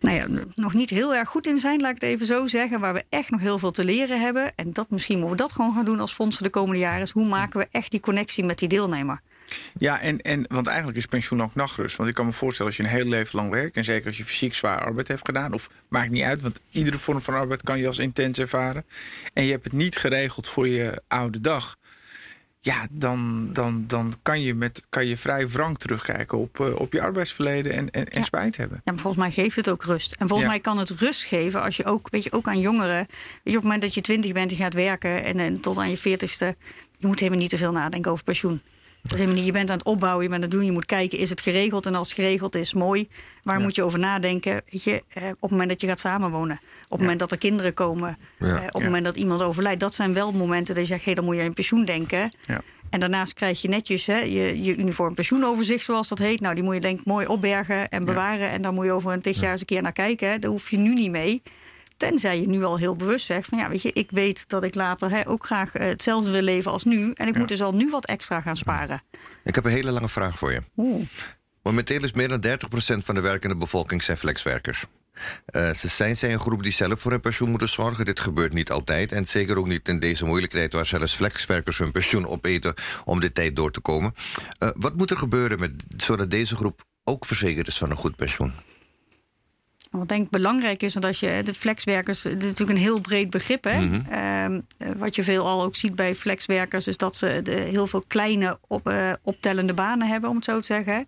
nou 0.02 0.16
ja, 0.16 0.44
nog 0.54 0.74
niet 0.74 0.90
heel 0.90 1.14
erg 1.14 1.28
goed 1.28 1.46
in 1.46 1.58
zijn, 1.58 1.80
laat 1.80 1.94
ik 1.94 2.00
het 2.00 2.10
even 2.10 2.26
zo 2.26 2.46
zeggen. 2.46 2.80
Waar 2.80 2.94
we 2.94 3.04
echt 3.08 3.30
nog 3.30 3.40
heel 3.40 3.58
veel 3.58 3.70
te 3.70 3.84
leren 3.84 4.20
hebben. 4.20 4.52
En 4.54 4.72
dat 4.72 4.90
misschien 4.90 5.18
moeten 5.18 5.36
we 5.36 5.42
dat 5.42 5.52
gewoon 5.52 5.74
gaan 5.74 5.84
doen 5.84 6.00
als 6.00 6.12
fondsen 6.12 6.44
de 6.44 6.50
komende 6.50 6.80
jaren. 6.80 7.02
Is 7.02 7.10
hoe 7.10 7.26
maken 7.26 7.60
we 7.60 7.68
echt 7.70 7.90
die 7.90 8.00
connectie 8.00 8.44
met 8.44 8.58
die 8.58 8.68
deelnemer? 8.68 9.20
Ja, 9.78 10.00
en, 10.00 10.18
en 10.20 10.44
want 10.48 10.66
eigenlijk 10.66 10.96
is 10.98 11.06
pensioen 11.06 11.42
ook 11.42 11.54
nachtrust. 11.54 11.96
Want 11.96 12.08
ik 12.08 12.14
kan 12.14 12.26
me 12.26 12.32
voorstellen 12.32 12.66
als 12.72 12.80
je 12.80 12.86
een 12.86 12.96
heel 12.96 13.08
leven 13.08 13.38
lang 13.38 13.50
werkt... 13.50 13.76
en 13.76 13.84
zeker 13.84 14.06
als 14.06 14.16
je 14.16 14.24
fysiek 14.24 14.54
zwaar 14.54 14.84
arbeid 14.84 15.08
hebt 15.08 15.26
gedaan... 15.26 15.52
of 15.52 15.70
maakt 15.88 16.10
niet 16.10 16.22
uit, 16.22 16.42
want 16.42 16.60
iedere 16.70 16.98
vorm 16.98 17.20
van 17.20 17.34
arbeid 17.34 17.62
kan 17.62 17.78
je 17.78 17.86
als 17.86 17.98
intens 17.98 18.38
ervaren... 18.38 18.84
en 19.32 19.44
je 19.44 19.50
hebt 19.50 19.64
het 19.64 19.72
niet 19.72 19.96
geregeld 19.96 20.48
voor 20.48 20.68
je 20.68 21.02
oude 21.08 21.40
dag 21.40 21.76
ja, 22.64 22.86
dan, 22.90 23.48
dan, 23.52 23.84
dan 23.86 24.14
kan, 24.22 24.40
je 24.40 24.54
met, 24.54 24.84
kan 24.88 25.06
je 25.06 25.16
vrij 25.16 25.48
wrang 25.48 25.78
terugkijken 25.78 26.38
op, 26.38 26.58
uh, 26.58 26.80
op 26.80 26.92
je 26.92 27.00
arbeidsverleden 27.00 27.72
en, 27.72 27.90
en, 27.90 28.06
en 28.06 28.24
spijt 28.24 28.56
hebben. 28.56 28.80
Ja, 28.84 28.92
maar 28.92 29.00
volgens 29.00 29.22
mij 29.22 29.32
geeft 29.32 29.56
het 29.56 29.68
ook 29.68 29.84
rust. 29.84 30.12
En 30.12 30.28
volgens 30.28 30.48
mij 30.48 30.60
kan 30.60 30.78
het 30.78 30.90
rust 30.90 31.24
geven 31.24 31.62
als 31.62 31.76
je 31.76 31.84
ook, 31.84 32.10
weet 32.10 32.24
je, 32.24 32.32
ook 32.32 32.46
aan 32.46 32.60
jongeren. 32.60 32.96
Weet 32.96 33.08
je, 33.42 33.50
op 33.50 33.54
het 33.54 33.62
moment 33.62 33.82
dat 33.82 33.94
je 33.94 34.00
twintig 34.00 34.32
bent 34.32 34.50
en 34.50 34.56
gaat 34.56 34.74
werken 34.74 35.24
en, 35.24 35.38
en 35.38 35.60
tot 35.60 35.78
aan 35.78 35.90
je 35.90 35.96
veertigste, 35.96 36.56
je 36.98 37.06
moet 37.06 37.18
helemaal 37.18 37.40
niet 37.40 37.50
te 37.50 37.56
veel 37.56 37.72
nadenken 37.72 38.10
over 38.10 38.24
pensioen. 38.24 38.60
Dus 39.02 39.44
je 39.44 39.52
bent 39.52 39.70
aan 39.70 39.76
het 39.76 39.86
opbouwen, 39.86 40.22
je 40.22 40.28
bent 40.28 40.42
aan 40.42 40.48
het 40.48 40.58
doen. 40.58 40.66
Je 40.66 40.72
moet 40.72 40.86
kijken, 40.86 41.18
is 41.18 41.30
het 41.30 41.40
geregeld? 41.40 41.86
En 41.86 41.94
als 41.94 42.08
het 42.08 42.16
geregeld 42.18 42.54
is, 42.54 42.74
mooi. 42.74 43.08
Waar 43.42 43.60
moet 43.60 43.74
je 43.74 43.82
over 43.82 43.98
nadenken? 43.98 44.62
Weet 44.70 44.84
je, 44.84 45.02
eh, 45.08 45.22
op 45.28 45.40
het 45.40 45.50
moment 45.50 45.68
dat 45.68 45.80
je 45.80 45.86
gaat 45.86 46.00
samenwonen. 46.00 46.60
Op 46.84 46.90
het 46.90 47.00
moment 47.00 47.18
dat 47.18 47.30
er 47.30 47.38
kinderen 47.38 47.74
komen. 47.74 48.18
Eh, 48.38 48.54
op 48.54 48.72
het 48.72 48.82
moment 48.82 49.04
dat 49.04 49.16
iemand 49.16 49.42
overlijdt. 49.42 49.80
Dat 49.80 49.94
zijn 49.94 50.14
wel 50.14 50.32
momenten 50.32 50.74
dat 50.74 50.86
je 50.86 50.92
zegt, 50.92 51.04
hé, 51.04 51.12
dan 51.12 51.24
moet 51.24 51.36
je 51.36 51.42
aan 51.42 51.52
pensioen 51.52 51.84
denken. 51.84 52.30
En 52.90 53.00
daarnaast 53.00 53.34
krijg 53.34 53.62
je 53.62 53.68
netjes 53.68 54.06
hè, 54.06 54.18
je, 54.18 54.62
je 54.62 54.76
uniform 54.76 55.14
pensioenoverzicht, 55.14 55.84
zoals 55.84 56.08
dat 56.08 56.18
heet. 56.18 56.40
Nou, 56.40 56.54
die 56.54 56.64
moet 56.64 56.74
je 56.74 56.80
denk 56.80 56.98
ik 56.98 57.06
mooi 57.06 57.26
opbergen 57.26 57.88
en 57.88 58.04
bewaren. 58.04 58.50
En 58.50 58.62
daar 58.62 58.72
moet 58.72 58.84
je 58.84 58.92
over 58.92 59.12
een 59.12 59.20
tig 59.20 59.40
jaar 59.40 59.50
eens 59.50 59.60
een 59.60 59.66
keer 59.66 59.82
naar 59.82 59.92
kijken. 59.92 60.40
Daar 60.40 60.50
hoef 60.50 60.70
je 60.70 60.78
nu 60.78 60.94
niet 60.94 61.10
mee. 61.10 61.42
Tenzij 62.08 62.40
je 62.40 62.48
nu 62.48 62.64
al 62.64 62.78
heel 62.78 62.96
bewust 62.96 63.26
zegt 63.26 63.48
van 63.48 63.58
ja, 63.58 63.68
weet 63.68 63.82
je, 63.82 63.92
ik 63.92 64.10
weet 64.10 64.48
dat 64.48 64.62
ik 64.62 64.74
later 64.74 65.10
hè, 65.10 65.28
ook 65.28 65.46
graag 65.46 65.74
eh, 65.74 65.86
hetzelfde 65.86 66.30
wil 66.30 66.42
leven 66.42 66.70
als 66.70 66.84
nu. 66.84 67.12
En 67.14 67.28
ik 67.28 67.36
moet 67.36 67.48
dus 67.48 67.62
al 67.62 67.74
nu 67.74 67.90
wat 67.90 68.06
extra 68.06 68.40
gaan 68.40 68.56
sparen. 68.56 69.02
Ik 69.44 69.54
heb 69.54 69.64
een 69.64 69.70
hele 69.70 69.92
lange 69.92 70.08
vraag 70.08 70.38
voor 70.38 70.52
je. 70.52 70.62
Oeh. 70.76 71.06
Momenteel 71.62 72.02
is 72.02 72.12
meer 72.12 72.28
dan 72.28 72.44
30% 72.44 73.04
van 73.04 73.14
de 73.14 73.20
werkende 73.20 73.56
bevolking 73.56 74.02
zijn 74.02 74.16
flexwerkers. 74.16 74.84
Uh, 75.56 75.70
ze 75.70 75.88
zijn 75.88 76.16
zij 76.16 76.32
een 76.32 76.40
groep 76.40 76.62
die 76.62 76.72
zelf 76.72 77.00
voor 77.00 77.10
hun 77.10 77.20
pensioen 77.20 77.50
moeten 77.50 77.68
zorgen. 77.68 78.04
Dit 78.04 78.20
gebeurt 78.20 78.52
niet 78.52 78.70
altijd. 78.70 79.12
En 79.12 79.26
zeker 79.26 79.58
ook 79.58 79.66
niet 79.66 79.88
in 79.88 79.98
deze 79.98 80.24
moeilijke 80.24 80.56
tijd... 80.56 80.72
waar 80.72 80.86
zelfs 80.86 81.14
flexwerkers 81.14 81.78
hun 81.78 81.92
pensioen 81.92 82.26
opeten 82.26 82.74
om 83.04 83.20
dit 83.20 83.34
tijd 83.34 83.56
door 83.56 83.70
te 83.70 83.80
komen. 83.80 84.14
Uh, 84.58 84.68
wat 84.74 84.96
moet 84.96 85.10
er 85.10 85.18
gebeuren 85.18 85.58
met, 85.58 85.72
zodat 85.96 86.30
deze 86.30 86.56
groep 86.56 86.84
ook 87.04 87.26
verzekerd 87.26 87.66
is 87.66 87.78
van 87.78 87.90
een 87.90 87.96
goed 87.96 88.16
pensioen? 88.16 88.52
Wat 89.92 90.08
denk 90.08 90.24
ik 90.24 90.30
belangrijk 90.30 90.82
is, 90.82 90.92
want 90.92 91.04
als 91.04 91.20
je 91.20 91.40
de 91.44 91.54
flexwerkers, 91.54 92.22
het 92.22 92.42
is 92.42 92.48
natuurlijk 92.48 92.78
een 92.78 92.84
heel 92.84 93.00
breed 93.00 93.30
begrip. 93.30 93.64
Hè? 93.64 93.80
Mm 93.80 94.04
-hmm. 94.08 94.64
wat 94.96 95.14
je 95.14 95.22
veelal 95.22 95.62
ook 95.62 95.76
ziet 95.76 95.94
bij 95.94 96.14
flexwerkers, 96.14 96.86
is 96.86 96.96
dat 96.96 97.16
ze 97.16 97.40
de, 97.42 97.50
heel 97.50 97.86
veel 97.86 98.04
kleine 98.06 98.58
op, 98.68 98.88
uh, 98.88 99.12
optellende 99.22 99.72
banen 99.72 100.08
hebben, 100.08 100.30
om 100.30 100.36
het 100.36 100.44
zo 100.44 100.60
te 100.60 100.66
zeggen. 100.66 101.06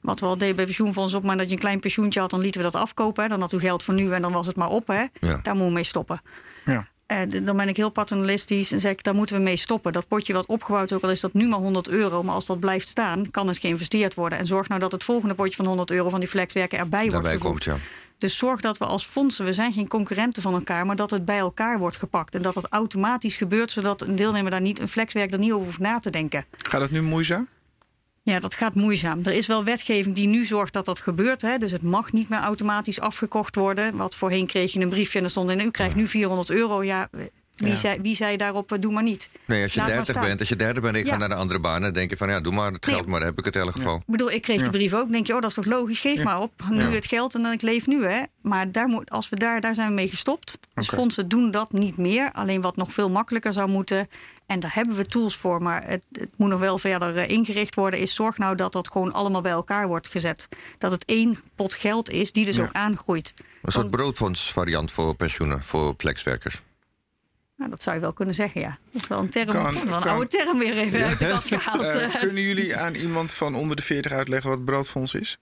Wat 0.00 0.20
we 0.20 0.26
al 0.26 0.38
deden 0.38 0.56
bij 0.56 0.64
pensioenfonds, 0.64 1.14
op 1.14 1.22
maar 1.22 1.36
dat 1.36 1.46
je 1.46 1.52
een 1.52 1.58
klein 1.58 1.80
pensioentje 1.80 2.20
had, 2.20 2.30
dan 2.30 2.40
lieten 2.40 2.60
we 2.60 2.70
dat 2.70 2.80
afkopen. 2.80 3.22
Hè? 3.22 3.28
Dan 3.28 3.40
had 3.40 3.52
u 3.52 3.58
geld 3.58 3.82
voor 3.82 3.94
nu 3.94 4.12
en 4.12 4.22
dan 4.22 4.32
was 4.32 4.46
het 4.46 4.56
maar 4.56 4.68
op. 4.70 4.86
Hè? 4.86 5.00
Ja. 5.00 5.10
Daar 5.20 5.54
moeten 5.54 5.66
we 5.66 5.72
mee 5.72 5.84
stoppen. 5.84 6.22
Ja. 6.64 6.88
Uh, 7.06 7.44
dan 7.44 7.56
ben 7.56 7.68
ik 7.68 7.76
heel 7.76 7.90
paternalistisch 7.90 8.72
en 8.72 8.80
zeg 8.80 8.92
ik, 8.92 9.02
daar 9.02 9.14
moeten 9.14 9.36
we 9.36 9.42
mee 9.42 9.56
stoppen. 9.56 9.92
Dat 9.92 10.08
potje 10.08 10.32
wat 10.32 10.46
opgebouwd, 10.46 10.92
ook 10.92 11.02
al 11.02 11.10
is 11.10 11.20
dat 11.20 11.32
nu 11.32 11.48
maar 11.48 11.58
100 11.58 11.88
euro... 11.88 12.22
maar 12.22 12.34
als 12.34 12.46
dat 12.46 12.60
blijft 12.60 12.88
staan, 12.88 13.30
kan 13.30 13.48
het 13.48 13.58
geïnvesteerd 13.58 14.14
worden. 14.14 14.38
En 14.38 14.46
zorg 14.46 14.68
nou 14.68 14.80
dat 14.80 14.92
het 14.92 15.04
volgende 15.04 15.34
potje 15.34 15.56
van 15.56 15.66
100 15.66 15.90
euro 15.90 16.08
van 16.08 16.20
die 16.20 16.28
flexwerken 16.28 16.78
erbij 16.78 17.10
wordt 17.10 17.12
Daarbij 17.12 17.38
komt, 17.38 17.64
ja. 17.64 17.76
Dus 18.20 18.38
zorg 18.38 18.60
dat 18.60 18.78
we 18.78 18.84
als 18.84 19.04
fondsen, 19.04 19.44
we 19.44 19.52
zijn 19.52 19.72
geen 19.72 19.88
concurrenten 19.88 20.42
van 20.42 20.54
elkaar, 20.54 20.86
maar 20.86 20.96
dat 20.96 21.10
het 21.10 21.24
bij 21.24 21.38
elkaar 21.38 21.78
wordt 21.78 21.96
gepakt. 21.96 22.34
En 22.34 22.42
dat 22.42 22.54
het 22.54 22.68
automatisch 22.68 23.36
gebeurt, 23.36 23.70
zodat 23.70 24.02
een 24.02 24.16
deelnemer 24.16 24.50
daar 24.50 24.60
niet, 24.60 24.80
een 24.80 24.88
flexwerk 24.88 25.32
er 25.32 25.38
niet 25.38 25.52
over 25.52 25.64
hoeft 25.64 25.78
na 25.78 25.98
te 25.98 26.10
denken. 26.10 26.44
Gaat 26.52 26.80
het 26.80 26.90
nu 26.90 27.02
moeizaam? 27.02 27.48
Ja, 28.22 28.40
dat 28.40 28.54
gaat 28.54 28.74
moeizaam. 28.74 29.20
Er 29.22 29.32
is 29.32 29.46
wel 29.46 29.64
wetgeving 29.64 30.14
die 30.14 30.28
nu 30.28 30.44
zorgt 30.44 30.72
dat 30.72 30.84
dat 30.84 30.98
gebeurt. 30.98 31.42
Hè. 31.42 31.58
Dus 31.58 31.72
het 31.72 31.82
mag 31.82 32.12
niet 32.12 32.28
meer 32.28 32.38
automatisch 32.38 33.00
afgekocht 33.00 33.54
worden. 33.54 33.96
Wat 33.96 34.14
voorheen 34.14 34.46
kreeg 34.46 34.72
je 34.72 34.80
een 34.80 34.88
briefje 34.88 35.18
en 35.18 35.24
er 35.24 35.30
stond 35.30 35.50
in... 35.50 35.60
u 35.60 35.70
krijgt 35.70 35.94
nu 35.94 36.06
400 36.06 36.50
euro. 36.50 36.82
Ja, 36.82 37.08
wie, 37.60 37.76
zei, 37.76 38.00
wie 38.00 38.16
zei 38.16 38.36
daarop, 38.36 38.76
doe 38.80 38.92
maar 38.92 39.02
niet. 39.02 39.30
Nee, 39.44 39.62
als 39.62 39.74
je 39.74 39.84
30 39.84 40.20
bent, 40.20 40.40
als 40.40 40.48
je 40.48 40.56
derde 40.56 40.80
bent 40.80 40.94
en 40.94 41.00
ik 41.00 41.08
ga 41.08 41.16
naar 41.16 41.30
een 41.30 41.36
andere 41.36 41.60
baan... 41.60 41.80
dan 41.80 41.92
denk 41.92 42.10
je 42.10 42.16
van, 42.16 42.28
ja, 42.28 42.40
doe 42.40 42.52
maar 42.52 42.72
het 42.72 42.86
geld, 42.86 43.06
maar 43.06 43.18
dan 43.18 43.28
heb 43.28 43.38
ik 43.38 43.44
het 43.44 43.54
in 43.54 43.60
elk 43.60 43.74
geval. 43.74 43.96
Ik 43.96 44.02
bedoel, 44.06 44.30
ik 44.30 44.42
kreeg 44.42 44.60
die 44.60 44.70
brief 44.70 44.94
ook. 44.94 45.12
denk 45.12 45.26
je, 45.26 45.34
oh, 45.34 45.40
dat 45.40 45.50
is 45.50 45.56
toch 45.56 45.64
logisch, 45.64 46.00
geef 46.00 46.22
maar 46.22 46.40
op. 46.40 46.52
Nu 46.70 46.82
het 46.82 47.06
geld 47.06 47.34
en 47.34 47.42
dan 47.42 47.52
ik 47.52 47.62
leef 47.62 47.86
nu, 47.86 48.04
hè. 48.04 48.22
Maar 48.40 48.72
daar 48.72 48.88
moet, 48.88 49.10
als 49.10 49.28
we 49.28 49.36
daar, 49.36 49.60
daar 49.60 49.74
zijn 49.74 49.88
we 49.88 49.94
mee 49.94 50.08
gestopt. 50.08 50.58
Dus 50.74 50.88
fondsen 50.88 51.28
doen 51.28 51.50
dat 51.50 51.72
niet 51.72 51.96
meer. 51.96 52.32
Alleen 52.32 52.60
wat 52.60 52.76
nog 52.76 52.92
veel 52.92 53.10
makkelijker 53.10 53.52
zou 53.52 53.68
moeten... 53.68 54.08
en 54.46 54.60
daar 54.60 54.74
hebben 54.74 54.96
we 54.96 55.06
tools 55.06 55.36
voor, 55.36 55.62
maar 55.62 55.86
het, 55.86 56.06
het 56.12 56.32
moet 56.36 56.48
nog 56.48 56.60
wel 56.60 56.78
verder 56.78 57.16
uh, 57.16 57.28
ingericht 57.28 57.74
worden... 57.74 58.00
is 58.00 58.14
zorg 58.14 58.38
nou 58.38 58.56
dat 58.56 58.72
dat 58.72 58.90
gewoon 58.90 59.12
allemaal 59.12 59.40
bij 59.40 59.52
elkaar 59.52 59.88
wordt 59.88 60.08
gezet. 60.08 60.48
Dat 60.78 60.92
het 60.92 61.04
één 61.04 61.38
pot 61.54 61.74
geld 61.74 62.10
is 62.10 62.32
die 62.32 62.44
dus 62.44 62.60
ook 62.60 62.72
aangroeit. 62.72 63.34
Een 63.62 63.72
soort 63.72 63.90
broodfondsvariant 63.90 64.92
voor 64.92 65.16
pensioenen, 65.16 65.62
voor 65.62 65.94
flexwerkers. 65.96 66.62
Nou, 67.60 67.72
dat 67.72 67.82
zou 67.82 67.96
je 67.96 68.02
wel 68.02 68.12
kunnen 68.12 68.34
zeggen, 68.34 68.60
ja. 68.60 68.78
Dat 68.92 69.02
is 69.02 69.08
wel 69.08 69.18
een 69.18 69.30
term, 69.30 69.46
kan, 69.46 69.74
wel 69.84 69.96
een 69.96 70.02
oude 70.02 70.26
term 70.26 70.58
weer 70.58 70.76
even 70.78 70.98
ja. 70.98 71.06
uit 71.06 71.18
de 71.18 71.26
kast 71.26 71.48
gehaald. 71.54 71.82
Uh, 71.82 72.16
kunnen 72.20 72.42
jullie 72.42 72.76
aan 72.76 72.94
iemand 72.94 73.32
van 73.32 73.54
onder 73.54 73.76
de 73.76 73.82
40 73.82 74.12
uitleggen 74.12 74.50
wat 74.50 74.64
broodfonds 74.64 75.14
is? 75.14 75.38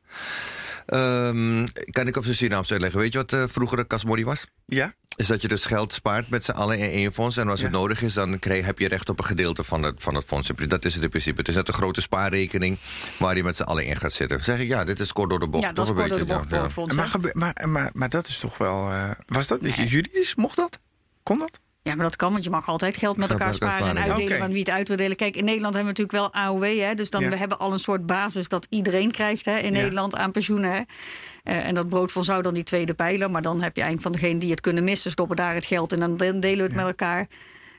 Um, 0.87 1.68
kan 1.90 2.07
ik 2.07 2.16
op 2.16 2.24
zijn 2.24 2.37
Surinaams 2.37 2.70
uitleggen. 2.70 3.00
Weet 3.00 3.12
je 3.12 3.18
wat 3.18 3.33
uh, 3.33 3.44
vroeger 3.46 3.78
een 3.78 3.87
kasmodi 3.87 4.24
was? 4.24 4.46
Ja. 4.66 4.94
Is 5.16 5.26
dat 5.26 5.42
je 5.42 5.48
dus 5.48 5.64
geld 5.64 5.92
spaart 5.92 6.28
met 6.28 6.44
z'n 6.44 6.50
allen 6.50 6.78
in 6.78 6.90
één 6.90 7.12
fonds. 7.12 7.37
En 7.37 7.48
als 7.48 7.59
ja. 7.59 7.64
het 7.64 7.74
nodig 7.74 8.02
is, 8.02 8.14
dan 8.14 8.38
krijg, 8.38 8.64
heb 8.64 8.78
je 8.78 8.88
recht 8.88 9.09
op 9.09 9.18
een 9.18 9.24
gedeelte 9.24 9.64
van 9.64 9.83
het, 9.83 10.02
van 10.02 10.14
het 10.14 10.24
fonds. 10.24 10.50
Dat 10.68 10.85
is 10.85 10.94
het 10.94 11.02
in 11.02 11.09
principe. 11.09 11.38
Het 11.38 11.48
is 11.48 11.54
net 11.54 11.68
een 11.68 11.74
grote 11.74 12.00
spaarrekening 12.00 12.78
waar 13.18 13.37
je 13.37 13.42
met 13.42 13.57
z'n 13.57 13.62
allen 13.62 13.87
in 13.87 13.96
gaat 13.96 14.12
zitten. 14.12 14.44
zeg 14.44 14.61
ik, 14.61 14.68
ja, 14.68 14.85
dit 14.85 15.00
is 15.00 15.12
kort 15.12 15.31
door 15.31 15.38
de 15.38 15.48
bocht. 15.48 15.64
Ja, 15.64 15.72
dat 15.72 15.87
is 15.87 15.92
kort 15.92 16.09
door 16.09 16.18
de 16.18 16.24
bocht 16.24 16.50
ja, 16.50 16.70
fonds. 16.70 16.94
Maar, 16.94 17.11
maar, 17.33 17.68
maar, 17.68 17.90
maar, 17.92 18.09
dat 18.09 18.28
is 18.28 18.38
toch 18.38 18.59
wel... 18.59 18.90
Uh, 18.90 19.11
was 19.26 19.46
dat 19.46 19.61
nee. 19.61 19.87
juridisch? 19.87 20.35
Mocht 20.35 20.57
dat? 20.57 20.78
Kon 21.22 21.38
dat? 21.38 21.61
Ja, 21.88 21.94
maar 21.94 22.05
dat 22.05 22.16
kan, 22.16 22.33
want 22.33 22.44
je 22.44 22.51
mag 22.51 22.68
altijd 22.68 22.96
geld 22.96 23.16
met 23.16 23.31
elkaar 23.31 23.55
sparen 23.55 23.88
en 23.88 23.96
uitdelen 23.96 24.24
okay. 24.24 24.38
van 24.38 24.51
wie 24.51 24.59
het 24.59 24.70
uit 24.70 24.88
wil 24.88 24.96
delen. 24.96 25.16
Kijk, 25.16 25.37
in 25.37 25.44
Nederland 25.44 25.74
hebben 25.74 25.94
we 25.94 26.01
natuurlijk 26.01 26.33
wel 26.33 26.42
AOW, 26.42 26.81
hè, 26.81 26.94
dus 26.94 27.11
dan 27.11 27.20
ja. 27.20 27.29
we 27.29 27.37
hebben 27.37 27.59
al 27.59 27.72
een 27.72 27.79
soort 27.79 28.07
basis 28.07 28.48
dat 28.48 28.66
iedereen 28.70 29.11
krijgt 29.11 29.44
hè, 29.44 29.59
in 29.59 29.74
ja. 29.74 29.81
Nederland 29.81 30.16
aan 30.16 30.31
pensioenen. 30.31 30.72
Hè. 30.72 30.79
Uh, 30.79 31.66
en 31.66 31.74
dat 31.74 31.88
broodfonds 31.88 32.29
zou 32.29 32.42
dan 32.42 32.55
die 32.55 32.62
tweede 32.62 32.94
pijler, 32.94 33.31
maar 33.31 33.42
dan 33.42 33.62
heb 33.62 33.77
je 33.77 33.83
eigenlijk 33.83 34.03
van 34.03 34.20
degene 34.20 34.38
die 34.38 34.51
het 34.51 34.61
kunnen 34.61 34.85
missen, 34.85 35.11
stoppen 35.11 35.37
daar 35.37 35.55
het 35.55 35.66
geld 35.66 35.92
en 35.92 35.98
dan 35.98 36.16
delen 36.16 36.40
we 36.40 36.62
het 36.62 36.70
ja. 36.70 36.77
met 36.77 36.87
elkaar. 36.87 37.27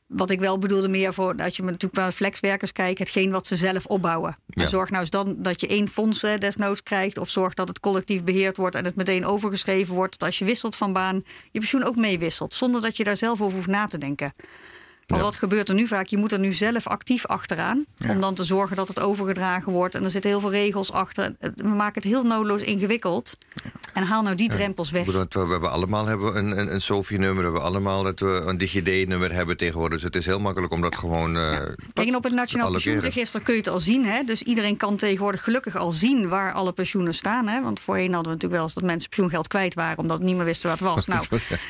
Wat 0.09 0.29
ik 0.29 0.39
wel 0.39 0.57
bedoelde 0.57 0.87
meer 0.87 1.13
voor, 1.13 1.35
als 1.35 1.57
je 1.57 1.63
natuurlijk 1.63 1.93
naar 1.93 2.07
de 2.07 2.15
flexwerkers 2.15 2.71
kijkt, 2.71 2.99
hetgeen 2.99 3.31
wat 3.31 3.47
ze 3.47 3.55
zelf 3.55 3.85
opbouwen. 3.85 4.37
Ja. 4.47 4.63
En 4.63 4.69
zorg 4.69 4.89
nou 4.89 5.01
eens 5.01 5.09
dan 5.09 5.35
dat 5.37 5.61
je 5.61 5.67
één 5.67 5.87
fonds 5.87 6.23
eh, 6.23 6.37
desnoods 6.37 6.83
krijgt. 6.83 7.17
Of 7.17 7.29
zorg 7.29 7.53
dat 7.53 7.67
het 7.67 7.79
collectief 7.79 8.23
beheerd 8.23 8.57
wordt 8.57 8.75
en 8.75 8.85
het 8.85 8.95
meteen 8.95 9.25
overgeschreven 9.25 9.95
wordt. 9.95 10.19
Dat 10.19 10.27
als 10.27 10.39
je 10.39 10.45
wisselt 10.45 10.75
van 10.75 10.93
baan, 10.93 11.15
je 11.51 11.59
pensioen 11.59 11.83
ook 11.83 11.95
meewisselt. 11.95 12.53
Zonder 12.53 12.81
dat 12.81 12.97
je 12.97 13.03
daar 13.03 13.17
zelf 13.17 13.41
over 13.41 13.55
hoeft 13.55 13.67
na 13.67 13.85
te 13.85 13.97
denken. 13.97 14.33
Want 15.09 15.21
ja. 15.21 15.27
wat 15.27 15.35
gebeurt 15.35 15.69
er 15.69 15.75
nu 15.75 15.87
vaak? 15.87 16.07
Je 16.07 16.17
moet 16.17 16.31
er 16.31 16.39
nu 16.39 16.53
zelf 16.53 16.87
actief 16.87 17.25
achteraan. 17.25 17.85
Ja. 17.97 18.09
Om 18.09 18.21
dan 18.21 18.33
te 18.33 18.43
zorgen 18.43 18.75
dat 18.75 18.87
het 18.87 18.99
overgedragen 18.99 19.71
wordt. 19.71 19.95
En 19.95 20.03
er 20.03 20.09
zitten 20.09 20.29
heel 20.29 20.39
veel 20.39 20.51
regels 20.51 20.91
achter. 20.91 21.35
We 21.55 21.67
maken 21.67 22.01
het 22.01 22.11
heel 22.11 22.23
noodloos 22.23 22.61
ingewikkeld. 22.61 23.37
Ja. 23.63 23.69
En 23.93 24.03
haal 24.03 24.21
nou 24.21 24.35
die 24.35 24.49
drempels 24.49 24.91
weg. 24.91 25.05
We, 25.05 25.27
we 25.29 25.39
hebben 25.39 25.71
allemaal 25.71 26.05
hebben 26.05 26.37
een, 26.37 26.59
een, 26.59 26.73
een 26.73 26.81
SOFI-nummer. 26.81 27.37
We 27.37 27.43
hebben 27.43 27.61
allemaal 27.61 28.03
dat 28.03 28.19
we 28.19 28.43
een 28.45 28.57
DigiD-nummer 28.57 29.33
hebben 29.33 29.57
tegenwoordig. 29.57 29.97
Dus 29.97 30.03
het 30.03 30.15
is 30.15 30.25
heel 30.25 30.39
makkelijk 30.39 30.73
om 30.73 30.81
dat 30.81 30.97
gewoon. 30.97 31.35
Uh, 31.35 31.53
en 31.93 32.15
op 32.15 32.23
het 32.23 32.33
Nationaal 32.33 32.71
Pensioenregister 32.71 33.41
kun 33.41 33.53
je 33.53 33.59
het 33.59 33.69
al 33.69 33.79
zien. 33.79 34.05
Hè? 34.05 34.23
Dus 34.23 34.43
iedereen 34.43 34.77
kan 34.77 34.95
tegenwoordig 34.95 35.43
gelukkig 35.43 35.75
al 35.75 35.91
zien 35.91 36.27
waar 36.27 36.53
alle 36.53 36.71
pensioenen 36.71 37.13
staan. 37.13 37.47
Hè? 37.47 37.61
Want 37.61 37.79
voorheen 37.79 38.13
hadden 38.13 38.23
we 38.23 38.29
natuurlijk 38.29 38.53
wel 38.53 38.63
eens 38.63 38.73
dat 38.73 38.83
mensen 38.83 39.09
pensioengeld 39.09 39.47
kwijt 39.47 39.73
waren. 39.73 39.97
omdat 39.97 40.21
niemand 40.21 40.45
wist 40.45 40.63
wat 40.63 40.71
het 40.71 40.81
was. 40.81 41.05
Nou, 41.09 41.25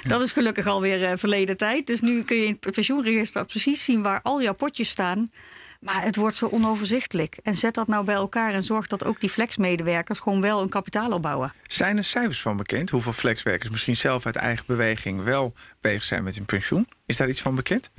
dat 0.07 0.21
is 0.21 0.31
gelukkig 0.31 0.65
alweer 0.65 1.01
uh, 1.01 1.11
verleden 1.15 1.57
tijd. 1.57 1.87
Dus 1.87 2.01
nu 2.01 2.23
kun 2.23 2.37
je 2.37 2.45
in 2.45 2.57
het 2.59 2.71
pensioenregister 2.71 3.28
precies 3.31 3.83
zien 3.83 4.01
waar 4.01 4.19
al 4.23 4.41
jouw 4.41 4.53
potjes 4.53 4.89
staan. 4.89 5.31
Maar 5.79 6.03
het 6.03 6.15
wordt 6.15 6.35
zo 6.35 6.45
onoverzichtelijk. 6.45 7.37
En 7.43 7.55
zet 7.55 7.73
dat 7.73 7.87
nou 7.87 8.05
bij 8.05 8.15
elkaar 8.15 8.53
en 8.53 8.63
zorg 8.63 8.87
dat 8.87 9.05
ook 9.05 9.19
die 9.19 9.29
flexmedewerkers 9.29 10.19
gewoon 10.19 10.41
wel 10.41 10.61
een 10.61 10.69
kapitaal 10.69 11.11
opbouwen. 11.11 11.53
Zijn 11.67 11.97
er 11.97 12.03
cijfers 12.03 12.41
van 12.41 12.57
bekend? 12.57 12.89
Hoeveel 12.89 13.13
flexwerkers 13.13 13.69
misschien 13.69 13.95
zelf 13.95 14.25
uit 14.25 14.35
eigen 14.35 14.65
beweging 14.67 15.23
wel 15.23 15.53
bezig 15.81 16.03
zijn 16.03 16.23
met 16.23 16.35
hun 16.35 16.45
pensioen? 16.45 16.87
Is 17.05 17.17
daar 17.17 17.29
iets 17.29 17.41
van 17.41 17.55
bekend? 17.55 17.89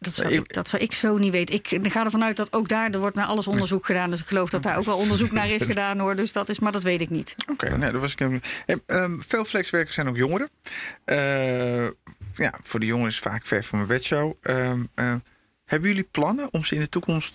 Dat 0.00 0.14
zou, 0.14 0.32
ik, 0.32 0.52
dat 0.52 0.68
zou 0.68 0.82
ik 0.82 0.92
zo 0.92 1.18
niet 1.18 1.32
weten. 1.32 1.54
Ik, 1.54 1.78
ga 1.82 2.04
ervan 2.04 2.24
uit 2.24 2.36
dat 2.36 2.52
ook 2.52 2.68
daar, 2.68 2.90
er 2.90 2.98
wordt 2.98 3.16
naar 3.16 3.26
alles 3.26 3.46
onderzoek 3.46 3.86
gedaan. 3.86 4.10
Dus 4.10 4.20
ik 4.20 4.26
geloof 4.26 4.50
dat 4.50 4.62
daar 4.62 4.76
ook 4.76 4.84
wel 4.84 4.96
onderzoek 4.96 5.30
naar 5.30 5.50
is 5.50 5.62
gedaan 5.62 5.98
hoor. 5.98 6.16
Dus 6.16 6.32
dat 6.32 6.48
is, 6.48 6.58
maar 6.58 6.72
dat 6.72 6.82
weet 6.82 7.00
ik 7.00 7.10
niet. 7.10 7.34
Oké, 7.42 7.52
okay, 7.52 7.78
nee, 7.78 7.92
dat 7.92 8.00
was 8.00 8.14
ik. 8.14 8.40
Um, 8.86 9.22
veel 9.26 9.44
flexwerkers 9.44 9.94
zijn 9.94 10.08
ook 10.08 10.16
jongeren. 10.16 10.48
Uh, 11.06 11.88
ja, 12.38 12.58
voor 12.62 12.80
de 12.80 12.86
jongeren 12.86 13.10
is 13.10 13.18
vaak 13.18 13.46
ver 13.46 13.64
van 13.64 13.78
mijn 13.78 13.90
bedshow. 13.90 14.32
Um, 14.42 14.88
uh, 14.94 15.14
hebben 15.64 15.88
jullie 15.88 16.08
plannen 16.10 16.52
om 16.52 16.64
ze 16.64 16.74
in 16.74 16.80
de 16.80 16.88
toekomst 16.88 17.34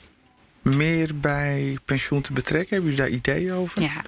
meer 0.61 1.15
bij 1.15 1.77
pensioen 1.85 2.21
te 2.21 2.33
betrekken? 2.33 2.69
Hebben 2.69 2.89
jullie 2.91 3.05
daar 3.05 3.17
ideeën 3.17 3.53
over? 3.53 3.81
Ja. 3.81 4.01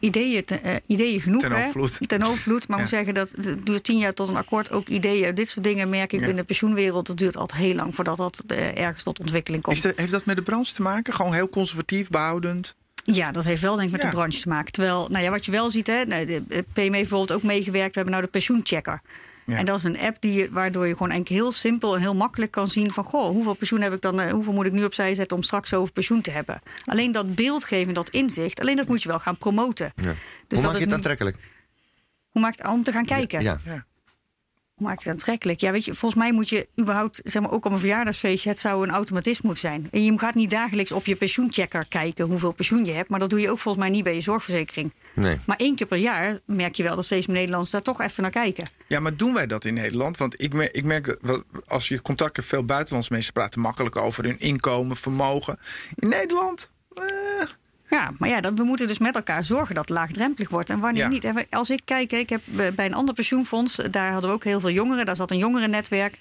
Ideeën, 0.00 0.44
uh, 0.64 0.74
ideeën 0.86 1.20
genoeg. 1.20 1.40
Ten 1.40 1.52
hoofdvloed. 1.52 2.08
Ten 2.08 2.22
hoofdvloed. 2.22 2.68
Maar 2.68 2.76
ja. 2.76 2.82
moet 2.82 2.92
zeggen 2.92 3.14
dat 3.14 3.30
het 3.30 3.66
duurt 3.66 3.84
tien 3.84 3.98
jaar 3.98 4.12
tot 4.12 4.28
een 4.28 4.36
akkoord. 4.36 4.72
Ook 4.72 4.88
ideeën. 4.88 5.34
Dit 5.34 5.48
soort 5.48 5.64
dingen 5.64 5.88
merk 5.88 6.12
ik 6.12 6.20
ja. 6.20 6.26
in 6.26 6.36
de 6.36 6.44
pensioenwereld. 6.44 7.08
Het 7.08 7.16
duurt 7.16 7.36
altijd 7.36 7.60
heel 7.60 7.74
lang 7.74 7.94
voordat 7.94 8.16
dat 8.16 8.44
uh, 8.46 8.78
ergens 8.78 9.02
tot 9.02 9.20
ontwikkeling 9.20 9.62
komt. 9.62 9.82
Dat, 9.82 9.96
heeft 9.96 10.10
dat 10.10 10.24
met 10.24 10.36
de 10.36 10.42
branche 10.42 10.72
te 10.72 10.82
maken? 10.82 11.14
Gewoon 11.14 11.32
heel 11.32 11.48
conservatief, 11.48 12.08
behoudend? 12.08 12.74
Ja, 13.04 13.32
dat 13.32 13.44
heeft 13.44 13.62
wel 13.62 13.74
denk 13.74 13.86
ik 13.86 13.92
met 13.92 14.02
ja. 14.02 14.08
de 14.08 14.14
branche 14.14 14.40
te 14.40 14.48
maken. 14.48 14.72
Terwijl, 14.72 15.08
nou 15.10 15.24
ja, 15.24 15.30
wat 15.30 15.44
je 15.44 15.50
wel 15.50 15.70
ziet, 15.70 15.86
hè, 15.86 16.06
de 16.06 16.42
PM 16.48 16.80
heeft 16.80 16.90
bijvoorbeeld 16.90 17.32
ook 17.32 17.42
meegewerkt. 17.42 17.94
We 17.94 18.00
hebben 18.00 18.12
nou 18.12 18.24
de 18.24 18.30
pensioenchecker. 18.30 19.00
Ja. 19.44 19.56
En 19.56 19.64
dat 19.64 19.78
is 19.78 19.84
een 19.84 19.98
app 19.98 20.16
die, 20.20 20.50
waardoor 20.50 20.86
je 20.86 20.92
gewoon 20.92 21.10
eigenlijk 21.10 21.40
heel 21.40 21.52
simpel 21.52 21.94
en 21.94 22.00
heel 22.00 22.14
makkelijk 22.14 22.50
kan 22.50 22.66
zien 22.66 22.90
van 22.90 23.04
goh, 23.04 23.30
hoeveel 23.30 23.54
pensioen 23.54 23.80
heb 23.80 23.92
ik 23.92 24.00
dan, 24.00 24.20
uh, 24.20 24.30
hoeveel 24.30 24.52
moet 24.52 24.66
ik 24.66 24.72
nu 24.72 24.84
opzij 24.84 25.14
zetten 25.14 25.36
om 25.36 25.42
straks 25.42 25.74
over 25.74 25.92
pensioen 25.92 26.20
te 26.20 26.30
hebben. 26.30 26.60
Alleen 26.84 27.12
dat 27.12 27.34
beeldgeven, 27.34 27.94
dat 27.94 28.08
inzicht, 28.08 28.60
alleen 28.60 28.76
dat 28.76 28.88
moet 28.88 29.02
je 29.02 29.08
wel 29.08 29.18
gaan 29.18 29.38
promoten. 29.38 29.92
Ja. 29.96 30.14
Dus 30.48 30.58
Hoe 30.58 30.68
maak 30.68 30.78
je 30.78 30.84
het 30.84 30.94
aantrekkelijk? 30.94 31.36
Hoe 32.28 32.42
maakt 32.42 32.58
het 32.58 32.66
om 32.66 32.82
te 32.82 32.92
gaan 32.92 33.04
kijken? 33.04 33.42
Ja. 33.42 33.60
Ja. 34.74 34.84
Hoe 34.84 34.86
maak 34.86 34.98
je 34.98 35.10
het 35.10 35.18
aantrekkelijk? 35.18 35.60
Ja, 35.60 35.72
weet 35.72 35.84
je, 35.84 35.94
volgens 35.94 36.20
mij 36.22 36.32
moet 36.32 36.48
je 36.48 36.68
überhaupt, 36.80 37.20
zeg 37.24 37.42
maar, 37.42 37.50
ook 37.50 37.64
op 37.64 37.72
een 37.72 37.78
verjaardagsfeestje, 37.78 38.48
het 38.48 38.58
zou 38.58 38.82
een 38.82 38.90
automatisme 38.90 39.46
moeten 39.46 39.70
zijn. 39.70 39.88
En 39.90 40.04
je 40.04 40.18
gaat 40.18 40.34
niet 40.34 40.50
dagelijks 40.50 40.92
op 40.92 41.06
je 41.06 41.16
pensioenchecker 41.16 41.86
kijken 41.88 42.24
hoeveel 42.24 42.52
pensioen 42.52 42.84
je 42.84 42.92
hebt, 42.92 43.08
maar 43.08 43.18
dat 43.18 43.30
doe 43.30 43.40
je 43.40 43.50
ook 43.50 43.58
volgens 43.58 43.84
mij 43.84 43.94
niet 43.94 44.04
bij 44.04 44.14
je 44.14 44.20
zorgverzekering. 44.20 44.92
Nee. 45.14 45.38
Maar 45.46 45.56
één 45.56 45.76
keer 45.76 45.86
per 45.86 45.98
jaar 45.98 46.38
merk 46.46 46.74
je 46.74 46.82
wel 46.82 46.96
dat 46.96 47.04
steeds 47.04 47.26
meer 47.26 47.36
Nederlanders 47.36 47.72
daar 47.72 47.82
toch 47.82 48.00
even 48.00 48.22
naar 48.22 48.30
kijken. 48.30 48.66
Ja, 48.88 49.00
maar 49.00 49.16
doen 49.16 49.34
wij 49.34 49.46
dat 49.46 49.64
in 49.64 49.74
Nederland? 49.74 50.16
Want 50.16 50.42
ik 50.42 50.52
merk, 50.52 50.70
ik 50.70 50.84
merk 50.84 51.16
dat 51.20 51.44
als 51.66 51.88
je 51.88 52.02
contact 52.02 52.36
hebt, 52.36 52.48
veel 52.48 52.64
buitenlandse 52.64 53.12
mensen 53.12 53.32
praten 53.32 53.60
makkelijk 53.60 53.96
over 53.96 54.24
hun 54.24 54.38
inkomen, 54.38 54.96
vermogen. 54.96 55.58
In 55.94 56.08
Nederland. 56.08 56.70
Eh. 56.94 57.04
Ja, 57.88 58.12
maar 58.18 58.28
ja, 58.28 58.40
dat, 58.40 58.58
we 58.58 58.64
moeten 58.64 58.86
dus 58.86 58.98
met 58.98 59.14
elkaar 59.14 59.44
zorgen 59.44 59.74
dat 59.74 59.88
het 59.88 59.98
laagdrempelig 59.98 60.48
wordt. 60.48 60.70
En 60.70 60.80
wanneer 60.80 61.02
ja. 61.02 61.08
niet. 61.08 61.24
En 61.24 61.46
als 61.50 61.70
ik 61.70 61.80
kijk, 61.84 62.12
ik 62.12 62.28
heb 62.28 62.40
bij 62.74 62.86
een 62.86 62.94
ander 62.94 63.14
pensioenfonds, 63.14 63.76
daar 63.90 64.12
hadden 64.12 64.30
we 64.30 64.36
ook 64.36 64.44
heel 64.44 64.60
veel 64.60 64.70
jongeren. 64.70 65.04
Daar 65.04 65.16
zat 65.16 65.30
een 65.30 65.38
jongerennetwerk. 65.38 66.18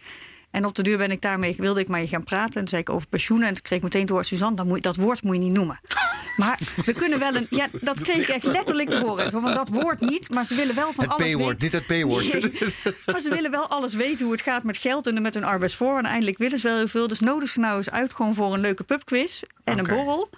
En 0.54 0.66
op 0.66 0.76
de 0.76 0.84
duur 0.84 0.98
ben 0.98 1.12
ik 1.12 1.22
daarmee, 1.22 1.56
wilde 1.58 1.80
ik 1.80 1.88
maar 1.88 2.08
gaan 2.08 2.24
praten. 2.24 2.54
En 2.54 2.60
toen 2.60 2.68
zei 2.68 2.82
ik 2.82 2.90
over 2.90 3.08
pensioenen. 3.08 3.48
En 3.48 3.54
toen 3.54 3.64
kreeg 3.64 3.78
ik 3.78 3.84
meteen 3.84 4.06
door 4.06 4.26
Suzanne, 4.26 4.56
dat, 4.56 4.66
moet, 4.66 4.82
dat 4.82 4.96
woord 4.96 5.24
moet 5.24 5.36
je 5.36 5.42
niet 5.42 5.54
noemen. 5.54 5.80
Maar 6.38 6.60
we 6.86 6.94
kunnen 6.94 7.20
wel 7.20 7.36
een. 7.36 7.48
Ja, 7.50 7.68
dat 7.72 8.02
kreeg 8.02 8.18
ik 8.18 8.28
echt 8.28 8.46
letterlijk 8.46 8.90
te 8.90 9.00
horen. 9.00 9.32
Van 9.32 9.54
dat 9.54 9.70
woord 9.70 10.00
niet, 10.00 10.30
maar 10.30 10.46
ze 10.46 10.56
willen 10.56 10.76
wel 10.76 10.92
van 10.92 11.04
Het 11.04 11.14
alles. 11.14 11.34
P-woord, 11.34 11.62
weten. 11.62 11.64
niet 11.64 11.88
het 11.88 12.04
P-woord. 12.04 12.34
Nee, 12.34 12.74
maar 13.06 13.20
ze 13.20 13.30
willen 13.30 13.52
wel 13.52 13.68
alles 13.68 13.94
weten 13.94 14.24
hoe 14.24 14.32
het 14.34 14.42
gaat 14.42 14.64
met 14.64 14.78
geld 14.78 15.08
en 15.08 15.22
met 15.22 15.34
hun 15.34 15.44
arbeidsvoor. 15.44 15.98
En 15.98 16.06
eindelijk 16.06 16.38
willen 16.38 16.60
ze 16.60 16.68
wel 16.68 16.78
heel 16.78 16.88
veel. 16.88 17.08
Dus 17.08 17.20
nodig 17.20 17.50
ze 17.50 17.60
nou 17.60 17.78
eens 17.78 17.90
uit 17.90 18.14
gewoon 18.14 18.36
voor 18.36 18.54
een 18.54 18.60
leuke 18.60 18.84
pubquiz 18.84 19.42
en 19.64 19.78
een 19.78 19.88
borrel. 19.88 20.30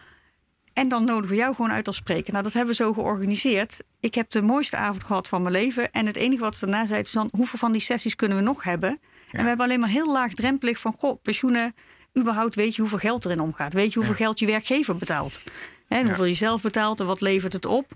En 0.75 0.88
dan 0.88 1.03
nodigen 1.03 1.29
we 1.29 1.35
jou 1.35 1.55
gewoon 1.55 1.71
uit 1.71 1.88
als 1.88 1.95
spreker. 1.95 2.31
Nou, 2.31 2.43
dat 2.43 2.53
hebben 2.53 2.75
we 2.75 2.83
zo 2.83 2.93
georganiseerd. 2.93 3.83
Ik 3.99 4.15
heb 4.15 4.29
de 4.29 4.41
mooiste 4.41 4.75
avond 4.77 5.03
gehad 5.03 5.27
van 5.27 5.41
mijn 5.41 5.53
leven. 5.53 5.91
En 5.91 6.05
het 6.05 6.15
enige 6.15 6.41
wat 6.41 6.55
ze 6.55 6.65
daarna 6.65 6.85
zei, 6.85 7.03
Suzanne, 7.03 7.29
hoeveel 7.35 7.59
van 7.59 7.71
die 7.71 7.81
sessies 7.81 8.15
kunnen 8.15 8.38
we 8.38 8.43
nog 8.43 8.63
hebben? 8.63 8.89
En 8.89 9.41
we 9.41 9.47
hebben 9.47 9.65
alleen 9.65 9.79
maar 9.79 9.89
heel 9.89 10.11
laagdrempelig 10.11 10.79
van, 10.79 10.95
goh, 10.97 11.21
pensioenen, 11.21 11.75
überhaupt 12.19 12.55
weet 12.55 12.75
je 12.75 12.81
hoeveel 12.81 12.99
geld 12.99 13.25
erin 13.25 13.39
omgaat. 13.39 13.73
Weet 13.73 13.93
je 13.93 13.99
hoeveel 13.99 14.15
geld 14.15 14.39
je 14.39 14.45
werkgever 14.45 14.97
betaalt. 14.97 15.41
En 15.88 16.05
hoeveel 16.05 16.25
je 16.25 16.33
zelf 16.33 16.61
betaalt 16.61 16.99
en 16.99 17.05
wat 17.05 17.21
levert 17.21 17.53
het 17.53 17.65
op. 17.65 17.91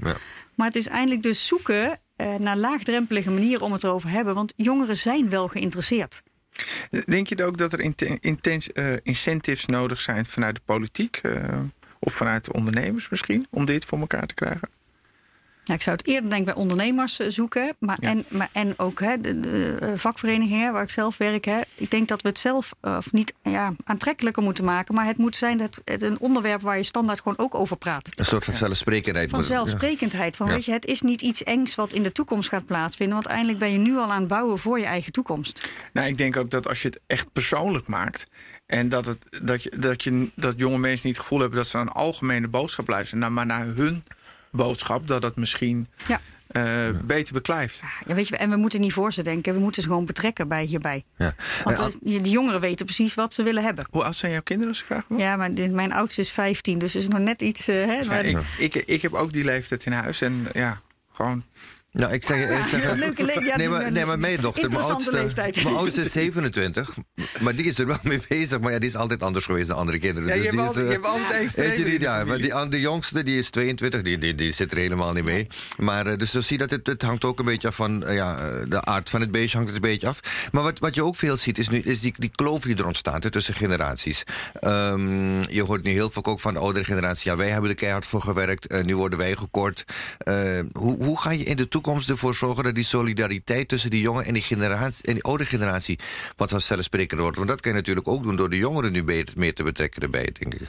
Maar 0.56 0.68
het 0.68 0.76
is 0.76 0.88
eindelijk 0.88 1.24
dus 1.24 1.48
zoeken 1.48 2.00
eh, 2.16 2.36
naar 2.36 2.58
laagdrempelige 2.58 3.32
manieren 3.32 3.62
om 3.66 3.72
het 3.72 3.84
erover 3.84 4.10
te 4.10 4.16
hebben. 4.16 4.34
Want 4.36 4.54
jongeren 4.56 4.98
zijn 4.98 5.30
wel 5.30 5.48
geïnteresseerd. 5.48 6.22
Denk 7.06 7.28
je 7.28 7.46
ook 7.46 7.58
dat 7.58 7.74
er 7.74 7.80
inten- 7.80 8.20
intens, 8.20 8.72
eh, 8.72 8.94
incentives 9.04 9.66
nodig 9.66 10.00
zijn 10.00 10.26
vanuit 10.26 10.56
de 10.56 10.62
politiek? 10.66 11.18
eh, 11.18 11.60
of 12.00 12.14
vanuit 12.14 12.46
de 12.46 12.54
ondernemers 12.54 13.10
misschien? 13.10 13.48
Om 13.50 13.66
dit 13.66 13.86
voor 13.86 14.00
elkaar 14.00 14.26
te 14.28 14.34
krijgen? 14.34 14.70
Nou, 15.64 15.82
ik 15.82 15.88
zou 15.88 15.98
het 15.98 16.08
eerder 16.08 16.30
denk 16.30 16.40
ik 16.42 16.46
bij 16.54 16.64
ondernemers 16.64 17.20
eh, 17.20 17.28
zoeken. 17.30 17.76
Maar, 17.80 17.98
Ja. 18.00 18.10
en, 18.10 18.26
maar, 18.28 18.50
en 18.52 18.74
ook 18.80 19.00
hè, 19.00 19.22
de, 19.22 19.40
de, 19.40 19.78
eh, 19.82 19.90
vakverenigingen 19.96 20.74
waar 20.74 20.84
ik 20.84 20.90
zelf 20.90 21.18
werk. 21.18 21.46
Hè, 21.46 21.60
ik 21.76 21.92
denk 21.92 22.08
dat 22.08 22.22
we 22.22 22.28
het 22.28 22.38
zelf 22.38 22.74
eh, 22.82 22.96
of 22.98 23.12
niet 23.12 23.34
ja, 23.44 23.74
aantrekkelijker 23.84 24.44
moeten 24.44 24.64
maken. 24.64 24.96
Maar 24.96 25.06
het 25.06 25.18
moet 25.18 25.36
zijn 25.36 25.58
dat 25.58 25.82
het 25.86 26.02
een 26.02 26.20
onderwerp 26.20 26.62
waar 26.62 26.78
je 26.78 26.84
standaard 26.84 27.18
gewoon 27.22 27.38
ook 27.38 27.56
over 27.56 27.78
praat. 27.78 28.12
Een 28.16 28.26
soort 28.26 28.44
van 28.46 28.54
zelfsprekendheid. 28.54 29.30
Van 29.30 29.44
zelfsprekendheid. 29.44 30.36
Van, 30.36 30.48
Ja. 30.48 30.54
weet 30.54 30.66
je, 30.66 30.72
het 30.72 30.86
is 30.86 31.02
niet 31.02 31.22
iets 31.22 31.44
engs 31.44 31.76
wat 31.76 31.94
in 31.94 32.04
de 32.04 32.12
toekomst 32.12 32.50
gaat 32.50 32.66
plaatsvinden. 32.66 33.16
Want 33.16 33.28
eindelijk 33.28 33.60
ben 33.60 33.72
je 33.72 33.78
nu 33.78 33.98
al 33.98 34.12
aan 34.12 34.20
het 34.20 34.28
bouwen 34.28 34.58
voor 34.60 34.80
je 34.80 34.86
eigen 34.86 35.12
toekomst. 35.12 35.70
Nou, 35.94 36.08
ik 36.08 36.18
denk 36.18 36.38
ook 36.38 36.50
dat 36.50 36.68
als 36.68 36.82
je 36.82 36.88
het 36.88 37.00
echt 37.08 37.32
persoonlijk 37.34 37.88
maakt. 37.88 38.24
En 38.70 38.90
dat, 38.90 39.06
het, 39.06 39.18
dat, 39.42 39.64
je, 39.64 39.74
dat, 39.80 40.04
je, 40.04 40.32
dat 40.36 40.54
jonge 40.58 40.78
mensen 40.78 41.08
niet 41.08 41.16
het 41.16 41.24
gevoel 41.26 41.40
hebben 41.40 41.58
dat 41.58 41.68
ze 41.68 41.78
een 41.78 41.88
algemene 41.90 42.48
boodschap 42.48 42.88
luisteren. 42.88 43.20
nou, 43.20 43.32
maar 43.34 43.46
naar 43.46 43.66
hun 43.66 44.04
boodschap, 44.52 45.08
dat 45.08 45.22
dat 45.22 45.36
misschien 45.36 45.88
Ja. 46.08 46.22
eh, 46.48 46.90
beter 47.06 47.34
beklijft. 47.34 47.82
Ja, 48.06 48.14
weet 48.16 48.28
je, 48.28 48.38
en 48.38 48.50
we 48.50 48.56
moeten 48.58 48.80
niet 48.82 48.94
voor 48.94 49.14
ze 49.14 49.24
denken. 49.24 49.54
We 49.54 49.60
moeten 49.60 49.82
ze 49.82 49.88
gewoon 49.88 50.06
betrekken 50.06 50.48
bij 50.48 50.64
hierbij. 50.64 51.04
Ja. 51.18 51.34
Want 51.64 51.98
de, 52.02 52.30
jongeren 52.30 52.60
weten 52.60 52.86
precies 52.86 53.14
wat 53.14 53.34
ze 53.34 53.44
willen 53.44 53.64
hebben. 53.64 53.88
Hoe 53.92 54.04
oud 54.04 54.16
zijn 54.16 54.32
jouw 54.32 54.42
kinderen, 54.42 54.72
als 54.72 54.80
ik 54.82 54.86
vraag? 54.86 55.04
Ja, 55.18 55.36
maar 55.36 55.54
dit- 55.54 55.72
mijn 55.72 55.94
oudste 55.94 56.22
is 56.22 56.30
15, 56.32 56.80
dus 56.80 56.96
is 56.96 57.08
nog 57.08 57.20
net 57.20 57.42
iets. 57.42 57.68
eh, 57.68 57.76
hè, 57.76 57.94
Ja, 58.00 58.06
maar- 58.06 58.26
ik, 58.26 58.38
ik, 58.58 58.76
ik 58.76 59.02
heb 59.02 59.14
ook 59.14 59.34
die 59.34 59.44
leeftijd 59.44 59.86
in 59.86 59.92
huis. 59.92 60.22
En 60.22 60.48
ja, 60.54 60.80
gewoon. 61.14 61.44
Nou, 61.92 62.14
ik 62.14 62.24
zeg, 62.24 62.50
ik 62.50 62.66
zeg 62.66 62.84
Ja, 62.84 62.92
leuke 63.06 63.24
le- 63.26 63.32
ja, 63.34 63.40
nee, 63.58 63.68
die- 63.68 63.70
maar, 63.70 63.92
nee, 63.92 64.06
maar 64.06 64.20
mijn 64.20 64.42
dochter, 64.42 64.70
mijn 64.70 64.82
oudste, 64.84 65.12
leeftijd. 65.12 65.64
mijn 65.64 65.76
oudste 65.76 66.02
is 66.02 66.12
27, 66.12 66.94
maar 67.40 67.56
die 67.56 67.66
is 67.66 67.80
er 67.80 67.88
wel 67.88 67.98
mee 68.04 68.22
bezig. 68.28 68.60
Maar 68.60 68.72
ja, 68.72 68.80
die 68.80 68.90
is 68.90 68.96
altijd 68.96 69.24
anders 69.24 69.46
geweest 69.46 69.68
dan 69.68 69.78
andere 69.78 70.00
kinderen. 70.00 70.28
Ja, 70.30 70.34
je 70.36 70.40
dus 70.40 70.50
hebt 70.50 70.58
die 70.58 70.68
altijd- 70.68 70.86
je 70.86 70.92
hebt 70.92 71.06
altijd 71.06 71.56
je 71.78 71.84
in 71.84 71.90
niet, 71.90 72.00
de 72.00 72.06
ja, 72.06 72.24
maar 72.26 72.38
die, 72.38 72.68
de 72.70 72.80
jongste, 72.80 73.24
die 73.24 73.38
is 73.38 73.50
22, 73.50 74.02
die, 74.02 74.18
die, 74.18 74.36
die 74.36 74.54
zit 74.54 74.72
er 74.72 74.78
helemaal 74.78 75.14
niet 75.14 75.24
mee. 75.24 75.48
Maar 75.78 76.08
eh, 76.08 76.18
dus 76.18 76.32
zo 76.32 76.42
zie 76.42 76.58
je 76.58 76.68
dat 76.68 76.78
het, 76.78 76.88
het 76.88 77.02
hangt 77.02 77.24
ook 77.24 77.40
een 77.40 77.46
beetje 77.46 77.68
af 77.68 77.76
van, 77.76 78.06
eh, 78.06 78.16
ja, 78.16 78.38
eh, 78.40 78.46
de 78.68 78.82
aard 78.86 79.10
van 79.10 79.22
het 79.22 79.32
beestje 79.32 79.58
hangt 79.58 79.74
het 79.74 79.84
een 79.84 79.90
beetje 79.90 80.08
af. 80.08 80.20
Maar 80.52 80.64
wat, 80.64 80.80
wat 80.80 80.96
je 80.96 81.04
ook 81.04 81.16
veel 81.16 81.38
ziet, 81.38 81.58
is, 81.58 81.70
nu, 81.70 81.80
is 81.80 82.00
die, 82.02 82.14
die 82.18 82.32
kloof 82.36 82.62
die 82.62 82.76
er 82.78 82.86
ontstaat 82.88 83.24
hè, 83.24 83.32
tussen 83.32 83.54
generaties. 83.54 84.24
Ehm, 84.60 85.42
je 85.42 85.64
hoort 85.64 85.84
nu 85.84 85.92
heel 85.92 86.10
veel 86.10 86.26
ook 86.26 86.40
van 86.40 86.54
de 86.54 86.60
oudere 86.60 86.86
generatie, 86.86 87.32
ja, 87.32 87.38
wij 87.38 87.50
hebben 87.50 87.70
er 87.70 87.76
keihard 87.76 88.06
voor 88.06 88.22
gewerkt, 88.22 88.68
eh, 88.68 88.84
nu 88.84 88.96
worden 88.96 89.20
wij 89.20 89.36
gekort. 89.36 89.86
Eh, 90.18 90.60
hoe, 90.72 91.04
hoe 91.04 91.20
ga 91.20 91.32
je 91.32 91.44
in 91.44 91.56
de 91.56 91.56
toekomst 91.56 91.78
ervoor 91.88 92.36
zorgen 92.36 92.64
dat 92.64 92.76
die 92.76 92.84
solidariteit 92.84 93.68
tussen 93.68 93.90
die 93.90 94.02
jonge 94.02 94.24
en 94.24 94.34
die, 94.34 94.42
generatie, 94.42 95.06
en 95.06 95.14
die 95.14 95.24
oude 95.24 95.46
generatie 95.46 96.00
wat 96.36 96.50
vanzelfsprekender 96.50 97.22
wordt? 97.22 97.38
Want 97.38 97.50
dat 97.50 97.62
kan 97.62 97.72
je 97.72 97.78
natuurlijk 97.78 98.08
ook 98.08 98.24
doen 98.24 98.36
door 98.36 98.50
de 98.50 98.58
jongeren 98.58 98.92
nu 98.92 99.04
beter, 99.04 99.34
meer 99.38 99.54
te 99.54 99.64
betrekken 99.64 100.02
erbij, 100.02 100.30
denk 100.40 100.54
ik. 100.54 100.68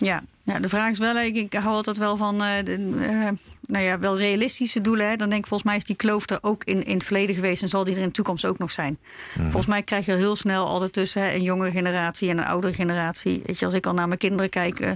Ja, 0.00 0.22
ja, 0.42 0.58
de 0.58 0.68
vraag 0.68 0.90
is 0.90 0.98
wel, 0.98 1.16
ik, 1.18 1.36
ik 1.36 1.52
hou 1.52 1.74
altijd 1.74 1.96
wel 1.96 2.16
van 2.16 2.42
eh, 2.42 2.64
de, 2.64 2.72
eh, 3.00 3.28
nou 3.66 3.84
ja, 3.84 3.98
wel 3.98 4.18
realistische 4.18 4.80
doelen. 4.80 5.08
Hè. 5.08 5.16
Dan 5.16 5.28
denk 5.28 5.40
ik, 5.40 5.46
volgens 5.48 5.68
mij 5.68 5.78
is 5.78 5.84
die 5.84 5.96
kloof 5.96 6.30
er 6.30 6.38
ook 6.40 6.64
in, 6.64 6.82
in 6.84 6.94
het 6.94 7.04
verleden 7.04 7.34
geweest 7.34 7.62
en 7.62 7.68
zal 7.68 7.84
die 7.84 7.94
er 7.94 8.00
in 8.00 8.06
de 8.06 8.12
toekomst 8.12 8.44
ook 8.44 8.58
nog 8.58 8.70
zijn. 8.70 8.98
Volgens 9.42 9.66
mij 9.66 9.82
krijg 9.82 10.06
je 10.06 10.12
heel 10.12 10.36
snel 10.36 10.66
altijd 10.66 10.92
tussen 10.92 11.22
hè, 11.22 11.32
een 11.34 11.42
jongere 11.42 11.70
generatie 11.70 12.30
en 12.30 12.38
een 12.38 12.44
oudere 12.44 12.72
generatie. 12.74 13.40
Weet 13.44 13.58
je, 13.58 13.64
als 13.64 13.74
ik 13.74 13.86
al 13.86 13.94
naar 13.94 14.06
mijn 14.06 14.18
kinderen 14.18 14.50
kijk, 14.50 14.80
eh, 14.80 14.90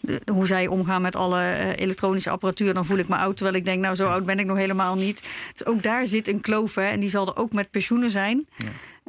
de- 0.00 0.20
hoe 0.32 0.46
zij 0.46 0.66
omgaan 0.66 1.02
met 1.02 1.16
alle 1.16 1.74
elektronische 1.76 2.30
apparatuur, 2.30 2.74
dan 2.74 2.84
voel 2.84 2.98
ik 2.98 3.08
me 3.08 3.16
oud. 3.16 3.36
Terwijl 3.36 3.56
ik 3.56 3.64
denk, 3.64 3.82
nou, 3.82 3.94
zo 3.94 4.08
oud 4.08 4.24
ben 4.26 4.38
ik 4.38 4.46
nog 4.46 4.56
helemaal 4.56 4.94
niet. 4.94 5.22
Dus 5.52 5.66
ook 5.66 5.82
daar 5.82 6.06
zit 6.06 6.28
een 6.28 6.40
kloof 6.40 6.74
hè, 6.74 6.86
en 6.86 7.00
die 7.00 7.10
zal 7.10 7.26
er 7.26 7.36
ook 7.36 7.52
met 7.52 7.70
pensioenen 7.70 8.10
zijn. 8.10 8.46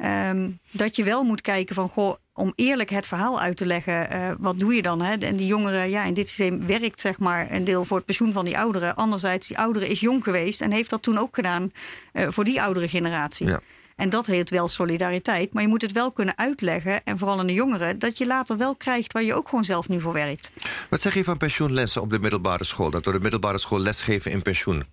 Ehm, 0.02 0.50
dat 0.70 0.96
je 0.96 1.04
wel 1.04 1.22
moet 1.24 1.40
kijken 1.40 1.74
van, 1.74 1.88
goh, 1.88 2.14
om 2.34 2.52
eerlijk 2.54 2.90
het 2.90 3.06
verhaal 3.06 3.40
uit 3.40 3.56
te 3.56 3.66
leggen, 3.66 4.10
eh, 4.10 4.30
wat 4.38 4.58
doe 4.58 4.74
je 4.74 4.82
dan? 4.82 5.02
Hè? 5.02 5.16
En 5.16 5.36
die 5.36 5.46
jongeren, 5.46 5.90
ja, 5.90 6.04
in 6.04 6.14
dit 6.14 6.28
systeem 6.28 6.66
werkt 6.66 7.00
zeg 7.00 7.18
maar 7.18 7.50
een 7.50 7.64
deel 7.64 7.84
voor 7.84 7.96
het 7.96 8.06
pensioen 8.06 8.32
van 8.32 8.44
die 8.44 8.58
ouderen. 8.58 8.96
Anderzijds, 8.96 9.48
die 9.48 9.58
oudere 9.58 9.88
is 9.88 10.00
jong 10.00 10.24
geweest 10.24 10.60
en 10.60 10.72
heeft 10.72 10.90
dat 10.90 11.02
toen 11.02 11.18
ook 11.18 11.34
gedaan 11.34 11.70
eh, 12.12 12.26
voor 12.30 12.44
die 12.44 12.62
oudere 12.62 12.88
generatie. 12.88 13.46
Ja. 13.46 13.60
En 13.96 14.10
dat 14.10 14.26
heet 14.26 14.50
wel 14.50 14.68
solidariteit. 14.68 15.52
Maar 15.52 15.62
je 15.62 15.68
moet 15.68 15.82
het 15.82 15.92
wel 15.92 16.12
kunnen 16.12 16.38
uitleggen, 16.38 17.04
en 17.04 17.18
vooral 17.18 17.38
aan 17.38 17.46
de 17.46 17.52
jongeren, 17.52 17.98
dat 17.98 18.18
je 18.18 18.26
later 18.26 18.56
wel 18.56 18.76
krijgt 18.76 19.12
waar 19.12 19.22
je 19.22 19.34
ook 19.34 19.48
gewoon 19.48 19.64
zelf 19.64 19.88
nu 19.88 20.00
voor 20.00 20.12
werkt. 20.12 20.52
Wat 20.90 21.00
zeg 21.00 21.14
je 21.14 21.24
van 21.24 21.36
pensioenlessen 21.36 22.02
op 22.02 22.10
de 22.10 22.18
middelbare 22.18 22.64
school? 22.64 22.90
Dat 22.90 23.04
we 23.04 23.12
de 23.12 23.20
middelbare 23.20 23.58
school 23.58 23.78
lesgeven 23.78 24.30
in 24.30 24.42
pensioen? 24.42 24.84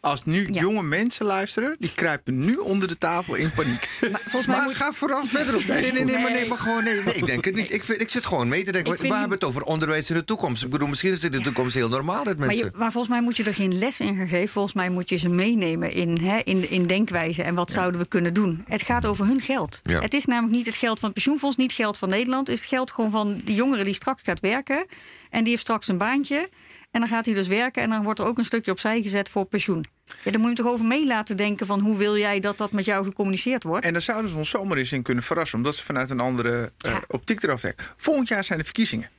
Als 0.00 0.24
nu 0.24 0.48
Ja. 0.52 0.60
jonge 0.60 0.82
mensen 0.82 1.26
luisteren, 1.26 1.76
die 1.78 1.92
kruipen 1.94 2.44
nu 2.44 2.56
onder 2.56 2.88
de 2.88 2.98
tafel 2.98 3.34
in 3.34 3.52
paniek. 3.52 3.88
Maar 4.12 4.20
volgens 4.20 4.46
mij 4.46 4.56
Maar 4.56 4.64
moet 4.66 4.74
ga 4.74 4.92
vooral 4.92 5.26
verder 5.26 5.54
op 5.56 5.66
deze 5.66 5.80
Nee, 5.80 5.92
nee, 5.92 6.04
nee, 6.04 6.18
maar, 6.18 6.30
nee, 6.32 6.48
maar 6.48 6.58
gewoon, 6.58 6.84
nee, 6.84 7.00
nee, 7.00 7.14
ik 7.14 7.26
denk 7.26 7.44
het 7.44 7.54
niet. 7.54 7.72
Ik, 7.72 7.84
vind, 7.84 8.00
ik 8.00 8.08
zit 8.10 8.26
gewoon 8.26 8.48
mee 8.48 8.64
te 8.64 8.72
denken. 8.72 8.92
We 9.00 9.08
hebben 9.08 9.30
het 9.30 9.44
over 9.44 9.62
onderwijs 9.62 10.10
in 10.10 10.16
de 10.16 10.24
toekomst. 10.24 10.64
Ik 10.64 10.70
bedoel, 10.70 10.88
misschien 10.88 11.12
is 11.12 11.22
het 11.22 11.32
in 11.32 11.38
de 11.38 11.44
toekomst 11.44 11.74
heel 11.74 11.88
normaal 11.88 12.24
dat 12.24 12.36
Maar, 12.38 12.46
mensen... 12.46 12.64
je, 12.64 12.78
maar 12.78 12.92
volgens 12.92 13.12
mij 13.12 13.22
moet 13.22 13.36
je 13.36 13.44
er 13.44 13.54
geen 13.54 13.78
les 13.78 14.00
in 14.00 14.16
gaan 14.16 14.28
geven. 14.28 14.48
Volgens 14.48 14.74
mij 14.74 14.90
moet 14.90 15.08
je 15.08 15.16
ze 15.16 15.28
meenemen 15.28 15.92
in, 15.92 16.18
hè, 16.18 16.38
in, 16.44 16.70
in 16.70 16.86
denkwijze 16.86 17.42
en 17.42 17.54
wat 17.54 17.70
zouden 17.70 18.00
we 18.00 18.06
kunnen 18.06 18.34
doen. 18.34 18.64
Het 18.68 18.82
gaat 18.82 19.06
over 19.06 19.26
hun 19.26 19.40
geld. 19.40 19.80
Ja. 19.82 20.00
Het 20.00 20.14
is 20.14 20.24
namelijk 20.24 20.54
niet 20.56 20.66
het 20.66 20.76
geld 20.76 20.98
van 20.98 21.04
het 21.04 21.14
pensioenfonds, 21.14 21.56
niet 21.56 21.72
geld 21.72 21.96
van 21.96 22.08
Nederland. 22.08 22.46
Het 22.46 22.56
is 22.56 22.62
het 22.62 22.70
geld 22.72 22.90
gewoon 22.90 23.10
van 23.10 23.36
die 23.44 23.54
jongere 23.54 23.84
die 23.84 23.94
straks 23.94 24.22
gaat 24.22 24.40
werken. 24.40 24.86
En 25.30 25.40
die 25.40 25.48
heeft 25.50 25.62
straks 25.62 25.88
een 25.88 25.98
baantje. 25.98 26.48
En 26.94 27.00
dan 27.00 27.08
gaat 27.08 27.24
hij 27.26 27.34
dus 27.34 27.46
werken 27.46 27.82
en 27.82 27.90
dan 27.90 28.02
wordt 28.02 28.18
er 28.20 28.26
ook 28.26 28.38
een 28.38 28.44
stukje 28.44 28.70
opzij 28.70 29.02
gezet 29.02 29.28
voor 29.28 29.44
pensioen. 29.44 29.84
Ja, 30.04 30.30
dan 30.30 30.40
moet 30.40 30.40
je 30.40 30.46
hem 30.46 30.54
toch 30.54 30.66
over 30.66 30.84
mee 30.86 31.06
laten 31.06 31.36
denken 31.36 31.66
van 31.66 31.80
hoe 31.80 31.96
wil 31.96 32.16
jij 32.16 32.40
dat 32.40 32.58
dat 32.58 32.72
met 32.72 32.84
jou 32.84 33.04
gecommuniceerd 33.04 33.62
wordt. 33.62 33.84
En 33.84 33.92
daar 33.92 34.00
zouden 34.02 34.30
ze 34.30 34.36
ons 34.36 34.50
zomaar 34.50 34.76
eens 34.76 34.92
in 34.92 35.02
kunnen 35.02 35.22
verrassen, 35.22 35.58
omdat 35.58 35.74
ze 35.76 35.84
vanuit 35.84 36.10
een 36.10 36.20
andere 36.20 36.72
eh, 36.78 36.90
Ja. 36.92 37.02
optiek 37.08 37.42
erover 37.42 37.62
denken. 37.66 37.94
Volgend 37.96 38.28
jaar 38.28 38.44
zijn 38.44 38.58
de 38.58 38.64
verkiezingen. 38.64 39.10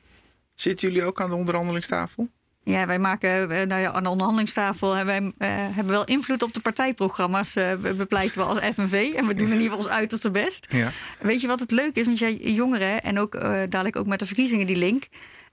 Zitten 0.56 0.88
jullie 0.88 1.04
ook 1.04 1.22
aan 1.22 1.30
de 1.30 1.36
onderhandelingstafel? 1.36 2.30
Ja, 2.64 2.86
wij 2.88 3.00
maken 3.00 3.50
eh, 3.52 3.68
nou 3.68 3.82
ja, 3.82 3.92
aan 3.92 4.04
de 4.04 4.10
onderhandelingstafel 4.10 4.94
hebben 4.94 5.34
wij 5.38 5.50
eh, 5.50 5.76
hebben 5.76 5.94
wel 5.94 6.04
invloed 6.06 6.44
op 6.44 6.54
de 6.54 6.60
partijprogramma's. 6.60 7.54
be- 7.54 7.94
bepleiten 7.98 8.40
we 8.42 8.46
als 8.48 8.60
FNV. 8.60 9.14
En 9.16 9.28
we 9.28 9.34
doen 9.34 9.46
in 9.48 9.52
ieder 9.54 9.62
geval 9.62 9.78
ons 9.78 9.88
uiterste 9.88 10.32
best. 10.32 10.68
Ja. 10.70 10.92
Weet 11.22 11.42
je 11.42 11.48
wat 11.48 11.60
het 11.60 11.72
leuk 11.72 11.96
is? 11.96 12.06
Want 12.06 12.20
jij 12.20 12.34
jongeren 12.36 13.02
en 13.02 13.20
ook 13.20 13.42
dadelijk 13.42 13.96
ook 13.96 14.08
met 14.08 14.20
de 14.20 14.26
verkiezingen 14.26 14.66
die 14.66 14.76
link. 14.76 15.04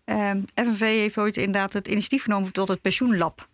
Eh, 0.05 0.31
FNV 0.55 0.81
heeft 0.81 1.19
ooit 1.19 1.37
inderdaad 1.37 1.73
het 1.73 1.89
initiatief 1.89 2.23
genomen 2.23 2.53
tot 2.53 2.69
het 2.69 2.81
pensioenlab. 2.81 3.49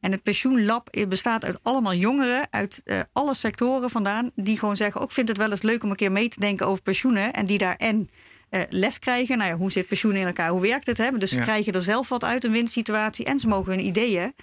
En 0.00 0.12
het 0.12 0.22
pensioenlab 0.22 0.88
eh, 0.88 1.06
bestaat 1.06 1.44
uit 1.44 1.58
allemaal 1.62 1.94
jongeren 1.94 2.46
uit 2.50 2.82
eh, 2.84 3.00
alle 3.12 3.34
sectoren 3.34 3.90
vandaan. 3.90 4.30
Die 4.34 4.58
gewoon 4.58 4.76
zeggen: 4.76 5.00
ook 5.00 5.12
vind 5.12 5.28
het 5.28 5.36
wel 5.36 5.50
eens 5.50 5.62
leuk 5.62 5.82
om 5.82 5.90
een 5.90 5.96
keer 5.96 6.12
mee 6.12 6.28
te 6.28 6.40
denken 6.40 6.66
over 6.66 6.82
pensioenen. 6.82 7.32
En 7.32 7.44
die 7.44 7.58
daar 7.58 7.76
en 7.76 8.10
eh, 8.50 8.60
les 8.68 8.98
krijgen. 8.98 9.38
Nou 9.38 9.50
ja, 9.50 9.56
hoe 9.56 9.72
zit 9.72 9.86
pensioen 9.86 10.14
in 10.16 10.26
elkaar? 10.26 10.48
Hoe 10.48 10.60
werkt 10.60 10.86
het? 10.86 10.98
Hè? 10.98 11.18
Dus 11.18 11.30
ze 11.30 11.36
Ja. 11.36 11.42
krijgen 11.42 11.72
er 11.72 11.82
zelf 11.82 12.08
wat 12.08 12.24
uit, 12.24 12.44
een 12.44 12.52
winsituatie. 12.52 13.24
En 13.24 13.38
ze 13.38 13.48
mogen 13.48 13.72
hun 13.72 13.86
ideeën. 13.86 14.34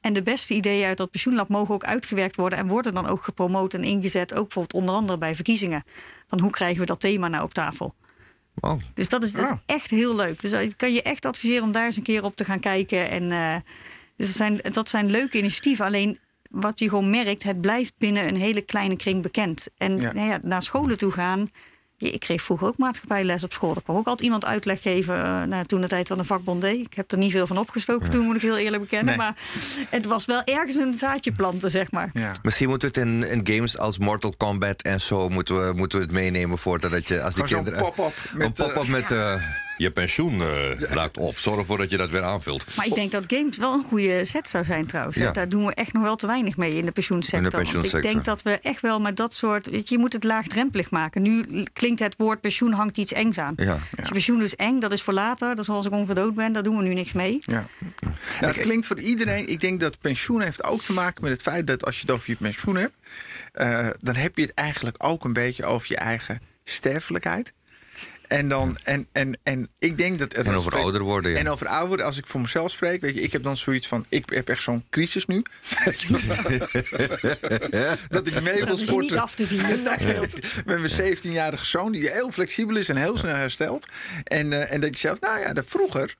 En 0.00 0.12
de 0.12 0.22
beste 0.22 0.54
ideeën 0.54 0.86
uit 0.86 0.96
dat 0.96 1.10
pensioenlab 1.10 1.48
mogen 1.48 1.74
ook 1.74 1.84
uitgewerkt 1.84 2.36
worden. 2.36 2.58
En 2.58 2.66
worden 2.68 2.94
dan 2.94 3.06
ook 3.06 3.22
gepromoot 3.24 3.74
en 3.74 3.84
ingezet. 3.84 4.34
Ook 4.34 4.42
bijvoorbeeld 4.42 4.74
onder 4.82 4.94
andere 4.94 5.18
bij 5.18 5.34
verkiezingen. 5.34 5.84
Van 6.28 6.40
hoe 6.40 6.50
krijgen 6.50 6.80
we 6.80 6.86
dat 6.86 7.00
thema 7.00 7.28
nou 7.28 7.44
op 7.44 7.54
tafel? 7.54 7.94
Oh, 8.60 8.80
Dus 8.94 9.08
dat 9.08 9.22
is, 9.22 9.32
dat 9.32 9.44
is 9.44 9.50
Ah. 9.50 9.58
echt 9.66 9.90
heel 9.90 10.16
leuk. 10.16 10.40
Dus 10.40 10.52
ik 10.52 10.76
kan 10.76 10.92
je 10.92 11.02
echt 11.02 11.24
adviseren 11.24 11.62
om 11.62 11.72
daar 11.72 11.84
eens 11.84 11.96
een 11.96 12.02
keer 12.02 12.24
op 12.24 12.36
te 12.36 12.44
gaan 12.44 12.60
kijken. 12.60 13.10
En, 13.10 13.30
eh, 13.30 13.56
dus 14.16 14.26
dat 14.26 14.36
zijn, 14.36 14.60
dat 14.72 14.88
zijn 14.88 15.10
leuke 15.10 15.38
initiatieven. 15.38 15.84
Alleen 15.84 16.18
wat 16.50 16.78
je 16.78 16.88
gewoon 16.88 17.10
merkt, 17.10 17.42
het 17.42 17.60
blijft 17.60 17.94
binnen 17.98 18.28
een 18.28 18.36
hele 18.36 18.60
kleine 18.60 18.96
kring 18.96 19.22
bekend. 19.22 19.66
En 19.76 20.00
Ja. 20.00 20.12
Nou 20.12 20.28
ja, 20.28 20.38
naar 20.42 20.62
scholen 20.62 20.96
toe 20.98 21.10
gaan. 21.12 21.50
Ik 21.98 22.20
kreeg 22.20 22.42
vroeger 22.42 22.66
ook 22.66 22.78
maatschappijles 22.78 23.44
op 23.44 23.52
school. 23.52 23.74
Er 23.74 23.82
kwam 23.82 23.96
ook 23.96 24.06
altijd 24.06 24.24
iemand 24.24 24.44
uitleg 24.44 24.82
geven. 24.82 25.14
eh, 25.14 25.42
nou, 25.42 25.64
toen 25.64 25.80
de 25.80 25.88
tijd 25.88 26.08
van 26.08 26.18
een 26.18 26.24
vakbond 26.24 26.60
deed. 26.60 26.86
Ik 26.86 26.94
heb 26.94 27.12
er 27.12 27.18
niet 27.18 27.32
veel 27.32 27.46
van 27.46 27.58
opgestoken 27.58 28.10
toen, 28.10 28.24
moet 28.24 28.36
ik 28.36 28.42
heel 28.42 28.56
eerlijk 28.56 28.82
bekennen. 28.82 29.06
Nee. 29.06 29.16
Maar 29.16 29.34
het 29.90 30.06
was 30.06 30.24
wel 30.24 30.42
ergens 30.44 30.76
een 30.76 30.92
zaadje 30.92 31.32
planten, 31.32 31.70
zeg 31.70 31.90
maar. 31.90 32.10
Ja. 32.12 32.32
misschien 32.42 32.68
moeten 32.68 32.92
we 32.92 33.00
het 33.00 33.08
in, 33.08 33.30
in 33.30 33.54
games 33.54 33.78
als 33.78 33.98
Mortal 33.98 34.34
Kombat 34.36 34.82
en 34.82 35.00
zo 35.00 35.28
moeten 35.28 35.54
we, 35.66 35.72
moeten 35.76 35.98
we 35.98 36.04
het 36.04 36.14
meenemen 36.14 36.58
voordat 36.58 36.90
dat 36.90 37.08
je 37.08 37.22
als 37.22 37.34
die 37.34 37.44
kinderen 37.44 37.78
pop-up 37.78 38.12
een 38.32 38.38
met, 38.38 38.54
pop-up 38.54 38.82
eh, 38.82 38.88
met 38.88 39.10
eh, 39.10 39.34
je 39.76 39.90
pensioen 39.90 40.34
uh, 40.34 40.80
raakt 40.80 41.16
op. 41.16 41.36
Zorg 41.36 41.58
ervoor 41.58 41.78
dat 41.78 41.90
je 41.90 41.96
dat 41.96 42.10
weer 42.10 42.22
aanvult. 42.22 42.76
Maar 42.76 42.86
ik 42.86 42.94
denk 42.94 43.10
dat 43.10 43.24
games 43.26 43.56
wel 43.56 43.72
een 43.72 43.84
goede 43.84 44.24
set 44.24 44.48
zou 44.48 44.64
zijn 44.64 44.86
trouwens. 44.86 45.16
Ja. 45.16 45.32
Daar 45.32 45.48
doen 45.48 45.66
we 45.66 45.74
echt 45.74 45.92
nog 45.92 46.02
wel 46.02 46.16
te 46.16 46.26
weinig 46.26 46.56
mee 46.56 46.74
in 46.74 46.84
de 46.84 46.92
pensioensector. 46.92 47.44
In 47.44 47.50
de 47.50 47.56
pensioensector. 47.56 48.00
Ik 48.00 48.12
denk 48.12 48.24
dat 48.24 48.42
we 48.42 48.50
echt 48.50 48.80
wel 48.80 49.00
met 49.00 49.16
dat 49.16 49.34
soort... 49.34 49.70
Weet 49.70 49.88
je, 49.88 49.94
je 49.94 50.00
moet 50.00 50.12
het 50.12 50.24
laagdrempelig 50.24 50.90
maken. 50.90 51.22
Nu 51.22 51.44
klinkt 51.72 52.00
het 52.00 52.16
woord 52.16 52.40
pensioen 52.40 52.72
hangt 52.72 52.96
iets 52.96 53.12
engs 53.12 53.38
aan. 53.38 53.52
Ja. 53.56 53.72
Als 53.72 54.06
je 54.06 54.12
pensioen 54.12 54.42
is 54.42 54.56
eng, 54.56 54.80
dat 54.80 54.92
is 54.92 55.02
voor 55.02 55.14
later. 55.14 55.48
Dat 55.48 55.58
is 55.58 55.68
als 55.68 55.86
ik 55.86 55.92
ongeveer 55.92 56.14
dood 56.14 56.34
ben, 56.34 56.52
daar 56.52 56.62
doen 56.62 56.76
we 56.76 56.82
nu 56.82 56.94
niks 56.94 57.12
mee. 57.12 57.38
Ja. 57.40 57.66
Nou, 58.40 58.52
het 58.52 58.60
klinkt 58.60 58.86
voor 58.86 59.00
iedereen... 59.00 59.48
Ik 59.48 59.60
denk 59.60 59.80
dat 59.80 59.98
pensioen 59.98 60.40
heeft 60.40 60.64
ook 60.64 60.82
te 60.82 60.92
maken 60.92 61.22
met 61.22 61.32
het 61.32 61.42
feit 61.42 61.66
dat 61.66 61.84
als 61.84 61.94
je 61.94 62.00
het 62.00 62.10
over 62.10 62.30
je 62.30 62.36
pensioen 62.36 62.76
hebt... 62.76 62.94
Uh, 63.54 63.88
dan 64.00 64.14
heb 64.14 64.36
je 64.36 64.42
het 64.42 64.54
eigenlijk 64.54 64.96
ook 64.98 65.24
een 65.24 65.32
beetje 65.32 65.64
over 65.64 65.86
je 65.88 65.96
eigen 65.96 66.40
sterfelijkheid. 66.64 67.52
En, 68.28 68.48
dan, 68.48 68.78
en, 68.84 69.06
en, 69.12 69.38
en 69.42 69.68
ik 69.78 69.98
denk 69.98 70.18
dat. 70.18 70.36
Het 70.36 70.46
en 70.46 70.54
over 70.54 70.72
ouder 70.72 71.02
worden. 71.02 71.30
Ja. 71.30 71.38
En 71.38 71.48
over 71.48 71.66
ouder 71.66 71.88
worden, 71.88 72.06
als 72.06 72.18
ik 72.18 72.26
voor 72.26 72.40
mezelf 72.40 72.70
spreek, 72.70 73.00
weet 73.00 73.14
je, 73.14 73.20
ik 73.20 73.32
heb 73.32 73.42
dan 73.42 73.56
zoiets 73.56 73.86
van: 73.86 74.06
ik 74.08 74.30
heb 74.30 74.48
echt 74.48 74.62
zo'n 74.62 74.84
crisis 74.90 75.26
nu. 75.26 75.42
dat 78.08 78.26
ik 78.26 78.42
mee 78.42 78.64
wil 78.64 78.76
sporten. 78.76 79.10
niet 79.10 79.16
af 79.16 79.34
te 79.34 79.44
zien, 79.44 79.66
dus 79.66 79.84
dat 79.84 80.00
scheelt. 80.00 80.34
Met 80.64 80.80
mijn 80.80 81.16
17-jarige 81.16 81.64
zoon, 81.64 81.92
die 81.92 82.10
heel 82.10 82.30
flexibel 82.30 82.76
is 82.76 82.88
en 82.88 82.96
heel 82.96 83.16
snel 83.16 83.34
herstelt. 83.34 83.86
En, 84.24 84.52
uh, 84.52 84.72
en 84.72 84.80
dat 84.80 84.88
ik 84.88 84.96
zelf, 84.96 85.20
nou 85.20 85.40
ja, 85.40 85.52
dat 85.52 85.64
vroeger. 85.66 86.14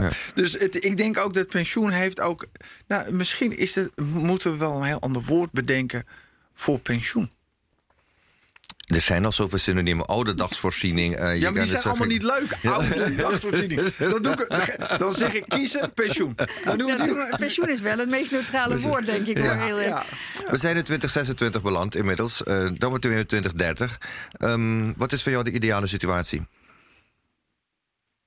Ja. 0.00 0.10
dus 0.34 0.52
het, 0.52 0.84
ik 0.84 0.96
denk 0.96 1.18
ook 1.18 1.34
dat 1.34 1.46
pensioen 1.46 1.90
heeft 1.90 2.20
ook. 2.20 2.46
Nou, 2.86 3.12
misschien 3.14 3.56
is 3.56 3.74
het, 3.74 3.90
moeten 3.96 4.50
we 4.52 4.56
wel 4.56 4.72
een 4.72 4.86
heel 4.86 5.00
ander 5.00 5.22
woord 5.22 5.52
bedenken 5.52 6.06
voor 6.54 6.78
pensioen. 6.78 7.30
Er 8.90 9.00
zijn 9.00 9.24
al 9.24 9.32
zoveel 9.32 9.58
synoniemen. 9.58 10.06
Ouderdagsvoorziening. 10.06 11.20
Uh, 11.20 11.36
ja, 11.36 11.50
maar 11.50 11.62
die 11.62 11.70
zijn 11.70 11.82
allemaal 11.82 12.06
niet 12.06 12.22
leuk. 12.22 12.58
Ouderdagsvoorziening. 12.62 13.94
Dan, 13.96 14.22
doe 14.22 14.32
ik, 14.32 14.98
dan 14.98 15.14
zeg 15.14 15.32
ik 15.32 15.44
kiezen, 15.48 15.92
pensioen. 15.92 16.36
Dan 16.64 16.78
doen 16.78 16.96
we 16.96 17.26
ja, 17.30 17.36
pensioen 17.36 17.68
is 17.68 17.80
wel 17.80 17.98
het 17.98 18.08
meest 18.08 18.30
neutrale 18.30 18.78
woord, 18.78 19.06
denk 19.06 19.26
ik. 19.26 19.38
Ja, 19.38 19.58
heel 19.58 19.80
ja. 19.80 20.04
We 20.50 20.56
zijn 20.56 20.76
in 20.76 20.84
2026 20.84 21.62
beland 21.62 21.94
inmiddels. 21.94 22.42
Uh, 22.44 22.68
dan 22.74 22.90
moeten 22.90 23.10
we 23.10 23.16
in 23.16 23.26
2030. 23.26 23.98
Um, 24.38 24.94
wat 24.96 25.12
is 25.12 25.22
voor 25.22 25.32
jou 25.32 25.44
de 25.44 25.50
ideale 25.50 25.86
situatie? 25.86 26.46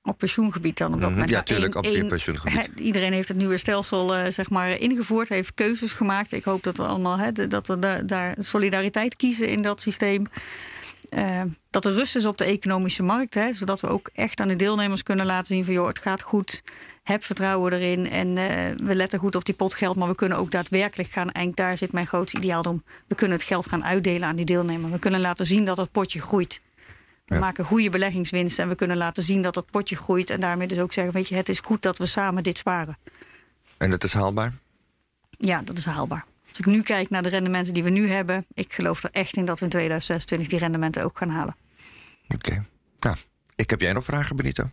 Op 0.03 0.17
pensioengebied 0.17 0.77
dan 0.77 0.87
op 0.87 0.93
dat 0.93 1.01
mhm. 1.01 1.11
moment. 1.11 1.29
Ja, 1.29 1.37
natuurlijk, 1.37 1.75
op 1.75 1.85
je 1.85 2.05
pensioengebied. 2.05 2.79
iedereen 2.89 3.13
heeft 3.13 3.27
het 3.27 3.37
nieuwe 3.37 3.57
stelsel 3.57 4.17
uh, 4.17 4.25
zeg 4.27 4.49
maar 4.49 4.79
ingevoerd, 4.79 5.29
heeft 5.29 5.53
keuzes 5.53 5.91
gemaakt. 5.91 6.33
Ik 6.33 6.43
hoop 6.43 6.63
dat 6.63 6.77
we 6.77 6.83
allemaal 6.83 7.17
he, 7.17 7.47
dat 7.47 7.67
we 7.67 8.01
daar 8.05 8.35
solidariteit 8.39 9.15
kiezen 9.15 9.47
in 9.47 9.61
dat 9.61 9.81
systeem. 9.81 10.27
Uh, 11.09 11.41
dat 11.69 11.85
er 11.85 11.93
rust 11.93 12.15
is 12.15 12.25
op 12.25 12.37
de 12.37 12.43
economische 12.43 13.03
markt, 13.03 13.33
hè, 13.33 13.53
zodat 13.53 13.79
we 13.79 13.87
ook 13.87 14.09
echt 14.13 14.39
aan 14.39 14.47
de 14.47 14.55
deelnemers 14.55 15.03
kunnen 15.03 15.25
laten 15.25 15.45
zien 15.45 15.65
van 15.65 15.73
joh, 15.73 15.87
het 15.87 15.99
gaat 15.99 16.21
goed, 16.21 16.63
heb 17.03 17.23
vertrouwen 17.23 17.73
erin 17.73 18.09
en 18.09 18.27
uh, 18.27 18.87
we 18.87 18.95
letten 18.95 19.19
goed 19.19 19.35
op 19.35 19.45
die 19.45 19.55
potgeld, 19.55 19.95
maar 19.95 20.07
we 20.07 20.15
kunnen 20.15 20.37
ook 20.37 20.51
daadwerkelijk 20.51 21.09
gaan, 21.09 21.31
en 21.31 21.51
daar 21.53 21.77
zit 21.77 21.91
mijn 21.91 22.07
grootste 22.07 22.37
ideaal 22.37 22.61
om, 22.61 22.83
we 23.07 23.15
kunnen 23.15 23.37
het 23.37 23.45
geld 23.45 23.67
gaan 23.67 23.85
uitdelen 23.85 24.27
aan 24.27 24.35
die 24.35 24.45
deelnemers. 24.45 24.91
We 24.91 24.99
kunnen 24.99 25.21
laten 25.21 25.45
zien 25.45 25.65
dat 25.65 25.77
het 25.77 25.91
potje 25.91 26.21
groeit. 26.21 26.61
We 27.33 27.39
maken 27.39 27.65
goede 27.65 27.89
beleggingswinst 27.89 28.59
en 28.59 28.69
we 28.69 28.75
kunnen 28.75 28.97
laten 28.97 29.23
zien 29.23 29.41
dat 29.41 29.55
het 29.55 29.71
potje 29.71 29.95
groeit. 29.95 30.29
En 30.29 30.39
daarmee 30.39 30.67
dus 30.67 30.79
ook 30.79 30.93
zeggen, 30.93 31.13
weet 31.13 31.27
je, 31.27 31.35
het 31.35 31.49
is 31.49 31.59
goed 31.59 31.81
dat 31.81 31.97
we 31.97 32.05
samen 32.05 32.43
dit 32.43 32.57
sparen. 32.57 32.97
En 33.77 33.89
dat 33.89 34.03
is 34.03 34.13
haalbaar? 34.13 34.53
Ja, 35.29 35.61
dat 35.61 35.77
is 35.77 35.85
haalbaar. 35.85 36.25
Als 36.49 36.59
ik 36.59 36.65
nu 36.65 36.81
kijk 36.81 37.09
naar 37.09 37.23
de 37.23 37.29
rendementen 37.29 37.73
die 37.73 37.83
we 37.83 37.89
nu 37.89 38.07
hebben, 38.09 38.45
ik 38.53 38.73
geloof 38.73 39.03
er 39.03 39.09
echt 39.11 39.37
in 39.37 39.45
dat 39.45 39.59
we 39.59 39.65
in 39.65 39.71
2026 39.71 40.47
die 40.47 40.59
rendementen 40.59 41.03
ook 41.03 41.17
gaan 41.17 41.29
halen. 41.29 41.55
Oké. 42.27 42.65
Nou, 42.99 43.15
ik 43.55 43.69
heb 43.69 43.81
jij 43.81 43.93
nog 43.93 44.03
vragen, 44.03 44.35
Benito? 44.35 44.71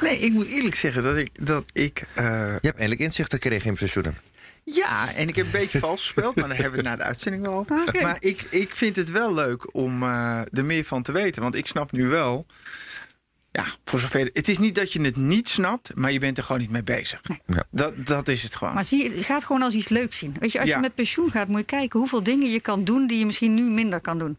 Nee, 0.00 0.18
ik 0.18 0.32
moet 0.32 0.46
eerlijk 0.46 0.74
zeggen 0.74 1.02
dat 1.02 1.16
ik. 1.16 1.46
Dat 1.46 1.64
ik 1.72 2.00
uh... 2.00 2.24
Je 2.24 2.58
hebt 2.60 2.78
eindelijk 2.78 3.00
inzicht 3.00 3.32
gekregen 3.32 3.68
in 3.68 3.74
pensioenen. 3.74 4.16
Ja, 4.64 5.14
en 5.14 5.28
ik 5.28 5.36
heb 5.36 5.44
een 5.44 5.52
beetje 5.52 5.78
vals 5.86 6.00
gespeeld, 6.00 6.34
maar 6.34 6.48
daar 6.48 6.56
hebben 6.56 6.82
we 6.82 6.88
het 6.88 6.98
na 6.98 7.04
de 7.04 7.08
uitzending 7.08 7.42
wel 7.42 7.54
over. 7.54 8.02
Maar 8.02 8.16
ik, 8.18 8.42
ik 8.50 8.74
vind 8.74 8.96
het 8.96 9.10
wel 9.10 9.34
leuk 9.34 9.74
om 9.74 10.02
uh, 10.02 10.40
er 10.52 10.64
meer 10.64 10.84
van 10.84 11.02
te 11.02 11.12
weten. 11.12 11.42
Want 11.42 11.54
ik 11.54 11.66
snap 11.66 11.92
nu 11.92 12.06
wel. 12.06 12.46
Ja, 13.52 13.64
voor 13.84 13.98
zover. 13.98 14.30
Het 14.32 14.48
is 14.48 14.58
niet 14.58 14.74
dat 14.74 14.92
je 14.92 15.00
het 15.00 15.16
niet 15.16 15.48
snapt, 15.48 15.96
maar 15.96 16.12
je 16.12 16.18
bent 16.18 16.38
er 16.38 16.44
gewoon 16.44 16.60
niet 16.60 16.70
mee 16.70 16.82
bezig. 16.82 17.20
Ja. 17.46 17.64
Dat, 17.70 18.06
dat 18.06 18.28
is 18.28 18.42
het 18.42 18.56
gewoon. 18.56 18.74
Maar 18.74 18.84
zie 18.84 19.02
je, 19.02 19.16
het 19.16 19.24
gaat 19.24 19.44
gewoon 19.44 19.62
als 19.62 19.74
iets 19.74 19.88
leuks 19.88 20.18
zien. 20.18 20.36
Weet 20.40 20.52
je, 20.52 20.60
als 20.60 20.68
je 20.68 20.78
met 20.78 20.94
pensioen 20.94 21.30
gaat, 21.30 21.48
moet 21.48 21.58
je 21.58 21.64
kijken 21.64 21.98
hoeveel 21.98 22.22
dingen 22.22 22.50
je 22.50 22.60
kan 22.60 22.84
doen 22.84 23.06
die 23.06 23.18
je 23.18 23.26
misschien 23.26 23.54
nu 23.54 23.62
minder 23.62 24.00
kan 24.00 24.18
doen. 24.18 24.36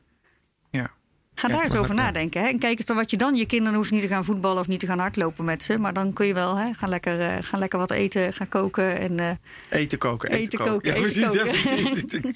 Ga 1.42 1.48
daar 1.48 1.64
eens 1.64 1.76
over 1.76 1.96
nadenken. 1.96 2.42
Hè? 2.42 2.48
En 2.48 2.60
kijk 2.60 2.78
eens 2.78 2.86
dan 2.86 2.96
wat 2.96 3.12
je 3.12 3.18
dan. 3.18 3.36
Je 3.36 3.46
kinderen 3.46 3.76
hoeven 3.76 3.94
niet 3.94 4.04
te 4.04 4.10
gaan 4.10 4.26
voetballen 4.26 4.60
of 4.60 4.68
niet 4.68 4.80
te 4.80 4.86
gaan 4.86 5.00
hardlopen 5.00 5.46
met 5.46 5.64
ze. 5.64 5.78
Maar 5.78 5.94
dan 5.94 6.14
kun 6.14 6.28
je 6.28 6.34
wel 6.34 6.58
hè, 6.58 6.74
gaan, 6.74 6.90
lekker, 6.90 7.20
uh, 7.20 7.38
gaan 7.42 7.60
lekker 7.60 7.80
wat 7.80 7.92
eten, 7.92 8.34
gaan 8.34 8.50
koken. 8.50 8.98
En, 9.00 9.20
uh, 9.20 9.32
eten 9.70 9.98
koken, 9.98 10.30
eten, 10.30 10.44
eten 10.44 10.60
koken. 10.60 10.94
Ja, 10.94 11.06
eten 11.06 12.22
koken. 12.22 12.36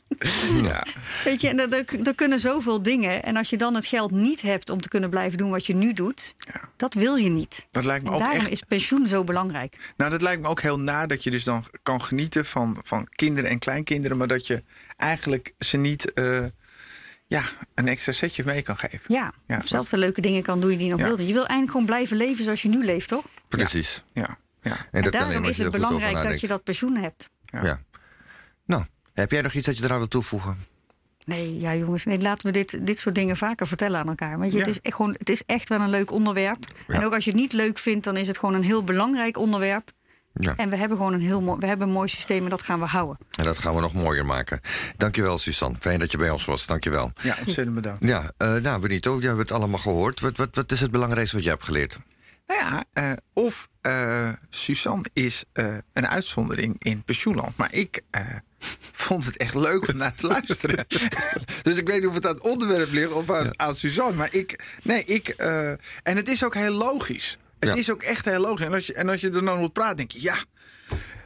ja. 0.70 0.86
Weet 1.24 1.42
je, 1.42 1.50
en 1.50 1.60
er, 1.60 1.86
er, 2.04 2.16
kunnen 2.16 2.40
zoveel 2.40 2.82
dingen. 2.82 3.24
En 3.24 3.38
als 3.38 3.50
je 3.50 3.58
dan 3.58 3.76
het 3.76 3.86
geld 3.86 4.12
niet 4.12 4.42
hebt 4.42 4.70
om 4.70 4.82
te 4.82 4.90
kunnen 4.90 5.10
blijven 5.10 5.38
doen 5.38 5.50
wat 5.50 5.66
je 5.66 5.76
nu 5.76 5.94
doet, 5.94 6.36
ja. 6.40 6.70
dat 6.76 6.94
wil 6.94 7.16
je 7.16 7.30
niet. 7.30 7.68
Dat 7.72 7.86
lijkt 7.86 8.04
me 8.04 8.10
en 8.10 8.16
ook 8.16 8.22
daarom 8.22 8.40
echt... 8.40 8.52
is 8.52 8.62
pensioen 8.62 9.08
zo 9.08 9.24
belangrijk. 9.24 9.78
Nou, 9.98 10.12
dat 10.12 10.22
lijkt 10.22 10.42
me 10.42 10.48
ook 10.48 10.62
heel 10.62 10.80
na 10.80 11.06
dat 11.06 11.24
je 11.24 11.32
dus 11.32 11.44
dan 11.44 11.66
kan 11.84 12.02
genieten 12.02 12.46
van, 12.46 12.78
van 12.84 13.08
kinderen 13.16 13.50
en 13.50 13.60
kleinkinderen, 13.60 14.18
maar 14.18 14.28
dat 14.28 14.48
je 14.48 14.64
eigenlijk 14.98 15.54
ze 15.60 15.78
niet. 15.78 16.12
Uh, 16.16 16.46
ja, 17.36 17.44
een 17.74 17.88
extra 17.88 18.12
setje 18.12 18.44
mee 18.46 18.62
kan 18.62 18.78
geven. 18.78 19.00
Ja, 19.08 19.34
ja. 19.48 19.58
of 19.58 19.68
zelf 19.68 19.90
de 19.90 19.98
leuke 19.98 20.22
dingen 20.22 20.42
kan 20.42 20.60
doen 20.60 20.70
die 20.70 20.86
je 20.86 20.92
nog 20.92 21.02
wilde. 21.02 21.28
Je 21.28 21.34
wil 21.34 21.46
eigenlijk 21.46 21.72
gewoon 21.72 21.86
blijven 21.86 22.18
leven 22.18 22.44
zoals 22.44 22.62
je 22.62 22.70
nu 22.70 22.86
leeft, 22.86 23.08
toch? 23.08 23.26
Precies. 23.48 24.04
Ja. 24.14 24.38
ja. 24.62 24.78
En, 24.92 25.04
en 25.04 25.12
daarom 25.12 25.44
is 25.44 25.58
het 25.58 25.72
belangrijk 25.72 26.24
dat 26.24 26.40
je 26.40 26.48
dat 26.48 26.64
pensioen 26.64 26.96
hebt. 26.96 27.30
Ja. 27.44 27.80
Nou, 28.66 28.86
heb 29.14 29.32
jij 29.32 29.42
nog 29.42 29.54
iets 29.54 29.66
dat 29.66 29.78
je 29.78 29.84
eraan 29.84 29.98
wil 29.98 30.08
toevoegen? 30.08 30.58
Nee, 31.26 31.60
ja 31.60 31.76
jongens, 31.76 32.06
nee, 32.06 32.20
laten 32.20 32.46
we 32.46 32.52
dit, 32.52 32.86
dit 32.86 33.00
soort 33.00 33.16
dingen 33.16 33.38
vaker 33.38 33.68
vertellen 33.68 34.00
aan 34.00 34.08
elkaar. 34.08 34.38
Want 34.38 34.52
je, 34.52 34.60
het, 34.60 34.68
is 34.68 34.82
echt 34.82 34.96
gewoon, 34.96 35.16
het 35.18 35.30
is 35.30 35.44
echt 35.46 35.70
wel 35.70 35.82
een 35.82 35.90
leuk 35.90 36.12
onderwerp. 36.12 36.66
En 36.88 37.06
ook 37.06 37.14
als 37.14 37.24
je 37.24 37.32
het 37.32 37.40
niet 37.40 37.54
leuk 37.54 37.78
vindt, 37.78 38.04
dan 38.04 38.18
is 38.18 38.28
het 38.28 38.38
gewoon 38.38 38.56
een 38.56 38.64
heel 38.64 38.84
belangrijk 38.84 39.38
onderwerp. 39.38 39.92
Ja. 40.40 40.56
En 40.56 40.70
we 40.70 40.78
hebben 40.78 40.98
gewoon 40.98 41.14
een 41.14 41.22
heel 41.22 41.42
mooi, 41.42 41.60
we 41.60 41.66
hebben 41.66 41.88
een 41.88 41.94
mooi 41.94 42.08
systeem 42.08 42.44
en 42.44 42.50
dat 42.50 42.62
gaan 42.62 42.80
we 42.80 42.86
houden. 42.86 43.18
En 43.38 43.46
dat 43.46 43.58
gaan 43.58 43.76
we 43.76 43.82
nog 43.82 43.94
mooier 43.94 44.26
maken. 44.26 44.62
Dankjewel, 44.98 45.38
Suzanne. 45.38 45.78
Fijn 45.80 46.00
dat 46.00 46.12
je 46.12 46.18
bij 46.18 46.30
ons 46.30 46.46
was. 46.46 46.66
Dankjewel. 46.66 47.12
Ja, 47.22 47.36
ontzettend 47.40 47.76
bedankt. 47.76 48.04
Ja, 48.08 48.32
uh, 48.38 48.56
nou, 48.56 48.82
Benito, 48.82 49.18
jij 49.20 49.28
hebt 49.28 49.40
het 49.40 49.52
allemaal 49.52 49.80
gehoord. 49.80 50.20
Wat, 50.20 50.38
wat, 50.38 50.56
wat 50.56 50.72
is 50.72 50.82
het 50.82 50.92
belangrijkste 50.92 51.36
wat 51.36 51.46
je 51.46 51.52
hebt 51.52 51.66
geleerd? 51.66 52.00
Nou 52.48 52.60
ja, 52.60 52.84
uh, 53.04 53.12
of 53.34 53.70
uh, 53.82 54.30
Suzanne 54.50 55.06
is 55.14 55.44
een 55.94 56.08
uitzondering 56.08 56.76
in 56.80 57.04
pensioenland. 57.04 57.58
Maar 57.58 57.74
ik 57.74 58.02
vond 58.92 59.26
het 59.26 59.38
echt 59.38 59.54
leuk 59.54 59.88
om 59.88 59.98
naar 59.98 60.14
te 60.14 60.28
luisteren. 60.36 60.86
dus 61.62 61.78
ik 61.78 61.88
weet 61.88 62.00
niet 62.00 62.10
of 62.10 62.14
het 62.14 62.26
aan 62.26 62.34
het 62.34 62.44
onderwerp 62.44 62.92
ligt 62.92 63.12
of 63.12 63.32
aan, 63.32 63.60
aan 63.60 63.76
Suzanne. 63.76 64.16
Maar 64.16 64.34
ik, 64.34 64.64
nee, 64.84 65.04
ik. 65.04 65.30
en 65.30 66.16
het 66.16 66.30
is 66.30 66.44
ook 66.44 66.54
heel 66.54 66.74
logisch. 66.74 67.38
Het 67.68 67.78
is 67.78 67.92
ook 67.92 68.04
echt 68.04 68.26
heel 68.26 68.40
logisch. 68.40 68.66
En 68.66 68.74
als 68.74 68.88
je, 68.88 68.94
en 68.94 69.10
als 69.10 69.22
je 69.22 69.30
er 69.30 69.46
dan 69.46 69.64
op 69.64 69.74
praat, 69.74 69.98
denk 69.98 70.12
je, 70.12 70.22
ja, 70.22 70.38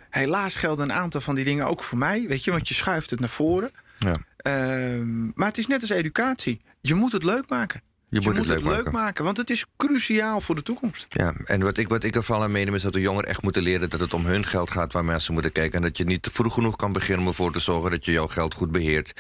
helaas 0.10 0.56
gelden 0.56 0.90
een 0.90 0.96
aantal 0.96 1.22
van 1.22 1.36
die 1.36 1.46
dingen 1.46 1.68
ook 1.68 1.84
voor 1.84 1.98
mij. 1.98 2.26
Weet 2.28 2.44
je, 2.44 2.52
want 2.52 2.68
je 2.68 2.74
schuift 2.74 3.10
het 3.10 3.20
naar 3.20 3.30
voren. 3.30 3.72
Ja. 3.98 4.16
Uh, 4.48 5.32
maar 5.34 5.48
het 5.48 5.58
is 5.58 5.68
net 5.68 5.82
als 5.82 5.90
educatie. 5.90 6.62
Je 6.82 6.94
moet 6.94 7.12
het 7.12 7.24
leuk 7.24 7.50
maken. 7.50 7.82
Je, 8.10 8.22
moet, 8.22 8.38
het, 8.38 8.48
leuk, 8.48 8.64
maken. 8.64 8.92
maken. 8.92 9.24
want 9.24 9.38
het 9.38 9.50
is 9.50 9.66
cruciaal 9.78 10.42
voor 10.42 10.56
de 10.56 10.62
toekomst. 10.62 11.06
Ja, 11.10 11.34
en 11.46 11.62
wat 11.62 11.78
ik, 11.78 11.88
wat 11.88 12.04
ik 12.04 12.16
ervan 12.16 12.42
aan 12.42 12.52
meeneem 12.52 12.76
is 12.76 12.82
dat 12.82 12.94
de 12.94 13.02
jongeren 13.02 13.30
echt 13.30 13.42
moeten 13.42 13.62
leren 13.62 13.90
dat 13.90 14.00
het 14.00 14.14
om 14.14 14.26
hun 14.26 14.46
geld 14.46 14.72
gaat 14.72 14.94
waar 14.94 15.06
mensen 15.06 15.34
moeten 15.34 15.52
kijken. 15.52 15.78
En 15.78 15.82
dat 15.82 15.98
je 15.98 16.04
niet 16.04 16.30
vroeg 16.32 16.54
genoeg 16.54 16.76
kan 16.76 16.94
beginnen 16.94 17.22
om 17.22 17.28
ervoor 17.28 17.52
te 17.52 17.60
zorgen 17.60 17.92
dat 17.92 18.06
je 18.06 18.12
jouw 18.12 18.28
geld 18.28 18.54
goed 18.54 18.72
beheert. 18.72 19.14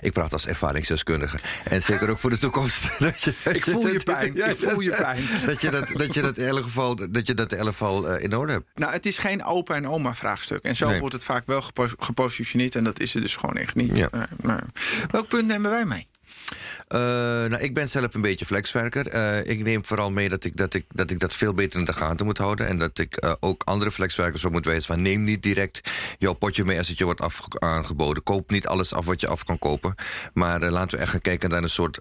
Ik 0.00 0.12
praat 0.12 0.32
als 0.32 0.46
ervaringsdeskundige. 0.46 1.38
En 1.64 1.82
zeker 1.82 2.10
ook 2.10 2.18
voor 2.18 2.30
de 2.30 2.38
toekomst. 2.38 2.88
dat 2.98 3.22
je, 3.22 3.34
ik 3.44 3.64
voel 3.64 3.88
je 3.88 4.02
pijn. 4.02 4.34
Ja, 4.34 4.46
ik 4.46 4.56
voel 4.56 4.80
je 4.80 4.90
pijn. 4.90 5.24
Dat 5.46 5.60
je 5.60 5.70
dat, 5.70 5.88
dat, 5.92 6.14
je 6.14 6.22
dat, 6.22 6.38
in 6.38 6.46
elk 6.46 6.62
geval, 6.62 6.94
dat 7.10 7.26
je 7.26 7.34
dat 7.34 7.52
in 7.52 7.58
elk 7.58 7.68
geval 7.68 8.14
uh, 8.14 8.22
in 8.22 8.36
orde 8.36 8.52
hebt. 8.52 8.66
Nou, 8.74 8.92
het 8.92 9.06
is 9.06 9.18
geen 9.18 9.44
opa 9.44 9.74
en 9.74 9.88
oma 9.88 10.14
vraagstuk. 10.14 10.62
En 10.62 10.76
zo 10.76 10.98
wordt 10.98 11.14
het 11.14 11.24
vaak 11.24 11.46
wel 11.46 11.62
gepositioneerd. 11.98 12.74
En 12.74 12.84
dat 12.84 13.00
is 13.00 13.14
het 13.14 13.22
dus 13.22 13.36
gewoon 13.36 13.56
echt 13.56 13.74
niet. 13.74 13.96
Ja. 13.96 14.08
Uh, 14.44 14.56
Welk 15.10 15.28
punt 15.28 15.46
nemen 15.46 15.70
wij 15.70 15.84
mee? 15.84 16.06
Uh, 16.94 17.00
nou, 17.00 17.56
ik 17.56 17.74
ben 17.74 17.88
zelf 17.88 18.14
een 18.14 18.20
beetje 18.20 18.46
flexwerker. 18.46 19.14
Uh, 19.14 19.50
ik 19.50 19.62
neem 19.62 19.84
vooral 19.84 20.10
mee 20.10 20.28
dat 20.28 20.44
ik 20.44 20.56
dat, 20.56 20.74
ik, 20.74 20.84
dat 20.92 21.10
ik 21.10 21.20
dat 21.20 21.32
veel 21.32 21.54
beter 21.54 21.78
in 21.78 21.84
de 21.84 21.92
gaten 21.92 22.26
moet 22.26 22.38
houden. 22.38 22.66
En 22.66 22.78
dat 22.78 22.98
ik 22.98 23.24
uh, 23.24 23.32
ook 23.40 23.62
andere 23.64 23.90
flexwerkers 23.90 24.46
ook 24.46 24.52
moet 24.52 24.64
wijzen 24.64 24.86
van... 24.86 25.02
neem 25.02 25.24
niet 25.24 25.42
direct 25.42 25.80
jouw 26.18 26.32
potje 26.32 26.64
mee 26.64 26.78
als 26.78 26.88
het 26.88 26.98
je 26.98 27.04
wordt 27.04 27.20
aangeboden. 27.58 28.22
Koop 28.22 28.50
niet 28.50 28.66
alles 28.66 28.94
af 28.94 29.04
wat 29.04 29.20
je 29.20 29.26
af 29.26 29.44
kan 29.44 29.58
kopen. 29.58 29.94
Maar 30.34 30.60
laten 30.70 30.96
we 30.96 31.02
echt 31.02 31.10
gaan 31.10 31.20
kijken 31.20 31.50
naar 31.50 31.62
een 31.62 31.68
soort 31.68 31.98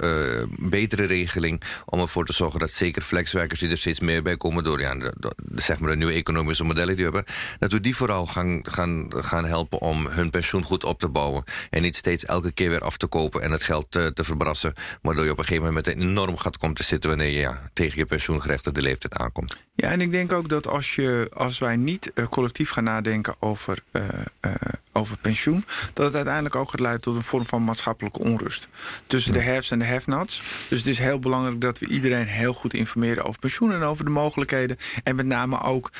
betere 0.69 1.05
regeling... 1.05 1.61
om 1.85 1.99
ervoor 1.99 2.25
te 2.25 2.33
zorgen 2.33 2.59
dat 2.59 2.71
zeker 2.71 3.01
flexwerkers 3.01 3.59
die 3.59 3.69
er 3.69 3.77
steeds 3.77 3.99
meer 3.99 4.23
bij 4.23 4.37
komen... 4.37 4.63
door 4.63 4.77
de, 4.77 5.13
zeg 5.55 5.79
maar 5.79 5.89
de 5.89 5.95
nieuwe 5.95 6.13
economische 6.13 6.63
modellen 6.63 6.95
die 6.95 7.05
we 7.05 7.15
hebben... 7.15 7.33
dat 7.59 7.71
we 7.71 7.79
die 7.79 7.95
vooral 7.95 8.25
gaan, 8.25 8.65
gaan, 8.69 9.11
gaan 9.15 9.45
helpen 9.45 9.81
om 9.81 10.07
hun 10.07 10.29
pensioen 10.29 10.63
goed 10.63 10.83
op 10.83 10.99
te 10.99 11.09
bouwen. 11.09 11.43
En 11.69 11.81
niet 11.81 11.95
steeds 11.95 12.25
elke 12.25 12.51
keer 12.51 12.69
weer 12.69 12.81
af 12.81 12.97
te 12.97 13.07
kopen 13.07 13.41
en 13.41 13.51
het 13.51 13.63
geld 13.63 13.85
te, 13.89 14.11
te 14.13 14.23
verbrassen 14.23 14.73
Waardoor 15.01 15.25
je 15.25 15.31
op 15.31 15.37
een 15.37 15.43
gegeven 15.43 15.67
moment 15.67 15.85
met 15.85 15.95
een 15.95 16.01
enorm 16.01 16.37
gat 16.37 16.57
komt 16.57 16.75
te 16.75 16.83
zitten 16.83 17.09
wanneer 17.09 17.39
je 17.39 17.51
tegen 17.73 17.97
je 17.97 18.05
pensioengerechtigde 18.05 18.81
leeftijd 18.81 19.17
aankomt. 19.17 19.57
Ja, 19.75 19.89
en 19.89 20.01
ik 20.01 20.11
denk 20.11 20.31
ook 20.31 20.49
dat 20.49 20.67
als, 20.67 20.95
je, 20.95 21.29
als 21.33 21.59
wij 21.59 21.75
niet 21.75 22.11
uh, 22.15 22.25
collectief 22.25 22.69
gaan 22.69 22.83
nadenken 22.83 23.35
over, 23.39 23.83
uh, 23.91 24.03
uh, 24.41 24.51
over 24.95 25.17
pensioen, 25.17 25.65
dat 25.93 26.05
het 26.05 26.15
uiteindelijk 26.15 26.55
ook 26.55 26.69
gaat 26.69 26.79
leiden 26.79 27.01
tot 27.01 27.15
een 27.15 27.23
vorm 27.23 27.45
van 27.45 27.63
maatschappelijke 27.63 28.19
onrust. 28.19 28.67
Tussen 29.07 29.33
de 29.33 29.43
haves 29.43 29.71
en 29.71 29.79
de 29.79 29.85
have-nots. 29.85 30.41
Dus 30.69 30.79
het 30.79 30.87
is 30.87 30.97
heel 30.97 31.19
belangrijk 31.19 31.61
dat 31.61 31.79
we 31.79 31.87
iedereen 31.87 32.27
heel 32.27 32.53
goed 32.53 32.73
informeren 32.73 33.25
over 33.25 33.39
pensioen 33.39 33.73
en 33.73 33.83
over 33.83 34.05
de 34.05 34.11
mogelijkheden. 34.11 34.77
En 35.03 35.15
met 35.15 35.25
name 35.25 35.61
ook 35.61 35.91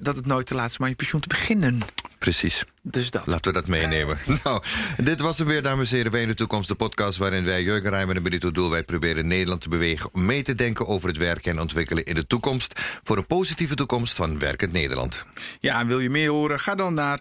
dat 0.00 0.16
het 0.16 0.26
nooit 0.26 0.46
te 0.46 0.54
laat 0.54 0.70
is 0.70 0.76
om 0.76 0.84
aan 0.84 0.90
je 0.90 0.96
pensioen 0.96 1.20
te 1.20 1.28
beginnen. 1.28 1.82
Precies. 2.18 2.64
Dus 2.82 3.10
dat. 3.10 3.26
Laten 3.26 3.52
we 3.52 3.58
dat 3.58 3.68
meenemen. 3.68 4.18
nou, 4.44 4.62
dit 4.96 5.20
was 5.20 5.38
hem 5.38 5.46
weer, 5.46 5.62
dames 5.62 5.90
en 5.90 5.96
heren. 5.96 6.12
Wij 6.12 6.22
in 6.22 6.28
de 6.28 6.34
toekomst, 6.34 6.68
de 6.68 6.74
podcast 6.74 7.18
waarin 7.18 7.44
wij 7.44 7.62
Jurgen 7.62 7.90
Rijmer 7.90 8.16
en 8.16 8.22
Benito 8.22 8.50
Doelwijd 8.50 8.86
proberen 8.86 9.26
Nederland 9.26 9.60
te 9.60 9.68
bewegen 9.68 10.12
om 10.12 10.24
mee 10.24 10.42
te 10.42 10.54
denken 10.54 10.86
over 10.86 11.08
het 11.08 11.16
werken 11.16 11.52
en 11.52 11.60
ontwikkelen 11.60 12.04
in 12.04 12.14
de 12.14 12.26
toekomst. 12.26 12.80
Voor 13.04 13.16
een 13.16 13.26
positieve 13.26 13.74
toekomst 13.74 14.14
van 14.14 14.38
werkend 14.38 14.72
Nederland. 14.72 15.24
Ja, 15.60 15.80
en 15.80 15.86
wil 15.86 16.00
je 16.00 16.10
meer 16.10 16.30
horen? 16.30 16.60
Ga 16.60 16.74
dan 16.74 16.94
naar 16.94 17.18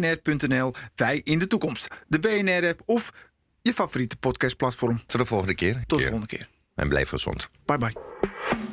www.bnr.nl. 0.00 0.72
Wij 0.94 1.20
in 1.24 1.38
de 1.38 1.46
toekomst. 1.46 1.88
De 2.08 2.18
BNR-app 2.18 2.82
of 2.86 3.12
je 3.62 3.72
favoriete 3.72 4.16
podcastplatform. 4.16 5.00
Tot 5.06 5.20
de 5.20 5.26
volgende 5.26 5.54
keer. 5.54 5.84
Tot 5.86 5.98
de 5.98 6.04
volgende 6.04 6.26
keer. 6.26 6.48
En 6.74 6.88
blijf 6.88 7.08
gezond. 7.08 7.50
Bye 7.64 7.78
bye. 7.78 8.69